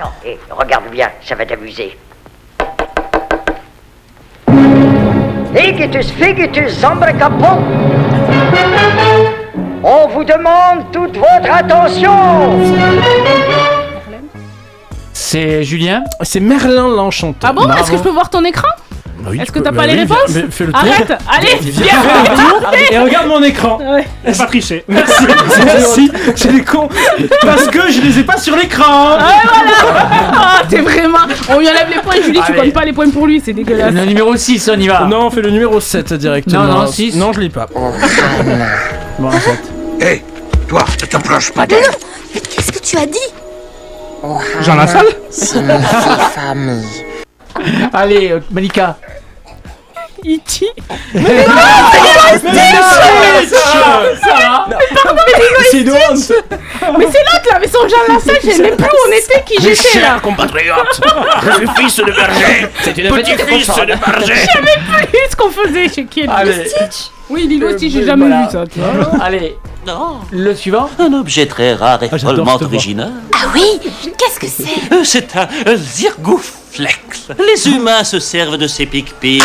[0.51, 1.97] regarde bien, ça va t'amuser.
[5.55, 7.62] Figitus, figitus, zambre capon.
[9.83, 12.12] On vous demande toute votre attention.
[15.12, 16.03] C'est Julien?
[16.23, 17.51] C'est Merlin l'Enchanteur.
[17.51, 17.71] Ah bon?
[17.75, 18.69] Est-ce que je peux voir ton écran?
[19.27, 20.81] Oui, Est-ce que t'as bah pas les oui, réponses mais fais le tour.
[20.83, 21.95] Arrête Allez, Viens,
[22.91, 23.79] et regarde mon écran.
[23.79, 24.07] Ouais.
[24.27, 24.85] C'est pas triché.
[24.89, 25.25] Merci,
[25.64, 26.89] merci, j'ai les cons.
[27.43, 29.16] Parce que je les ai pas sur l'écran.
[29.16, 31.18] Ouais, voilà Ah, t'es vraiment...
[31.49, 32.61] On lui enlève les points, Julie, tu Allez.
[32.62, 33.93] comptes pas les points pour lui, c'est dégueulasse.
[33.93, 35.05] Le numéro 6, on y va.
[35.05, 36.64] Non, on fait le numéro 7 directement.
[36.64, 37.16] Non, non, six.
[37.16, 37.66] Non, je l'ai pas.
[37.75, 39.61] Bon, en fait.
[40.01, 40.22] Hé,
[40.68, 41.85] toi, ne te planche pas d'elle.
[42.35, 43.18] Mais qu'est-ce que tu as dit?
[44.62, 45.07] Jean Lassalle?
[47.93, 48.97] Allez, euh, Malika.
[50.25, 50.41] Mais
[51.12, 51.55] Mais non,
[52.41, 53.49] c'est et
[55.71, 56.33] C'est une Stitch
[56.99, 59.43] Mais c'est l'autre là, mais son Jean Lassalle, je sais même plus où on était,
[59.47, 61.01] qui Mes j'étais là chers compatriotes,
[61.43, 64.35] je suis fils de berger, C'est une petite petit-fils de berger.
[64.35, 66.69] Je savais plus ce qu'on faisait chez qui Allez.
[66.69, 68.47] Stitch Oui, Lilo et Stitch, j'ai Euh, jamais voilà.
[68.47, 68.65] vu ça.
[68.73, 69.23] tu vois.
[69.23, 70.89] Allez, Non, le suivant.
[70.99, 72.77] un objet très rare et Ah, j'adore follement cette voix.
[72.79, 73.12] original.
[73.35, 73.79] Ah oui
[74.17, 74.95] Qu'est-ce que c'est?
[74.95, 75.77] Euh, C'est un euh,
[76.79, 79.43] Les humains se servent de ces pic-pics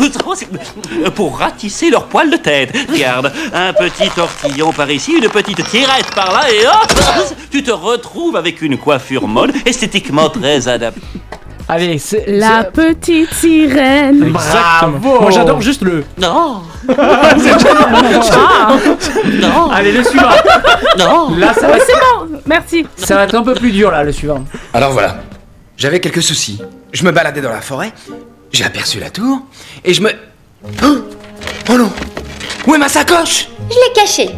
[0.00, 2.74] euh, pour ratisser leur poil de tête.
[2.90, 7.70] Regarde, un petit tortillon par ici, une petite tirette par là, et hop Tu te
[7.70, 11.00] retrouves avec une coiffure mode, esthétiquement très adaptée.
[11.68, 12.24] Allez, c'est.
[12.26, 14.98] La c'est- petite sirène Exactement.
[14.98, 15.20] Bravo.
[15.20, 16.04] Moi j'adore juste le.
[16.18, 16.62] Non
[16.98, 18.74] Ah
[19.40, 20.28] Non Allez, le suivant.
[20.98, 23.90] Non Là, ça va, Ouais, c'est bon, merci ça va être un peu plus dur,
[23.90, 24.44] là, le suivant.
[24.74, 25.16] Alors voilà,
[25.82, 26.60] j'avais quelques soucis.
[26.92, 27.92] Je me baladais dans la forêt,
[28.52, 29.40] j'ai aperçu la tour,
[29.84, 30.12] et je me...
[30.80, 30.98] Oh,
[31.70, 31.92] oh non
[32.68, 33.48] Où est ma sacoche?
[33.68, 34.30] Je l'ai cachée.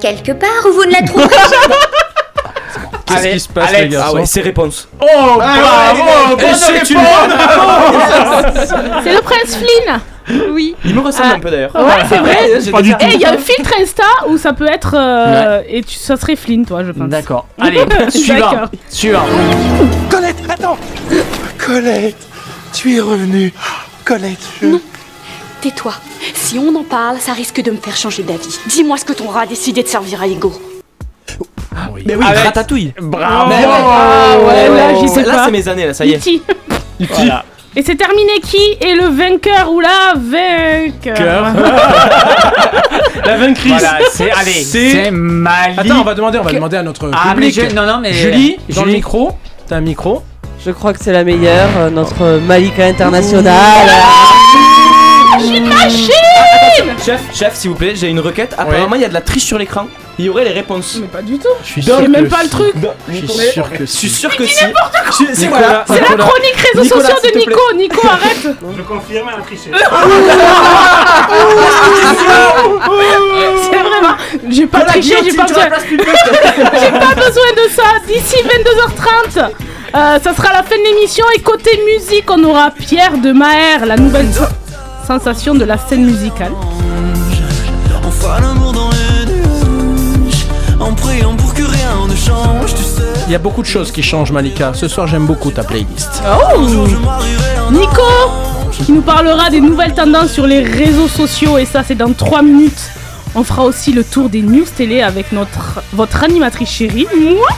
[0.00, 1.74] Quelque part où vous ne la trouverez jamais.
[3.04, 3.82] Qu'est-ce Allez, qui se passe, Alex.
[3.82, 4.86] les gars Ah ouais, c'est réponse.
[5.00, 5.06] Oh,
[5.36, 6.88] bravo, bonne une réponse.
[9.02, 10.00] C'est le prince Flynn
[10.50, 10.74] Oui.
[10.84, 11.34] Il me ressemble Ah.
[11.36, 11.74] un peu d'ailleurs.
[11.74, 12.90] Ouais, c'est vrai j'ai Pas du.
[12.90, 14.94] Et il y a un filtre Insta où ça peut être...
[14.98, 17.08] euh, Et tu, ça serait Flynn, toi, je pense.
[17.08, 17.46] D'accord.
[17.60, 18.50] Allez, suivant.
[18.50, 18.68] D'accord.
[18.88, 19.24] Suivant.
[20.10, 20.76] Colette, attends
[21.58, 22.16] Colette,
[22.72, 23.52] tu es revenue.
[24.04, 24.66] Colette, je...
[24.66, 24.80] Non.
[25.60, 25.92] Tais-toi.
[26.34, 28.58] Si on en parle, ça risque de me faire changer d'avis.
[28.66, 30.52] Dis-moi ce que ton rat a décidé de servir à Ego.
[32.06, 32.92] Mais oui, Avec- ratatouille.
[33.00, 33.48] Bravo.
[33.48, 33.72] Mais ouais.
[33.72, 35.44] Ah ouais, là, j'y sais Là, pas.
[35.46, 36.16] c'est mes années, là, ça y est.
[36.18, 36.42] E.T.
[37.10, 37.44] Voilà.
[37.78, 41.54] Et c'est terminé qui est le vainqueur ou la vainqueur
[43.24, 43.72] La vaincrise.
[43.72, 44.30] Voilà, c'est.
[44.30, 45.74] Allez, C'est- Mali.
[45.76, 47.70] Attends, on va demander, on va demander à notre Ah, mais public.
[47.70, 48.12] je- non, non, mais.
[48.14, 48.94] Julie, dans le Julie.
[48.96, 49.32] micro.
[49.68, 50.22] T'as un micro.
[50.64, 53.54] Je crois que c'est la meilleure, euh, notre Malika internationale.
[55.38, 56.10] Une machine
[57.04, 58.54] Chef, chef, s'il vous plaît, j'ai une requête.
[58.58, 59.86] Apparemment, il y a de la triche sur l'écran.
[60.18, 60.96] Il y aurait les réponses.
[61.00, 61.48] Mais pas du tout.
[61.62, 62.74] Je suis J'ai sûr même pas le truc.
[63.08, 64.14] Je suis sûr que Je suis si.
[64.20, 64.64] sûr que si.
[64.64, 65.26] n'importe quoi.
[65.28, 65.84] Je- C'est la
[66.16, 67.38] chronique réseaux sociaux de.
[67.38, 67.60] Nico.
[67.76, 68.48] Nico, arrête.
[68.76, 69.70] Je confirme, elle a triché.
[73.62, 74.16] C'est vraiment.
[74.48, 75.64] J'ai pas triché, j'ai pas besoin.
[75.90, 77.82] J'ai pas besoin de ça.
[78.06, 79.38] D'ici 22h30,
[79.94, 81.24] euh, ça sera la fin de l'émission.
[81.36, 84.26] Et côté musique, on aura Pierre de Maher, la nouvelle
[85.06, 86.52] sensation de la scène musicale.
[93.26, 94.72] Il y a beaucoup de choses qui changent, Malika.
[94.74, 96.22] Ce soir, j'aime beaucoup ta playlist.
[96.54, 96.60] Oh
[97.70, 98.02] Nico
[98.84, 102.42] qui nous parlera des nouvelles tendances sur les réseaux sociaux et ça c'est dans 3
[102.42, 102.90] minutes.
[103.34, 107.48] On fera aussi le tour des news télé avec notre votre animatrice chérie, moi.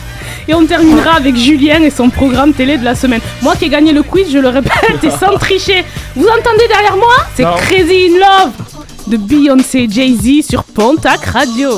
[0.49, 3.21] Et on terminera avec Julien et son programme télé de la semaine.
[3.43, 5.85] Moi qui ai gagné le quiz, je le répète, et sans tricher.
[6.17, 7.15] Vous entendez derrière moi?
[7.35, 7.45] C'est.
[7.45, 8.53] Crazy in Love
[9.09, 11.71] de Beyoncé Jay-Z sur Pontac Radio.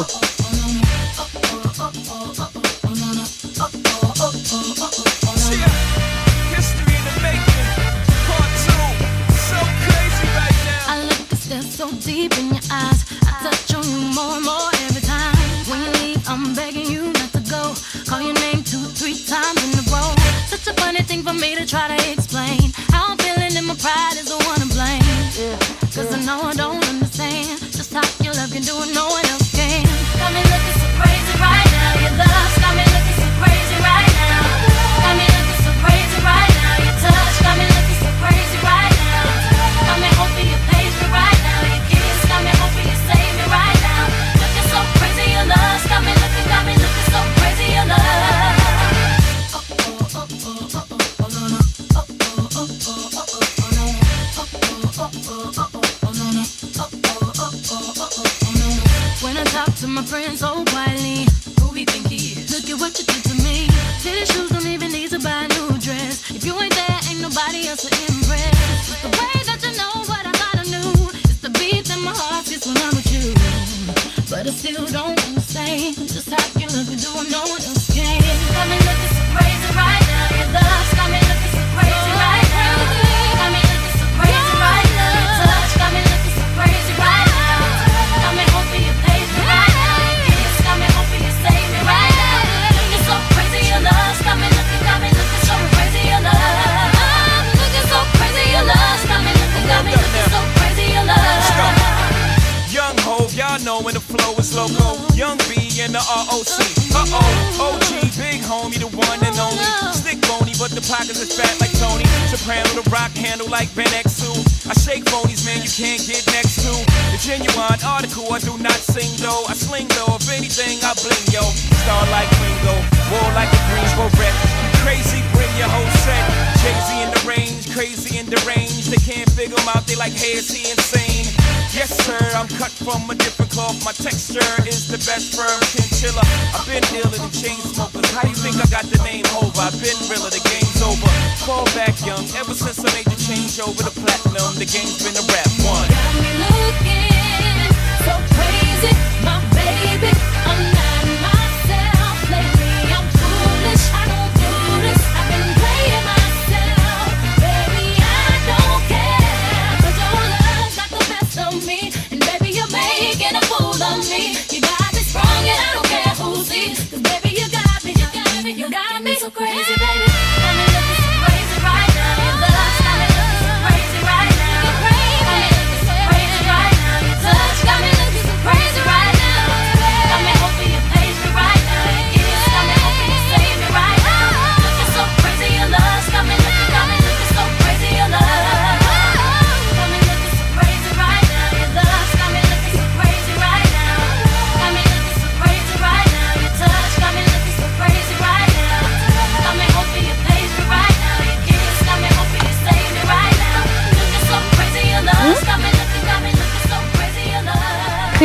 [161.50, 161.89] The best of me,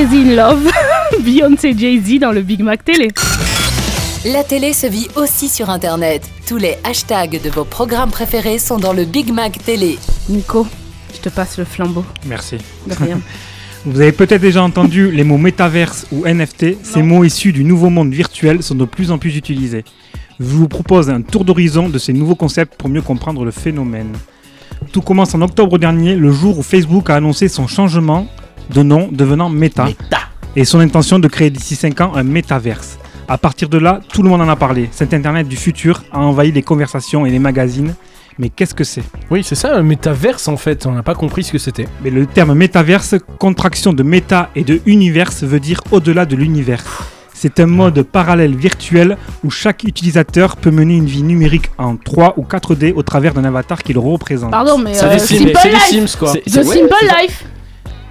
[0.06, 0.72] Crazy in Love,
[1.23, 3.07] Beyoncé Jay-Z dans le Big Mac Télé.
[4.26, 6.30] La télé se vit aussi sur Internet.
[6.48, 9.98] Tous les hashtags de vos programmes préférés sont dans le Big Mac Télé.
[10.30, 10.68] Nico,
[11.14, 12.06] je te passe le flambeau.
[12.27, 12.57] Merci.
[12.86, 13.19] De rien.
[13.86, 16.84] Vous avez peut-être déjà entendu les mots métaverse ou NFT.
[16.84, 19.86] Ces mots issus du nouveau monde virtuel sont de plus en plus utilisés.
[20.40, 24.14] Je vous propose un tour d'horizon de ces nouveaux concepts pour mieux comprendre le phénomène.
[24.91, 28.27] Tout commence en octobre dernier, le jour où Facebook a annoncé son changement
[28.70, 29.88] de nom devenant Meta,
[30.56, 32.98] et son intention de créer d'ici 5 ans un métaverse.
[33.28, 34.88] À partir de là, tout le monde en a parlé.
[34.92, 37.96] Cet Internet du futur a envahi les conversations et les magazines.
[38.38, 39.04] Mais qu'est-ce que c'est?
[39.32, 40.86] Oui, c'est ça, un métaverse en fait.
[40.86, 41.88] On n'a pas compris ce que c'était.
[42.04, 46.84] Mais le terme métaverse, contraction de méta et de universe, veut dire au-delà de l'univers.
[47.34, 52.36] C'est un mode parallèle virtuel où chaque utilisateur peut mener une vie numérique en 3
[52.38, 54.52] ou 4D au travers d'un avatar qui le représente.
[54.52, 56.10] Pardon, mais C'est euh, des Sims, Simple c'est des Life.
[56.12, 56.34] Sims, quoi.
[56.34, 56.96] The Simple.
[57.22, 57.46] Life.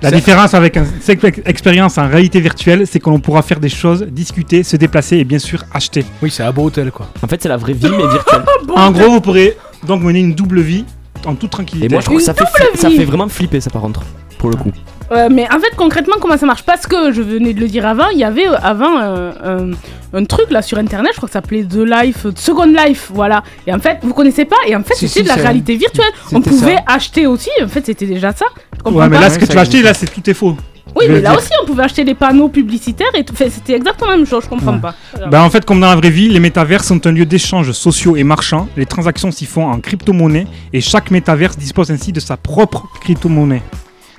[0.05, 3.59] La différence avec un- cette ex- expérience en réalité virtuelle, c'est que l'on pourra faire
[3.60, 6.05] des choses, discuter, se déplacer et bien sûr acheter.
[6.22, 7.09] Oui, c'est un beau hôtel quoi.
[7.22, 8.43] En fait, c'est la vraie vie, mais virtuelle.
[8.76, 9.56] En gros, vous pourrez
[9.86, 10.85] donc mener une double vie
[11.26, 11.86] en toute tranquillité.
[11.86, 12.44] Et moi, je trouve que ça fait,
[12.76, 14.02] ça fait vraiment flipper, ça, par contre.
[14.39, 14.72] Pour le coup.
[15.12, 16.62] Euh, mais en fait, concrètement, comment ça marche?
[16.62, 19.72] Parce que je venais de le dire avant, il y avait euh, avant euh,
[20.14, 23.43] un, truc là sur internet, je crois que ça s'appelait The Life, Second Life, voilà.
[23.66, 25.76] Et en fait, vous connaissez pas Et en fait, Si, c'était si, de la réalité
[25.76, 26.06] virtuelle.
[26.32, 27.51] On c'était pouvait acheter aussi.
[27.62, 28.47] En fait, c'était déjà ça.
[28.76, 29.22] Je comprends Ouais, mais pas?
[29.24, 30.56] là, ce que tu vas acheter, là, c'est tout est faux.
[30.97, 31.39] Oui, Je mais veux là dire.
[31.39, 33.32] aussi, on pouvait acheter des panneaux publicitaires et tout.
[33.35, 34.44] Enfin, c'était exactement la même chose.
[34.44, 34.81] Je comprends Ouais.
[34.81, 34.94] pas.
[35.28, 38.16] Bah, en fait, comme dans la vraie vie, les métavers sont un lieu d'échanges sociaux
[38.16, 38.68] et marchands.
[38.76, 43.62] Les transactions s'y font en crypto-monnaie et chaque métaverse dispose ainsi de sa propre crypto-monnaie.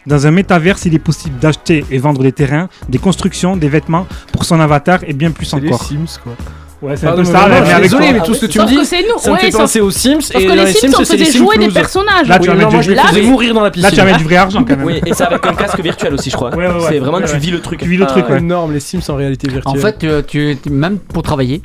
[0.08, 4.06] Dans un métaverse, il est possible d'acheter et vendre des terrains, des constructions, des vêtements
[4.32, 5.84] pour son avatar et bien plus C'est les encore.
[5.84, 6.34] Sims quoi.
[6.82, 7.48] Ouais, c'est un Pardon, peu mais ça.
[7.48, 9.36] mais avec désolé, mais tout ce que tu me dis, que c'est nous, ça me
[9.36, 10.20] ouais, fait penser aux Sims.
[10.36, 12.28] et que les Sims, Sims, on faisait Sims jouer des personnages.
[12.28, 12.80] Là, tu vas mettre
[13.14, 13.84] du- mourir dans la piscine.
[13.86, 14.86] Là, tu vas mettre du vrai argent quand même.
[14.86, 16.54] Oui, et c'est avec un casque virtuel aussi, je crois.
[16.56, 16.80] Ouais, ouais, ouais.
[16.90, 17.40] c'est vraiment, Ouais, tu ouais.
[17.40, 17.80] vis le truc.
[17.80, 18.38] Tu vis le truc, Ah, ouais.
[18.40, 19.74] énorme, les Sims en réalité virtuelle.
[19.76, 21.62] En fait, tu, tu- même pour travailler.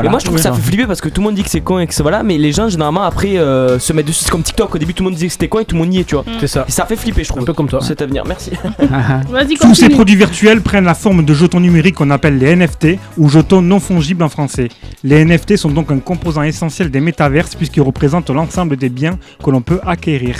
[0.00, 1.50] Et moi je trouve que ça fait flipper parce que tout le monde dit que
[1.50, 4.24] c'est con et que c'est voilà, mais les gens généralement après euh, se mettent dessus.
[4.24, 5.82] C'est comme TikTok, au début tout le monde disait que c'était con et tout le
[5.82, 6.24] monde y est, tu vois.
[6.40, 6.64] C'est ça.
[6.66, 7.42] Et ça fait flipper, je trouve.
[7.42, 7.80] Un peu comme toi.
[7.82, 8.50] Cet avenir, merci.
[9.30, 12.98] Vas-y, Tous ces produits virtuels prennent la forme de jetons numériques qu'on appelle les NFT
[13.18, 14.68] ou jetons non fongibles en français.
[15.04, 19.50] Les NFT sont donc un composant essentiel des métaverses puisqu'ils représentent l'ensemble des biens que
[19.50, 20.36] l'on peut acquérir.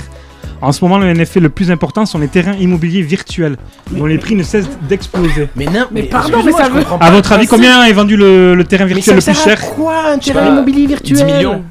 [0.63, 3.57] En ce moment, le NFT le plus important sont les terrains immobiliers virtuels,
[3.91, 5.49] dont les prix ne cessent d'exploser.
[5.57, 6.83] Mais non, Mais pardon, mais ça veut.
[7.01, 10.17] À votre avis, combien est vendu le, le terrain virtuel le plus cher quoi un
[10.17, 11.63] terrain pas, immobilier virtuel 10 millions.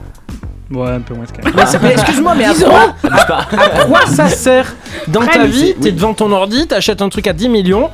[0.71, 1.51] Ouais, un peu moins quand.
[1.57, 3.23] Mais c'est- mais excuse-moi, mais à 10 quoi, euros
[3.59, 4.75] à quoi ça sert
[5.09, 7.89] Dans ta vie, t'es devant ton ordi, t'achètes un truc à 10 millions.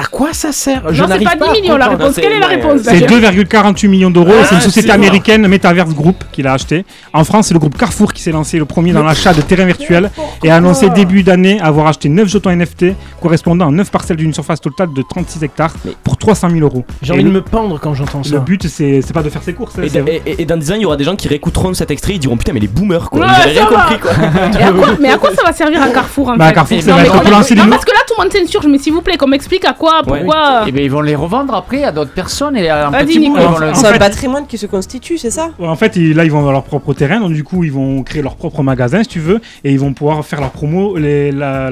[0.00, 0.82] À quoi ça sert?
[0.92, 2.02] Je Non, c'est n'arrive pas à 10 millions la comprendre.
[2.04, 2.14] réponse.
[2.14, 4.60] c'est- Quelle est la ouais, réponse C'est d'ailleurs 2,48 millions d'euros et c'est une Ah,
[4.60, 6.84] société c'est américaine, Metaverse Group, qui l'a acheté.
[7.12, 9.64] En France, c'est le groupe Carrefour qui s'est lancé le premier dans l'achat de terrains
[9.64, 10.10] virtuels
[10.44, 14.32] et a annoncé début d'année avoir acheté 9 jetons NFT correspondant à 9 parcelles d'une
[14.32, 16.84] surface totale de 36 hectares pour 300 000 euros.
[17.02, 18.34] J'ai Et envie de le- me pendre quand j'entends ça.
[18.34, 19.76] Le but, c'est c'est pas de faire ses courses.
[19.82, 21.74] Et, c'est- et- et- et dans 10 ans, il y aura des gens qui réécouteront
[21.74, 23.20] cet extrait, ils diront putain, mais les boomers quoi.
[23.20, 23.80] Ouais, Ils avaient rien ça va.
[23.82, 24.10] compris quoi.
[24.60, 26.78] Et à quoi- Mais à quoi ça va servir à Carrefour en Bah, fait Carrefour,
[26.86, 29.02] Non, lancer des Non, nou- parce que là tout le monde s'insurge, mais s'il vous
[29.02, 31.92] plaît, qu'on m'explique à quoi Pourquoi Pourquoi Et bien ils vont les revendre après à
[31.92, 33.24] d'autres personnes et à un petit bout.
[33.26, 33.36] Nico.
[33.40, 35.50] ils vont le- En C'est un patrimoine qui se constitue, c'est ça?
[35.58, 38.02] Ouais, En fait, là, ils vont avoir leur propre terrain, donc du coup, ils vont
[38.02, 41.32] créer leur propre magasin, si tu veux, et ils vont pouvoir faire leur promo, les,
[41.32, 41.70] la,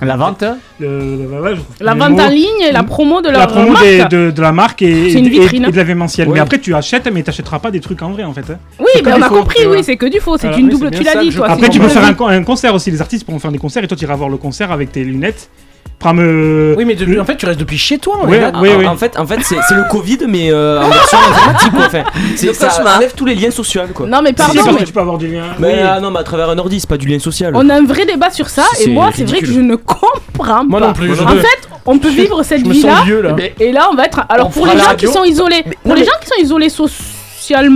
[0.00, 0.44] La vente
[0.80, 1.28] le-
[1.80, 2.20] La vente mots.
[2.22, 3.84] en ligne et la promo de la promo marque.
[3.84, 5.64] des- de, de la marque et, C'est une et- vitrine.
[5.66, 6.28] et de l'événementiel.
[6.28, 6.34] Oui.
[6.34, 8.44] Mais après, tu achètes, mais tu n'achèteras pas des trucs en vrai, en fait.
[8.50, 8.58] hein.
[8.78, 11.02] Oui, ben on a faux, compris, oui, c'est que du faux, c'est une double, tu
[11.02, 11.50] l'as dit toi.
[11.50, 12.90] Après, tu peux faire un concert aussi.
[12.90, 15.04] Les artistes pourront faire des concerts et toi, tu iras voir le concert avec tes
[15.04, 15.48] lunettes.
[16.12, 16.74] Me.
[16.76, 18.18] Oui, mais en fait, tu restes depuis chez toi.
[18.22, 18.86] on est oui, en, oui.
[18.88, 21.84] en fait, en fait c'est le Covid, mais euh, en version informatique, quoi.
[21.86, 22.02] Enfin,
[22.36, 22.96] c'est- Le ça cauchemar.
[22.96, 24.06] enlève tous les liens sociaux, quoi.
[24.06, 25.44] Non, mais pardon, mais tu peux avoir des liens.
[25.60, 25.80] Mais Oui.
[25.84, 27.52] ah, non, mais à travers un ordi, c'est pas du lien social.
[27.54, 30.64] on a un vrai débat sur ça et moi, c'est vrai que je ne comprends
[30.64, 30.86] Moi pas.
[30.88, 33.36] non plus, je En fait, on peut vivre cette vie-là là.
[33.60, 34.22] et là, on va être.
[34.28, 35.08] Alors, On pour les gens radio.
[35.08, 36.68] qui sont isolés, pour les gens qui sont isolés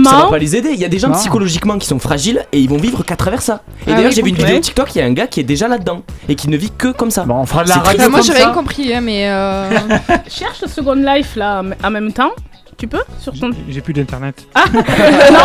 [0.09, 0.69] Ça va pas les aider.
[0.73, 1.15] Il y a des gens Non.
[1.15, 3.61] psychologiquement qui sont fragiles et ils vont vivre qu'à travers ça.
[3.81, 4.47] Et Ah d'ailleurs, oui, j'ai vu une complet.
[4.53, 6.71] vidéo TikTok, il y a un gars qui est déjà là-dedans et qui ne vit
[6.71, 7.23] que comme ça.
[7.25, 8.45] Bon, on fera de la C'est radio Enfin, moi comme j'ai ça.
[8.45, 9.69] rien compris, hein, mais euh...
[10.29, 12.31] Cherche Second Life là en même temps.
[12.77, 13.49] Tu peux sur ton.
[13.67, 14.45] J'ai plus d'internet.
[14.53, 14.81] Ah Non,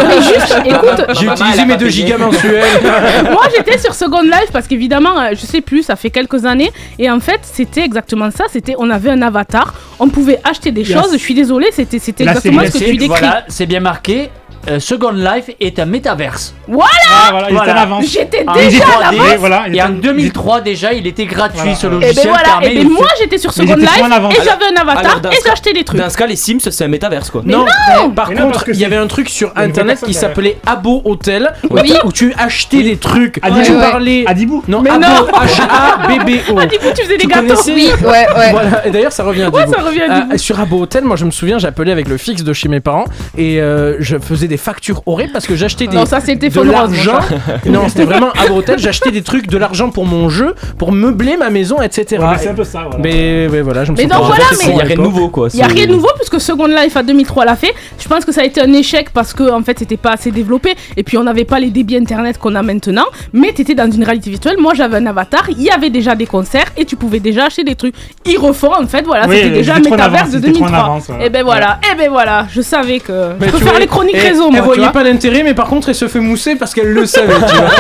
[0.07, 1.91] mais juste, écoute, J'ai utilisé mes pas 2 payé.
[1.91, 2.63] gigas mensuels.
[3.33, 6.71] Moi j'étais sur Second Life parce qu'évidemment, euh, je sais plus, ça fait quelques années.
[6.99, 8.45] Et en fait, c'était exactement ça.
[8.51, 10.93] C'était, on avait un avatar, on pouvait acheter des Yes.
[11.01, 11.13] choses.
[11.13, 13.07] Je suis désolée, c'était, exactement ce que tu décris.
[13.09, 14.29] Voilà, c'est bien marqué.
[14.69, 16.55] Euh, Second Life est un métaverse.
[16.69, 17.81] Voilà, Ah, voilà, il était en Voilà.
[17.83, 18.05] avance.
[18.07, 19.37] J'étais En déjà à 3D, l'avance.
[19.39, 21.75] voilà, il Et était- en 2003 déjà, il était gratuit Voilà.
[21.75, 22.15] ce Et logiciel.
[22.27, 24.65] ben voilà, permet et ben de moi faire- j'étais sur Second en Life et j'avais
[24.77, 26.01] un avatar Alors, dans et ce cas- j'achetais des trucs.
[26.01, 27.43] Dans ce cas, les Sims, c'est un métaverse, quoi.
[27.45, 27.65] Mais non,
[27.97, 30.13] non par Mais non, contre, que il y avait un truc sur internet personne qui
[30.15, 30.31] derrière.
[30.31, 31.93] s'appelait Abo Hotel Oui.
[32.05, 33.39] où tu achetais des trucs.
[33.43, 33.79] Ah, tu ouais.
[33.81, 34.25] parlais.
[34.27, 34.63] Adibou.
[34.69, 35.27] Non, Mais Abo, non.
[35.33, 36.57] H-A-B-B-O.
[36.61, 37.43] Ah, du coup, tu faisais des Tu gâteaux.
[37.49, 38.51] connaissais Oui, ouais, ouais.
[38.53, 39.75] Voilà, et d'ailleurs ça revient à Ouais, Dibou.
[39.77, 40.39] ça revient à Euh, Dibou.
[40.39, 43.05] sur Abo Hotel, moi je me souviens, j'appelais avec le fixe de chez mes parents
[43.37, 46.71] et euh, je faisais des factures horribles parce que j'achetais des Non, ça le de
[46.71, 47.19] l'argent.
[47.67, 51.39] non, c'était vraiment Abo Hotel, j'achetais des trucs, de l'argent pour mon jeu, pour meubler
[51.39, 52.23] ma maison, etc.
[52.23, 52.99] Ouais, mais c'est un peu ça, voilà.
[52.99, 54.97] Mais, mais voilà, je me Mais donc pas voilà, mais- Il y a à rien
[54.97, 55.49] de nouveau, quoi.
[55.55, 57.73] Il y a rien de nouveau puisque Second Life à 2003 l'a fait.
[58.03, 60.31] Je pense que ça a été un échec parce que en fait c'était pas assez
[60.31, 63.05] développé et puis on n'avait pas les débits internet qu'on a maintenant.
[63.33, 64.57] Mais t'étais dans une réalité virtuelle.
[64.59, 67.65] Moi j'avais un avatar, il y avait déjà des concerts et tu pouvais déjà acheter
[67.65, 67.95] des trucs.
[68.27, 70.79] Ils refont en fait, voilà, Oui, c'était déjà un métaverse de j'étais trop en 2003.
[70.85, 71.25] avance, voilà.
[71.25, 73.87] Et ben voilà, et ben voilà, je savais que Mais je peux faire vois, les
[73.87, 76.75] chroniques elle- réseau Elle voyait pas l'intérêt, mais par contre elle se fait mousser parce
[76.75, 77.71] qu'elle le savait, tu vois.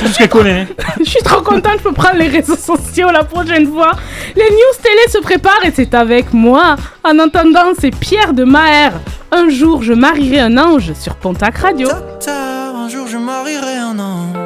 [0.00, 0.66] Tout ce qu'elle connaît.
[0.98, 3.92] Je suis trop contente, je peux prendre les réseaux sociaux la prochaine fois.
[4.36, 6.76] Les news télé se préparent et c'est avec moi.
[7.04, 8.92] En attendant, c'est Pierre de Maher.
[9.32, 11.88] Un jour, je marierai un ange sur Pontac Radio.
[12.18, 14.36] Tard, un jour je marierai un ange.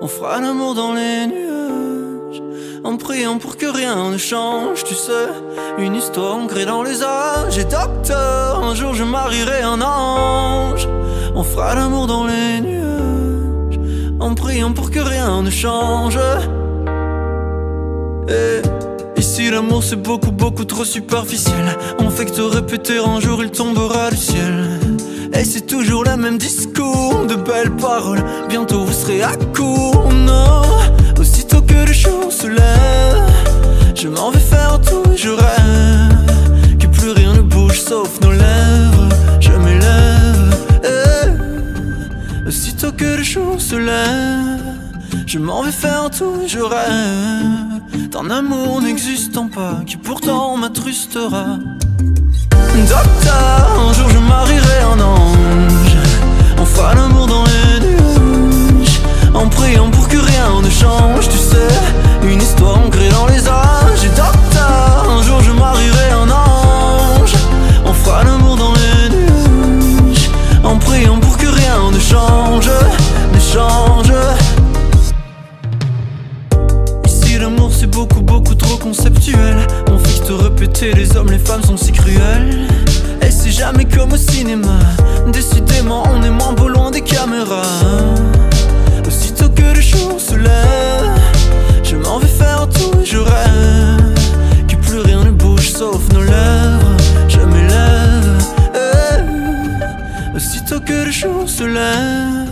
[0.00, 2.42] On fera l'amour dans les nuages.
[2.84, 5.28] En priant pour que rien ne change, tu sais.
[5.78, 7.58] Une histoire ancrée dans les âges.
[7.58, 10.88] Et docteur, un jour je marierai un ange.
[11.34, 13.80] On fera l'amour dans les nuages.
[14.20, 16.18] En priant pour que rien ne change.
[18.28, 18.62] Et
[19.16, 23.50] ici l'amour c'est beaucoup beaucoup trop superficiel On fait que te répéter un jour il
[23.50, 24.80] tombera du ciel.
[25.34, 30.62] Et c'est toujours le même discours de belles paroles Bientôt vous serez à court, non
[31.18, 33.32] Aussitôt que le jour se lève
[33.94, 39.08] Je m'en vais faire tout je rêve Que plus rien ne bouge sauf nos lèvres
[39.40, 42.48] Je m'élève eh.
[42.48, 44.81] Aussitôt que le jour se lève
[45.32, 51.56] je m'en vais faire tout, je rêve d'un amour n'existant pas qui pourtant m'attrustera.
[52.86, 55.96] Docteur, un jour je marierai un ange.
[56.58, 59.00] On fera l'amour dans les nuages.
[59.32, 61.74] En priant pour que rien ne change, tu sais.
[62.30, 64.04] Une histoire ancrée dans les âges.
[64.04, 67.32] Et docteur, un jour je marierai un ange.
[67.86, 70.30] On fera l'amour dans les nuages.
[70.62, 72.70] En priant pour que rien ne change,
[73.32, 74.11] ne change.
[78.82, 79.56] Conceptuel.
[79.90, 82.66] On que te répéter les hommes les femmes sont si cruels.
[83.22, 84.78] Et c'est jamais comme au cinéma.
[85.32, 87.62] Décidément on est moins beau loin des caméras.
[89.06, 91.20] Aussitôt que le jour se lève
[91.82, 94.14] Je m'en vais faire tout et je rêve
[94.68, 96.96] Que plus rien ne bouge sauf nos lèvres.
[97.28, 98.42] Je m'élève
[98.74, 100.36] eh.
[100.36, 102.51] Aussitôt que le jour se lève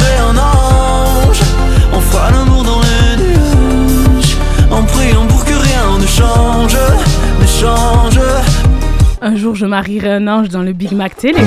[9.61, 11.37] je marierai un ange dans le Big Mac télé.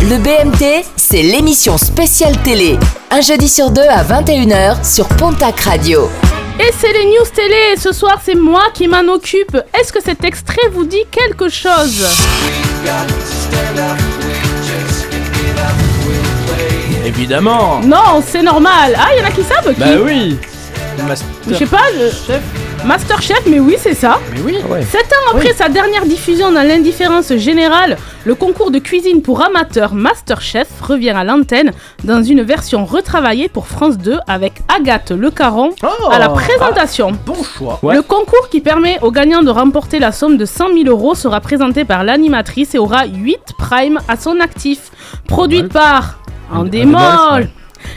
[0.00, 2.76] Le BMT, c'est l'émission spéciale télé.
[3.12, 6.10] Un jeudi sur deux à 21h sur Pontac Radio.
[6.58, 7.76] Et c'est les news télé.
[7.78, 9.56] Ce soir, c'est moi qui m'en occupe.
[9.78, 12.04] Est-ce que cet extrait vous dit quelque chose?
[17.06, 17.80] Évidemment.
[17.84, 18.96] Non, c'est normal.
[18.98, 19.78] Ah, il y en a qui savent qui?
[19.78, 20.36] Bah oui.
[21.48, 22.42] Je sais pas, le chef.
[22.84, 24.18] Masterchef, mais oui, c'est ça.
[24.34, 24.56] Mais oui.
[24.90, 29.94] Sept ans après sa dernière diffusion dans l'indifférence générale, le concours de cuisine pour amateurs
[29.94, 31.70] Masterchef revient à l'antenne
[32.02, 35.70] dans une version retravaillée pour France 2 avec Agathe Le Caron
[36.10, 37.12] à la présentation.
[37.24, 37.78] bon choix.
[37.82, 41.40] Le concours qui permet aux gagnants de remporter la somme de 100 000 euros sera
[41.40, 44.90] présenté par l'animatrice et aura 8 primes à son actif.
[45.28, 46.18] Produite par
[46.52, 47.00] Andémol.
[47.34, 47.48] ouais.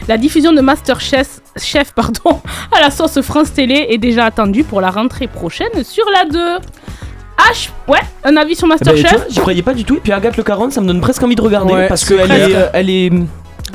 [0.08, 2.42] La diffusion de Masterchef chef, pardon,
[2.76, 6.40] à la sauce France Télé est déjà attendue pour la rentrée prochaine sur la 2.
[7.38, 9.98] H, ouais, un avis sur Eh ben, Masterchef vois, J'y croyais pas du tout.
[9.98, 12.32] Et puis Agathe Le Caron, ça me donne presque envie de regarder Ouais, parce qu'elle
[12.32, 13.12] est, euh, elle est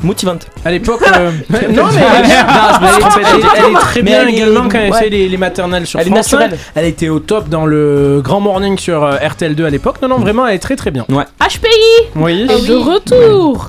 [0.03, 0.47] motivante.
[0.65, 1.01] À l'époque.
[1.15, 4.11] euh, non, mais elle, est- Non, je me elle, répète, est- elle est très mais
[4.11, 4.99] bien elle est- également quand elle ouais.
[4.99, 6.39] fait les, les maternelles sur Elle est France 5.
[6.39, 6.59] naturelle.
[6.75, 9.97] Elle était au top dans le Grand Morning sur euh, RTL2 à l'époque.
[10.01, 11.05] Non, non, vraiment, elle est très très bien.
[11.09, 11.25] Ouais.
[11.39, 11.69] HPI
[12.15, 12.47] Oui.
[12.49, 13.67] est de retour.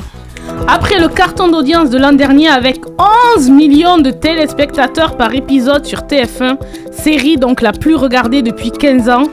[0.69, 2.81] Après le carton d'audience de l'an dernier avec
[3.37, 6.57] 11 millions de téléspectateurs par épisode sur TF1,
[6.93, 9.25] série donc la plus regardée depuis 15 ans,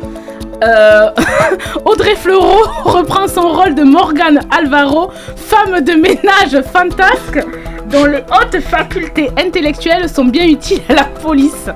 [0.63, 1.09] euh,
[1.85, 7.45] Audrey Fleurot reprend son rôle de Morgane Alvaro, femme de ménage fantasque
[7.89, 11.69] dont les hautes facultés intellectuelles sont bien utiles à la police.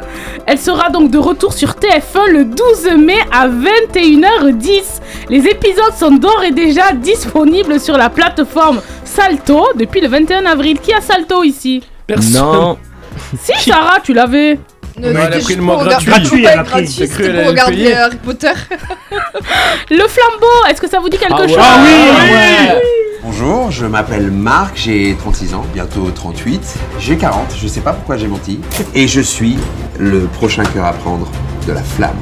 [0.45, 5.01] Elle sera donc de retour sur TF1 le 12 mai à 21h10.
[5.29, 10.79] Les épisodes sont d'ores et déjà disponibles sur la plateforme Salto depuis le 21 avril.
[10.79, 11.83] Qui a Salto ici?
[12.33, 12.77] Non.
[13.39, 14.59] Si Sarah, tu l'avais.
[14.97, 16.09] Ne- elle a pris le mot gratuit.
[16.11, 16.87] Gratuit, elle a pris.
[16.87, 17.93] J'ai cru pour regarder payer.
[17.95, 18.51] Harry Potter.
[19.89, 21.47] Le flambeau, est-ce que ça vous dit quelque Ah ouais.
[21.47, 22.79] chose Ah oui,
[23.23, 26.61] Bonjour, je m'appelle Marc, j'ai 36 ans, bientôt 38.
[26.99, 28.59] J'ai 40, je sais pas pourquoi j'ai menti.
[28.93, 29.57] Et je suis
[29.97, 31.27] le prochain cœur à prendre
[31.67, 32.17] de la flamme.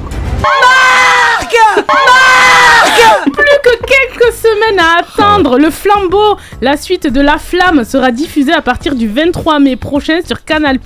[3.26, 8.54] Plus que quelques semaines à attendre, le flambeau, la suite de La Flamme, sera diffusée
[8.54, 10.80] à partir du 23 mai prochain sur Canal+.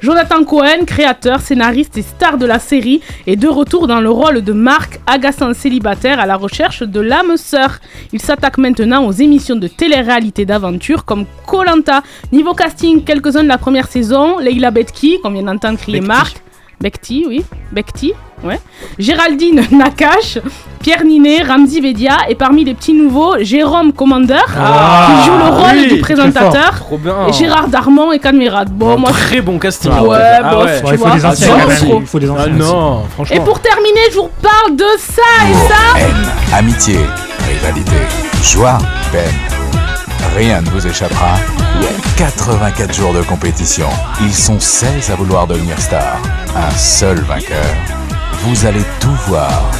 [0.00, 4.42] Jonathan Cohen, créateur, scénariste et star de la série, est de retour dans le rôle
[4.42, 7.78] de Marc, agaçant célibataire à la recherche de l'âme sœur.
[8.12, 12.02] Il s'attaque maintenant aux émissions de télé-réalité d'aventure comme Colanta.
[12.32, 16.00] Niveau casting, quelques-uns de la première saison, Leila Betki, qu'on vient d'entendre crier.
[16.00, 16.42] Marc,
[16.80, 18.12] Bekti, oui, Bekti,
[18.44, 18.60] ouais.
[19.00, 20.38] Géraldine Nakache,
[20.80, 25.50] Pierre Ninet, Ramzi Vedia et parmi les petits nouveaux, Jérôme Commander Ah, qui joue le
[25.50, 27.26] rôle oui, du présentateur Trop bien.
[27.28, 28.70] et Gérard Darmon et Cadmerade.
[28.70, 29.90] Bon, moi Très bon casting.
[29.92, 30.80] Ouais, bof, ouais.
[30.80, 31.14] tu il faut vois.
[31.16, 32.00] des anciens Ah, trop.
[32.00, 32.46] Il faut des Ah anciens.
[32.52, 33.44] non, Et franchement.
[33.44, 35.98] pour terminer, je vous parle de ça et ça.
[35.98, 36.98] Haine, amitié,
[37.48, 37.96] rivalité,
[38.44, 38.78] joie,
[39.10, 39.57] peine.
[40.36, 41.36] Rien ne vous échappera.
[42.16, 43.88] 84 jours de compétition.
[44.20, 46.20] Ils sont 16 à vouloir devenir stars.
[46.56, 47.74] Un seul vainqueur.
[48.42, 49.70] Vous allez tout voir.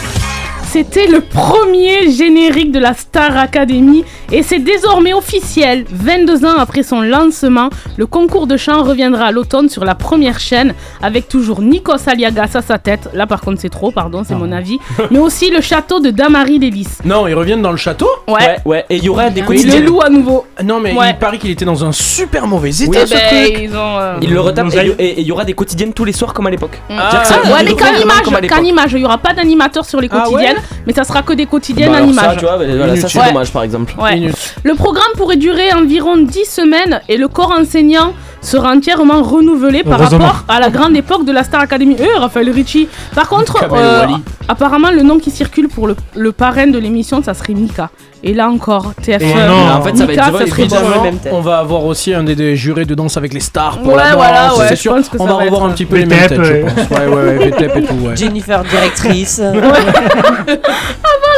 [0.70, 5.86] C'était le premier générique de la Star Academy et c'est désormais officiel.
[5.90, 10.38] 22 ans après son lancement, le concours de chant reviendra à l'automne sur la première
[10.38, 13.08] chaîne avec toujours Nikos Aliagas à sa tête.
[13.14, 14.78] Là par contre c'est trop, pardon, c'est mon avis.
[15.10, 16.86] Mais aussi le château de Damary Lélis.
[17.04, 18.08] Non, ils reviennent dans le château?
[18.28, 18.34] Ouais.
[18.34, 18.84] Ouais, ouais.
[18.90, 19.86] Et il y aura des Et le quotidiennes.
[19.86, 20.44] loup à nouveau.
[20.62, 21.10] Non, mais Ouais.
[21.10, 23.20] il paraît qu'il était dans un super mauvais état Eh ce ben,
[23.52, 23.58] truc.
[23.62, 23.98] ils ont.
[23.98, 24.66] euh, Il le retape
[24.98, 26.78] et il y aura des quotidiennes tous les soirs comme à l'époque.
[26.90, 28.58] Ah, C'est-à-dire que ça- ouais, il mais revient qu'en vraiment image, comme à l'époque.
[28.58, 30.56] qu'en image, il y aura pas d'animateur sur les Ah ouais quotidiennes,
[30.86, 33.18] mais ça sera que des quotidiennes Bah en alors ça, tu vois, voilà, ça c'est
[33.18, 33.28] Ouais.
[33.28, 33.94] dommage par exemple.
[34.00, 34.30] Ouais.
[34.64, 39.98] Le programme pourrait durer environ 10 semaines et le corps enseignant sera entièrement renouvelé par
[40.00, 41.96] rapport à la grande époque de la Star Academy.
[41.98, 44.06] Eh, Raphaël Ricci Par contre, euh,
[44.48, 47.90] apparemment, le nom qui circule pour le, le parrain de l'émission, ça serait Mika.
[48.24, 49.20] Et là encore, TF1.
[49.22, 49.70] Oh non.
[49.74, 50.94] En fait, ça va Mika, être ça serait évidemment bon.
[50.96, 51.32] le même thème.
[51.34, 53.96] On va avoir aussi un des, des jurés de danse avec les stars pour Ouais,
[53.98, 54.14] la danse.
[54.16, 54.94] voilà, ouais, c'est sûr.
[54.94, 56.98] que On va va revoir un petit peu les mêmes têtes, je pense.
[56.98, 58.16] Ouais, ouais, ouais, VTEP et tout, ouais.
[58.16, 59.40] Jennifer, directrice.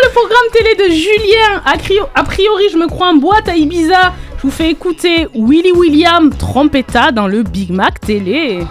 [0.03, 1.75] Le programme télé de Julien, a,
[2.15, 4.15] a priori, je me crois en boîte à Ibiza.
[4.39, 8.67] Je vous fais écouter Willy William trompetta dans le Big Mac télé.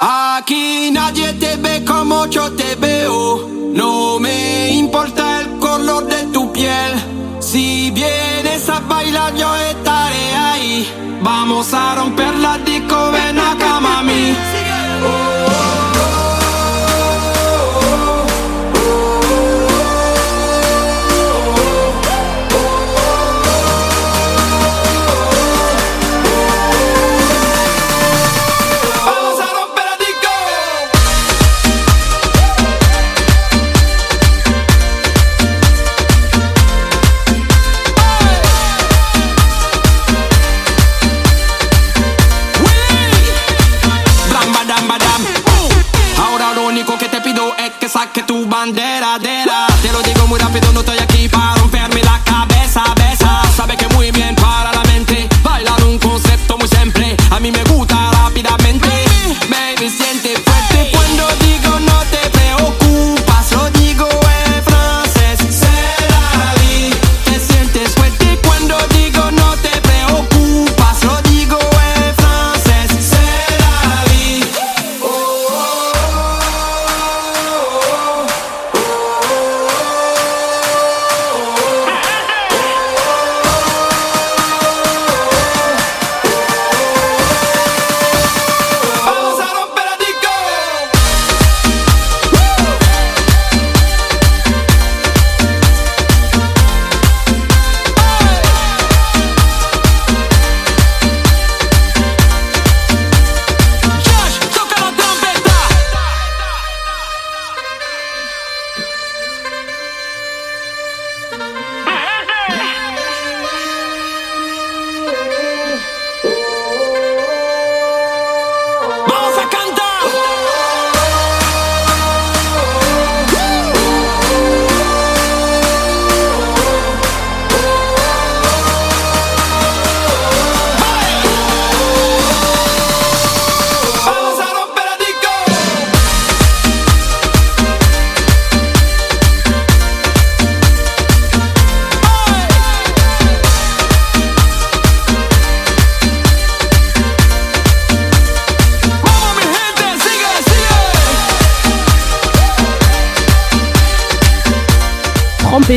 [0.00, 3.48] Aquí nadie te ve como yo te veo.
[3.72, 6.92] No me importa el color de tu piel.
[7.40, 10.88] Si vienes a bailar, yo estaré ahí.
[11.22, 14.34] Vamos a romper la disco, ven acá, mami.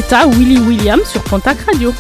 [0.08, 1.94] Trompetta Willy Williams sur Pontac Radio.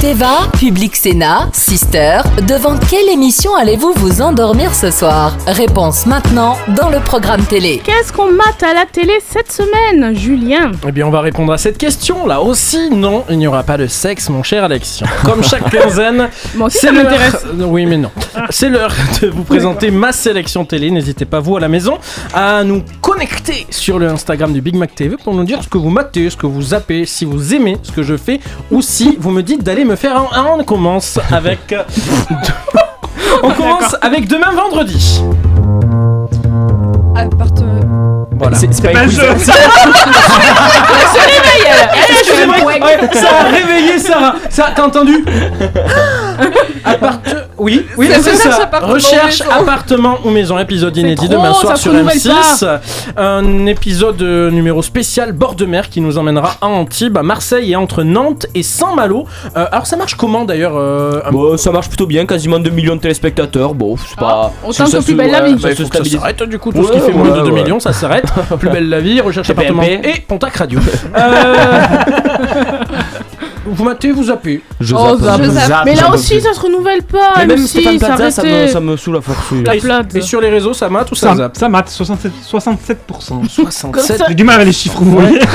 [0.00, 5.36] Teva, Public Sénat, Sister, devant quelle émission allez-vous vous endormir ce soir?
[5.46, 7.82] Réponse maintenant dans le programme télé.
[7.84, 10.72] Qu'est-ce qu'on mate à la télé cette semaine, Julien?
[10.88, 12.88] Eh bien, on va répondre à cette question là aussi.
[12.90, 15.06] Non, il n'y aura pas de sexe, mon cher Alexian.
[15.22, 16.30] Comme chaque quinzaine,
[16.70, 17.04] c'est ça l'heure.
[17.04, 17.44] m'intéresse.
[17.58, 18.10] Oui, mais non.
[18.48, 20.90] C'est l'heure de vous présenter ma sélection télé.
[20.90, 21.98] N'hésitez pas, vous à la maison,
[22.32, 22.82] à nous
[23.26, 26.30] connecter sur le Instagram du Big Mac TV pour nous dire ce que vous matez,
[26.30, 28.40] ce que vous zappez, si vous aimez ce que je fais,
[28.70, 30.28] ou si vous me dites d'aller me faire un.
[30.32, 31.70] un- On commence avec.
[31.72, 31.82] euh,
[33.42, 35.20] on commence avec demain vendredi.
[38.38, 38.56] Voilà.
[38.56, 39.20] C'est- c'est pas un jeu.
[39.34, 39.50] quiz.
[39.52, 41.88] Elle se réveille, elle.
[41.92, 43.18] Elle, Excusez-moi, elle, ouais, elle.
[43.18, 44.34] ça a réveillé Sarah.
[44.48, 45.22] Ça, t'as entendu?
[46.84, 48.62] Appart- Oui, oui, C'est ça.
[48.62, 49.60] appartement Recherche ou maison.
[49.62, 50.58] appartement ou maison.
[50.58, 52.78] Épisode inédit trop, demain ça soir sur renouvelle M6.
[53.16, 57.72] Un épisode euh, numéro spécial bord de mer qui nous emmènera à Antibes, à Marseille
[57.72, 59.26] et entre Nantes et Saint-Malo.
[59.56, 62.96] Euh, alors ça marche comment d'ailleurs euh, Bon, ça marche plutôt bien, quasiment 2 millions
[62.96, 63.74] de téléspectateurs.
[63.74, 64.52] Bon, c'est pas.
[64.64, 65.60] autant ça que se- Plus belle la ouais, vie.
[65.60, 67.62] ça Bah, ça s'arrête du coup, tout ce qui fait moins de ouais, 2 ouais.
[67.62, 68.26] millions, ça s'arrête.
[68.58, 69.68] Plus belle la vie, recherche TPMP.
[69.70, 70.80] appartement et Pontac Radio.
[71.16, 71.54] Euh,
[73.66, 74.62] Vous matez, vous zappez.
[74.80, 75.42] Je Oh, zappe.
[75.44, 75.84] zappe.
[75.84, 77.34] Mais là aussi, ça se renouvelle pas.
[77.36, 79.52] Mais même M6, Stéphane Plaza, ça me, ça me saoule à force.
[79.64, 80.14] La Et- plate.
[80.14, 82.30] Et sur les réseaux, ça mate ou ça, Ça, zappe ça mate, 67%.
[82.42, 83.48] 67%.
[83.48, 84.22] 67.
[84.28, 85.40] J'ai du mal avec les chiffres, vous voyez.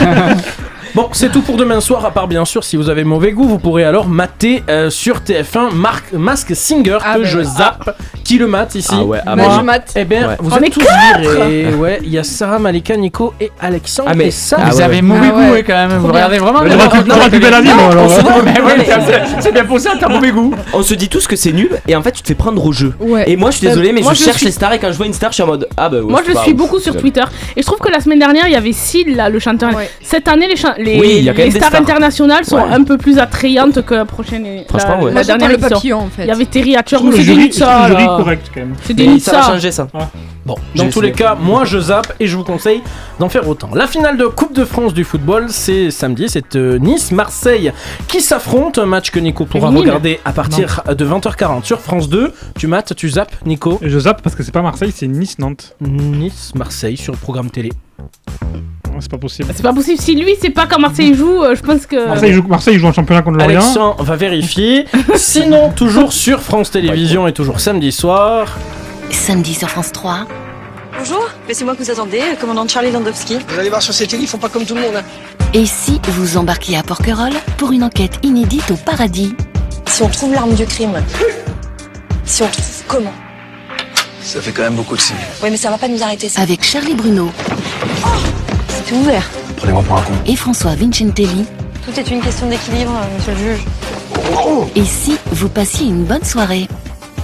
[0.95, 3.43] Bon, c'est tout pour demain soir, à part bien sûr, si vous avez mauvais goût,
[3.43, 7.43] vous pourrez alors mater euh, sur TF1 Marc, Mask Singer Ah que ben je ouais.
[7.43, 7.97] zappe.
[8.23, 9.55] Qui le mate ici Ah ouais, ah Bah, moi.
[9.59, 9.91] je mate.
[9.95, 10.35] Eh bien, Ouais.
[10.39, 10.79] vous On êtes est tous
[11.19, 11.73] virés.
[11.77, 14.09] Ouais, il y a Sarah, Malika, Nico et Alexandre.
[14.11, 15.59] Ah, mais- et ça, Ah Vous ouais, avez mauvais Ah goût ouais.
[15.59, 15.97] hein, quand même.
[15.99, 16.61] Vous regardez vraiment.
[16.63, 18.07] Mais pu- la vie, moi, alors.
[18.45, 18.53] Mais
[18.85, 20.53] c'est- C'est bien pour ça, t'as mauvais goût.
[20.73, 22.71] On se dit tous que c'est nul et en fait tu te fais prendre au
[22.71, 22.93] jeu.
[23.27, 25.05] Et moi je suis désolé mais Moi, je, cherche les stars et quand je vois
[25.05, 26.95] une star je suis en mode ah bah ouais, Moi je le suis beaucoup sur.
[26.95, 27.23] Twitter
[27.55, 29.69] et je trouve que la semaine dernière il y avait Sid là le chanteur.
[30.01, 30.55] Cette année les,
[30.85, 31.81] les, Oui, il y a quand même les des stars, stars.
[31.81, 32.71] internationales sont Ouais.
[32.71, 34.45] un peu plus attrayantes que la prochaine.
[34.69, 35.05] Franchement, la, ouais.
[35.07, 36.23] la Moi j'attends dernière le papillon en fait.
[36.23, 37.89] Il y avait Terry Hatcher, mais c'est des trouve ça.
[37.89, 38.05] là.
[38.17, 38.75] correct quand même.
[38.83, 39.87] C'est des de ça va changer ça.
[40.45, 42.81] Bon, dans tous les cas, moi je zappe et je vous conseille
[43.19, 43.69] d'en faire autant.
[43.73, 47.71] La finale de Coupe de France du football, c'est samedi, c'est euh, Nice-Marseille
[48.07, 48.79] qui s'affrontent.
[48.79, 49.87] Un match que Nico pourra Féminine.
[49.89, 52.31] regarder à partir de 20h40 sur France 2.
[52.59, 53.79] Tu mates, tu zappes, Nico?
[53.81, 55.75] Et je zappe parce que c'est pas Marseille, c'est Nice-Nantes.
[55.81, 57.71] Nice-Marseille sur le programme télé.
[58.95, 59.49] Ouais, C'est pas possible.
[59.53, 59.99] C'est pas possible.
[60.01, 62.07] Si lui c'est pas quand Marseille joue, euh, je pense que.
[62.07, 63.59] Marseille joue, Marseille joue en championnat contre Lorient.
[63.59, 64.85] Alexandre va vérifier.
[65.15, 68.57] Sinon, toujours sur France Télévisions et toujours samedi soir.
[69.11, 70.25] Samedi sur France 3.
[70.97, 73.37] Bonjour, mais c'est moi que vous attendez, le commandant Charlie Landowski.
[73.49, 74.95] Vous allez voir sur cette île, ils font pas comme tout le monde.
[74.95, 75.03] hein.
[75.53, 79.35] Et si vous embarquiez à Porquerolles pour une enquête inédite au paradis?
[79.87, 80.93] Si on trouve l'arme du crime,
[82.23, 83.13] si on trouve comment
[84.21, 85.15] Ça fait quand même beaucoup de signes.
[85.43, 86.41] Oui, mais ça va pas nous arrêter, ça.
[86.41, 87.29] avec Charlie Bruno
[88.75, 89.29] C'est ouvert.
[89.57, 90.13] Prenez-moi pour un con.
[90.25, 91.45] et François Vincentelli
[91.85, 93.65] Tout est une question d'équilibre, euh, monsieur le juge.
[94.75, 96.67] Et si vous passiez une bonne soirée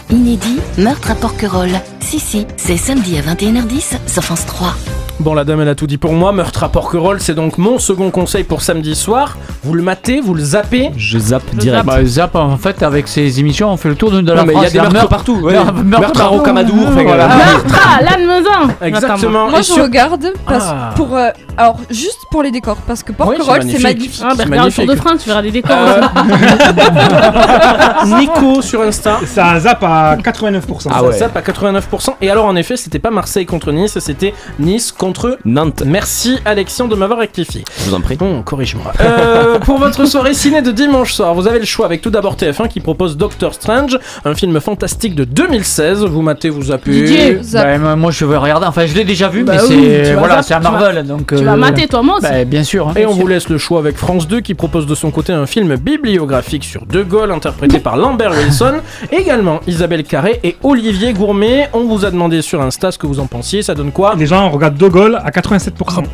[0.09, 1.79] Inédit, meurtre à Porquerolles.
[2.01, 4.75] Si, si, c'est samedi à 21h10 sur France 3.
[5.21, 6.31] Bon, la dame, elle a tout dit pour moi.
[6.31, 9.37] Meurtre à Porquerolles, c'est donc mon second conseil pour samedi soir.
[9.63, 10.89] Vous le matez, vous le zappez.
[10.97, 11.85] Je zappe direct.
[11.85, 14.53] Bah, Zap, en fait, avec ces émissions, on fait le tour de, la Non, mais
[14.55, 15.35] il y a des meurtres meurtre- partout.
[15.41, 15.53] ouais.
[15.83, 16.37] meurtre- à partout.
[16.37, 16.87] Rocamadour.
[16.87, 17.27] enfin, Voilà.
[17.27, 18.73] Meurtre à Lannemezan.
[18.81, 19.49] Exactement.
[19.51, 20.89] Moi Et je sur- regarde parce, Ah.
[20.95, 23.83] pour euh, alors juste pour les décors parce que Porquerolles c'est magnifique.
[23.83, 24.23] magnifique.
[24.25, 24.95] Ah, bah, regarde le Tour de.
[24.95, 25.77] France, tu verras des décors.
[25.77, 26.01] Euh,
[28.19, 29.19] Nico sur Insta.
[29.25, 30.87] Ça zappe à 89%.
[30.89, 31.17] Ah ça ouais.
[31.17, 32.15] zappe à 89%.
[32.21, 35.10] Et alors, en effet, c'était pas Marseille contre Nice, c'était Nice contre
[35.45, 35.83] Nantes.
[35.85, 37.63] Merci Alexian de m'avoir rectifié.
[37.79, 38.15] Je vous en prie.
[38.15, 38.91] Bon, corrige-moi.
[39.01, 42.35] Euh, pour votre soirée ciné de dimanche soir, vous avez le choix avec tout d'abord
[42.35, 46.05] TF1 qui propose Doctor Strange, un film fantastique de 2016.
[46.05, 46.61] Vous matez, vous.
[46.61, 47.81] Didier, zap.
[47.81, 48.65] Bah, moi, je veux regarder.
[48.65, 50.57] Enfin, je l'ai déjà vu, Bah mais oui, tu c'est vas voilà, zap, c'est à
[50.57, 51.27] tu Marvel, donc.
[51.27, 52.27] Tu euh, vas mater toi, moi aussi.
[52.29, 52.87] Bah, bien sûr.
[52.89, 52.93] hein.
[52.95, 55.45] Et on vous laisse le choix avec France 2 qui propose de son côté un
[55.45, 58.75] film bibliographique sur De Gaulle interprété par Lambert Wilson.
[59.11, 61.69] Également Isabelle Carré et Olivier Gourmet.
[61.73, 63.61] On vous a demandé sur Insta ce que vous en pensiez.
[63.63, 64.15] Ça donne quoi?
[64.17, 65.71] Les gens regardent De Gaulle à 87%.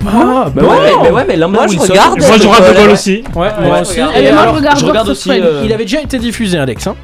[0.07, 1.93] Ah, bah Ouais, mais, mais ouais, mais Lambert Moi, je Wilson.
[1.93, 2.17] regarde.
[2.17, 3.23] Et moi je regarde De Gaulle aussi.
[3.35, 3.99] Ouais, moi aussi.
[3.99, 6.87] Et Et moi, alors, je regarde aussi, euh, il avait déjà été diffusé, Alex.
[6.87, 6.95] Hein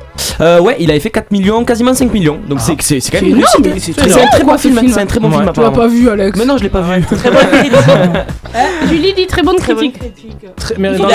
[0.41, 2.39] Euh, ouais, il avait fait 4 millions, quasiment 5 millions.
[2.47, 3.43] Donc c'est c'est c'est quand même
[3.79, 4.79] C'est énorme, un très bon film.
[4.89, 5.35] C'est un très bon Ouais.
[5.37, 5.75] film Tu l'as apparemment.
[5.77, 6.37] pas vu, Alex.
[6.39, 7.01] Mais non, je l'ai pas vu.
[7.05, 7.73] Très bonne critique.
[8.89, 9.95] Julie dit très bonne critique.
[10.55, 11.05] Très- mais Il micro,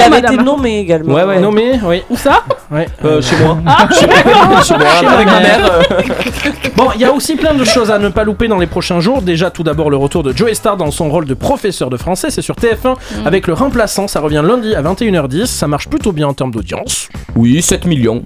[0.00, 0.34] avait madame.
[0.34, 1.14] été nommé également.
[1.14, 1.40] Ouais, ouais.
[1.40, 2.02] Nommé, oui.
[2.10, 2.86] Où ça Ouais.
[3.04, 3.58] Euh, chez moi.
[3.66, 4.16] Ah, Chez moi,
[5.00, 5.60] Chez avec ma mère.
[5.90, 6.00] euh.
[6.76, 9.00] Bon, il y a aussi plein de choses à ne pas louper dans les prochains
[9.00, 9.22] jours.
[9.22, 12.30] Déjà, tout d'abord, le retour de Joey Star dans son rôle de professeur de français.
[12.30, 14.08] C'est sur TF1 avec le remplaçant.
[14.08, 15.46] Ça revient lundi à 21h10.
[15.46, 17.08] Ça marche plutôt bien en termes d'audience.
[17.36, 18.22] Oui, 7 millions.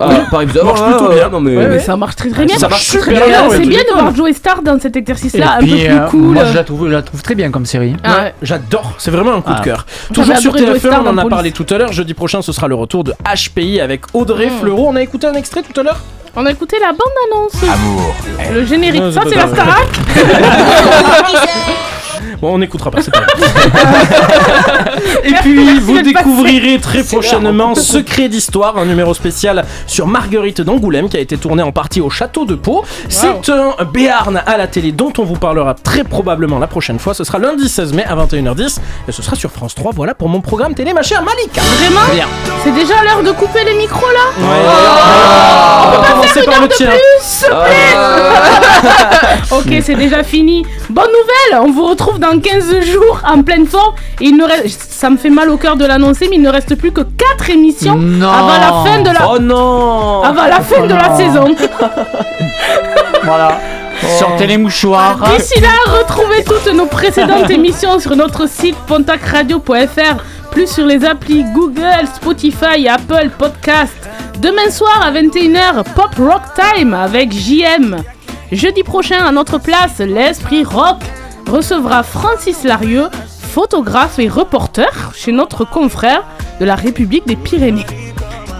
[0.00, 1.28] Ah, par exemple, Ça marche ah, plutôt ouais, bien.
[1.30, 1.78] non, mais- Ouais, ouais.
[1.80, 2.58] Ça marche très très bien.
[2.58, 5.54] Ça marche Très super très bien, C'est bien de voir Joey Star dans cet exercice-là,
[5.56, 6.20] un peu plus euh, cool.
[6.20, 7.94] Moi, je la trouve, je la trouve très bien comme série.
[8.04, 8.34] Ah ouais.
[8.42, 9.60] J'adore, c'est vraiment un coup Ah.
[9.60, 9.86] de cœur.
[10.12, 11.30] Toujours sur adoré Joey TF1, Star on en a Police.
[11.30, 11.92] parlé tout à l'heure.
[11.92, 14.60] Jeudi prochain, ce sera le retour de HPI avec Audrey Mm.
[14.60, 14.86] Fleurot.
[14.88, 16.00] On a écouté un extrait tout à l'heure
[16.36, 17.62] On a écouté la bande-annonce.
[17.62, 18.14] Amour.
[18.52, 19.00] Le générique.
[19.00, 19.46] Non, Ça, c'est la.
[19.46, 19.88] Starac
[22.44, 23.40] Bon, on n'écoutera pas, c'est pas grave.
[25.24, 31.08] Et puis, merci vous découvrirez très prochainement Secret d'Histoire, un numéro spécial sur Marguerite d'Angoulême
[31.08, 32.84] qui a été tourné en partie au château de Pau.
[33.08, 37.14] C'est un Béarn à la télé dont on vous parlera très probablement la prochaine fois.
[37.14, 38.76] Ce sera lundi 16 mai à 21h10
[39.08, 39.92] et ce sera sur France 3.
[39.94, 41.62] Voilà pour mon programme télé, ma chère Malika.
[41.62, 42.26] Vraiment Bien.
[42.62, 44.66] C'est déjà l'heure de couper les micros là Ouais.
[44.66, 46.90] On On peut va pas commencer faire une par heure le de tien.
[46.90, 47.96] plus, s'il te plaît
[49.78, 50.66] Ok, c'est déjà fini.
[50.90, 53.94] Bonne nouvelle, on vous retrouve dans 15 jours en pleine forme.
[54.20, 56.48] Et il ne reste, ça me fait mal au cœur de l'annoncer, mais il ne
[56.50, 58.28] reste plus que 4 émissions Non.
[58.30, 61.16] avant la fin de la, Oh non avant la fin Oh de la non.
[61.16, 61.54] saison.
[63.24, 63.58] Voilà.
[64.18, 65.16] Sortez les mouchoirs.
[65.36, 70.16] D'ici là, retrouvez toutes nos précédentes émissions sur notre site pontacradio.fr,
[70.50, 73.94] plus sur les applis Google, Spotify Apple Podcast.
[74.40, 77.96] Demain soir à 21h, Pop Rock Time avec JM.
[78.52, 80.98] Jeudi prochain, à notre place, l'Esprit Rock
[81.48, 83.08] recevra Francis Larieux,
[83.38, 86.24] photographe et reporter chez notre confrère
[86.60, 87.86] de la République des Pyrénées.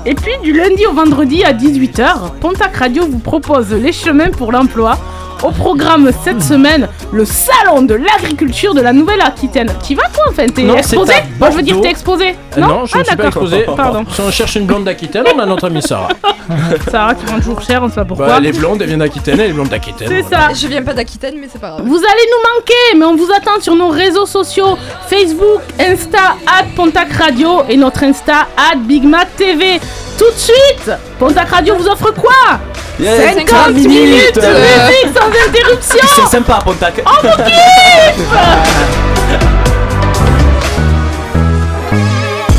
[0.06, 4.52] Et puis du lundi au vendredi à 18h, Pontac Radio vous propose les chemins pour
[4.52, 4.98] l'emploi.
[5.44, 9.70] Au programme cette semaine, le salon de l'agriculture de la Nouvelle-Aquitaine.
[9.86, 11.86] Tu vas toi enfin T'es Non, exposé à Moi je veux dire Bordeaux.
[11.86, 12.34] t'es exposé.
[12.56, 13.26] Euh, non, je ah, ne suis pas d'accord.
[13.26, 13.66] exposé.
[13.76, 14.04] Pardon.
[14.10, 16.08] Si on cherche une blonde d'Aquitaine, on a notre amie Sarah.
[16.90, 18.26] Sarah qui prend toujours cher, on sait pas pourquoi.
[18.26, 20.08] Bah, elle est blonde, elle vient d'Aquitaine, elle est blonde d'Aquitaine.
[20.08, 20.48] C'est voilà.
[20.48, 20.54] ça.
[20.54, 21.82] Je viens pas d'Aquitaine, mais c'est pas grave.
[21.84, 26.64] Vous allez nous manquer, mais on vous attend sur nos réseaux sociaux Facebook, Insta, at
[26.74, 29.78] Pontac Radio et notre Insta, at Big Mac TV.
[30.18, 32.32] Tout de suite, Pontac Radio vous offre quoi
[33.00, 37.02] Yeah, 50 50 minutes minutes, de musique sans interruption C'est sympa, Pontac.
[37.04, 38.24] On vous kiffe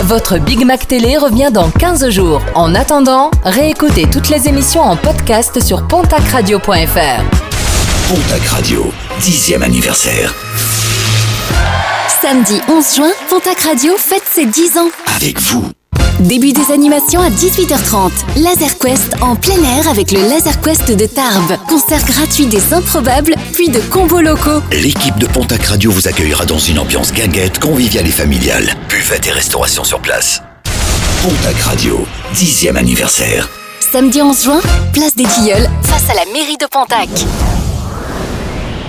[0.04, 2.42] Votre Big Mac Télé revient dans 15 jours.
[2.54, 7.24] En attendant, réécoutez toutes les émissions en podcast sur pontacradio.fr.
[8.10, 8.92] Pontac Radio,
[9.22, 10.34] 10e anniversaire.
[12.22, 14.90] Samedi 11 juin, Pontac Radio fête ses 10 ans.
[15.16, 15.66] Avec vous.
[16.20, 18.12] Début des animations à 18h30.
[18.38, 21.58] Laser Quest en plein air avec le Laser Quest de Tarbes.
[21.68, 24.62] Concert gratuit des improbables, puis de combos locaux.
[24.72, 28.70] L'équipe de Pontac Radio vous accueillera dans une ambiance guinguette, conviviale et familiale.
[28.90, 30.42] Buffet et restauration sur place.
[31.22, 33.50] Pontac Radio, 10e anniversaire.
[33.92, 34.62] Samedi 11 juin,
[34.94, 37.10] place des Tilleuls, face à la mairie de Pontac.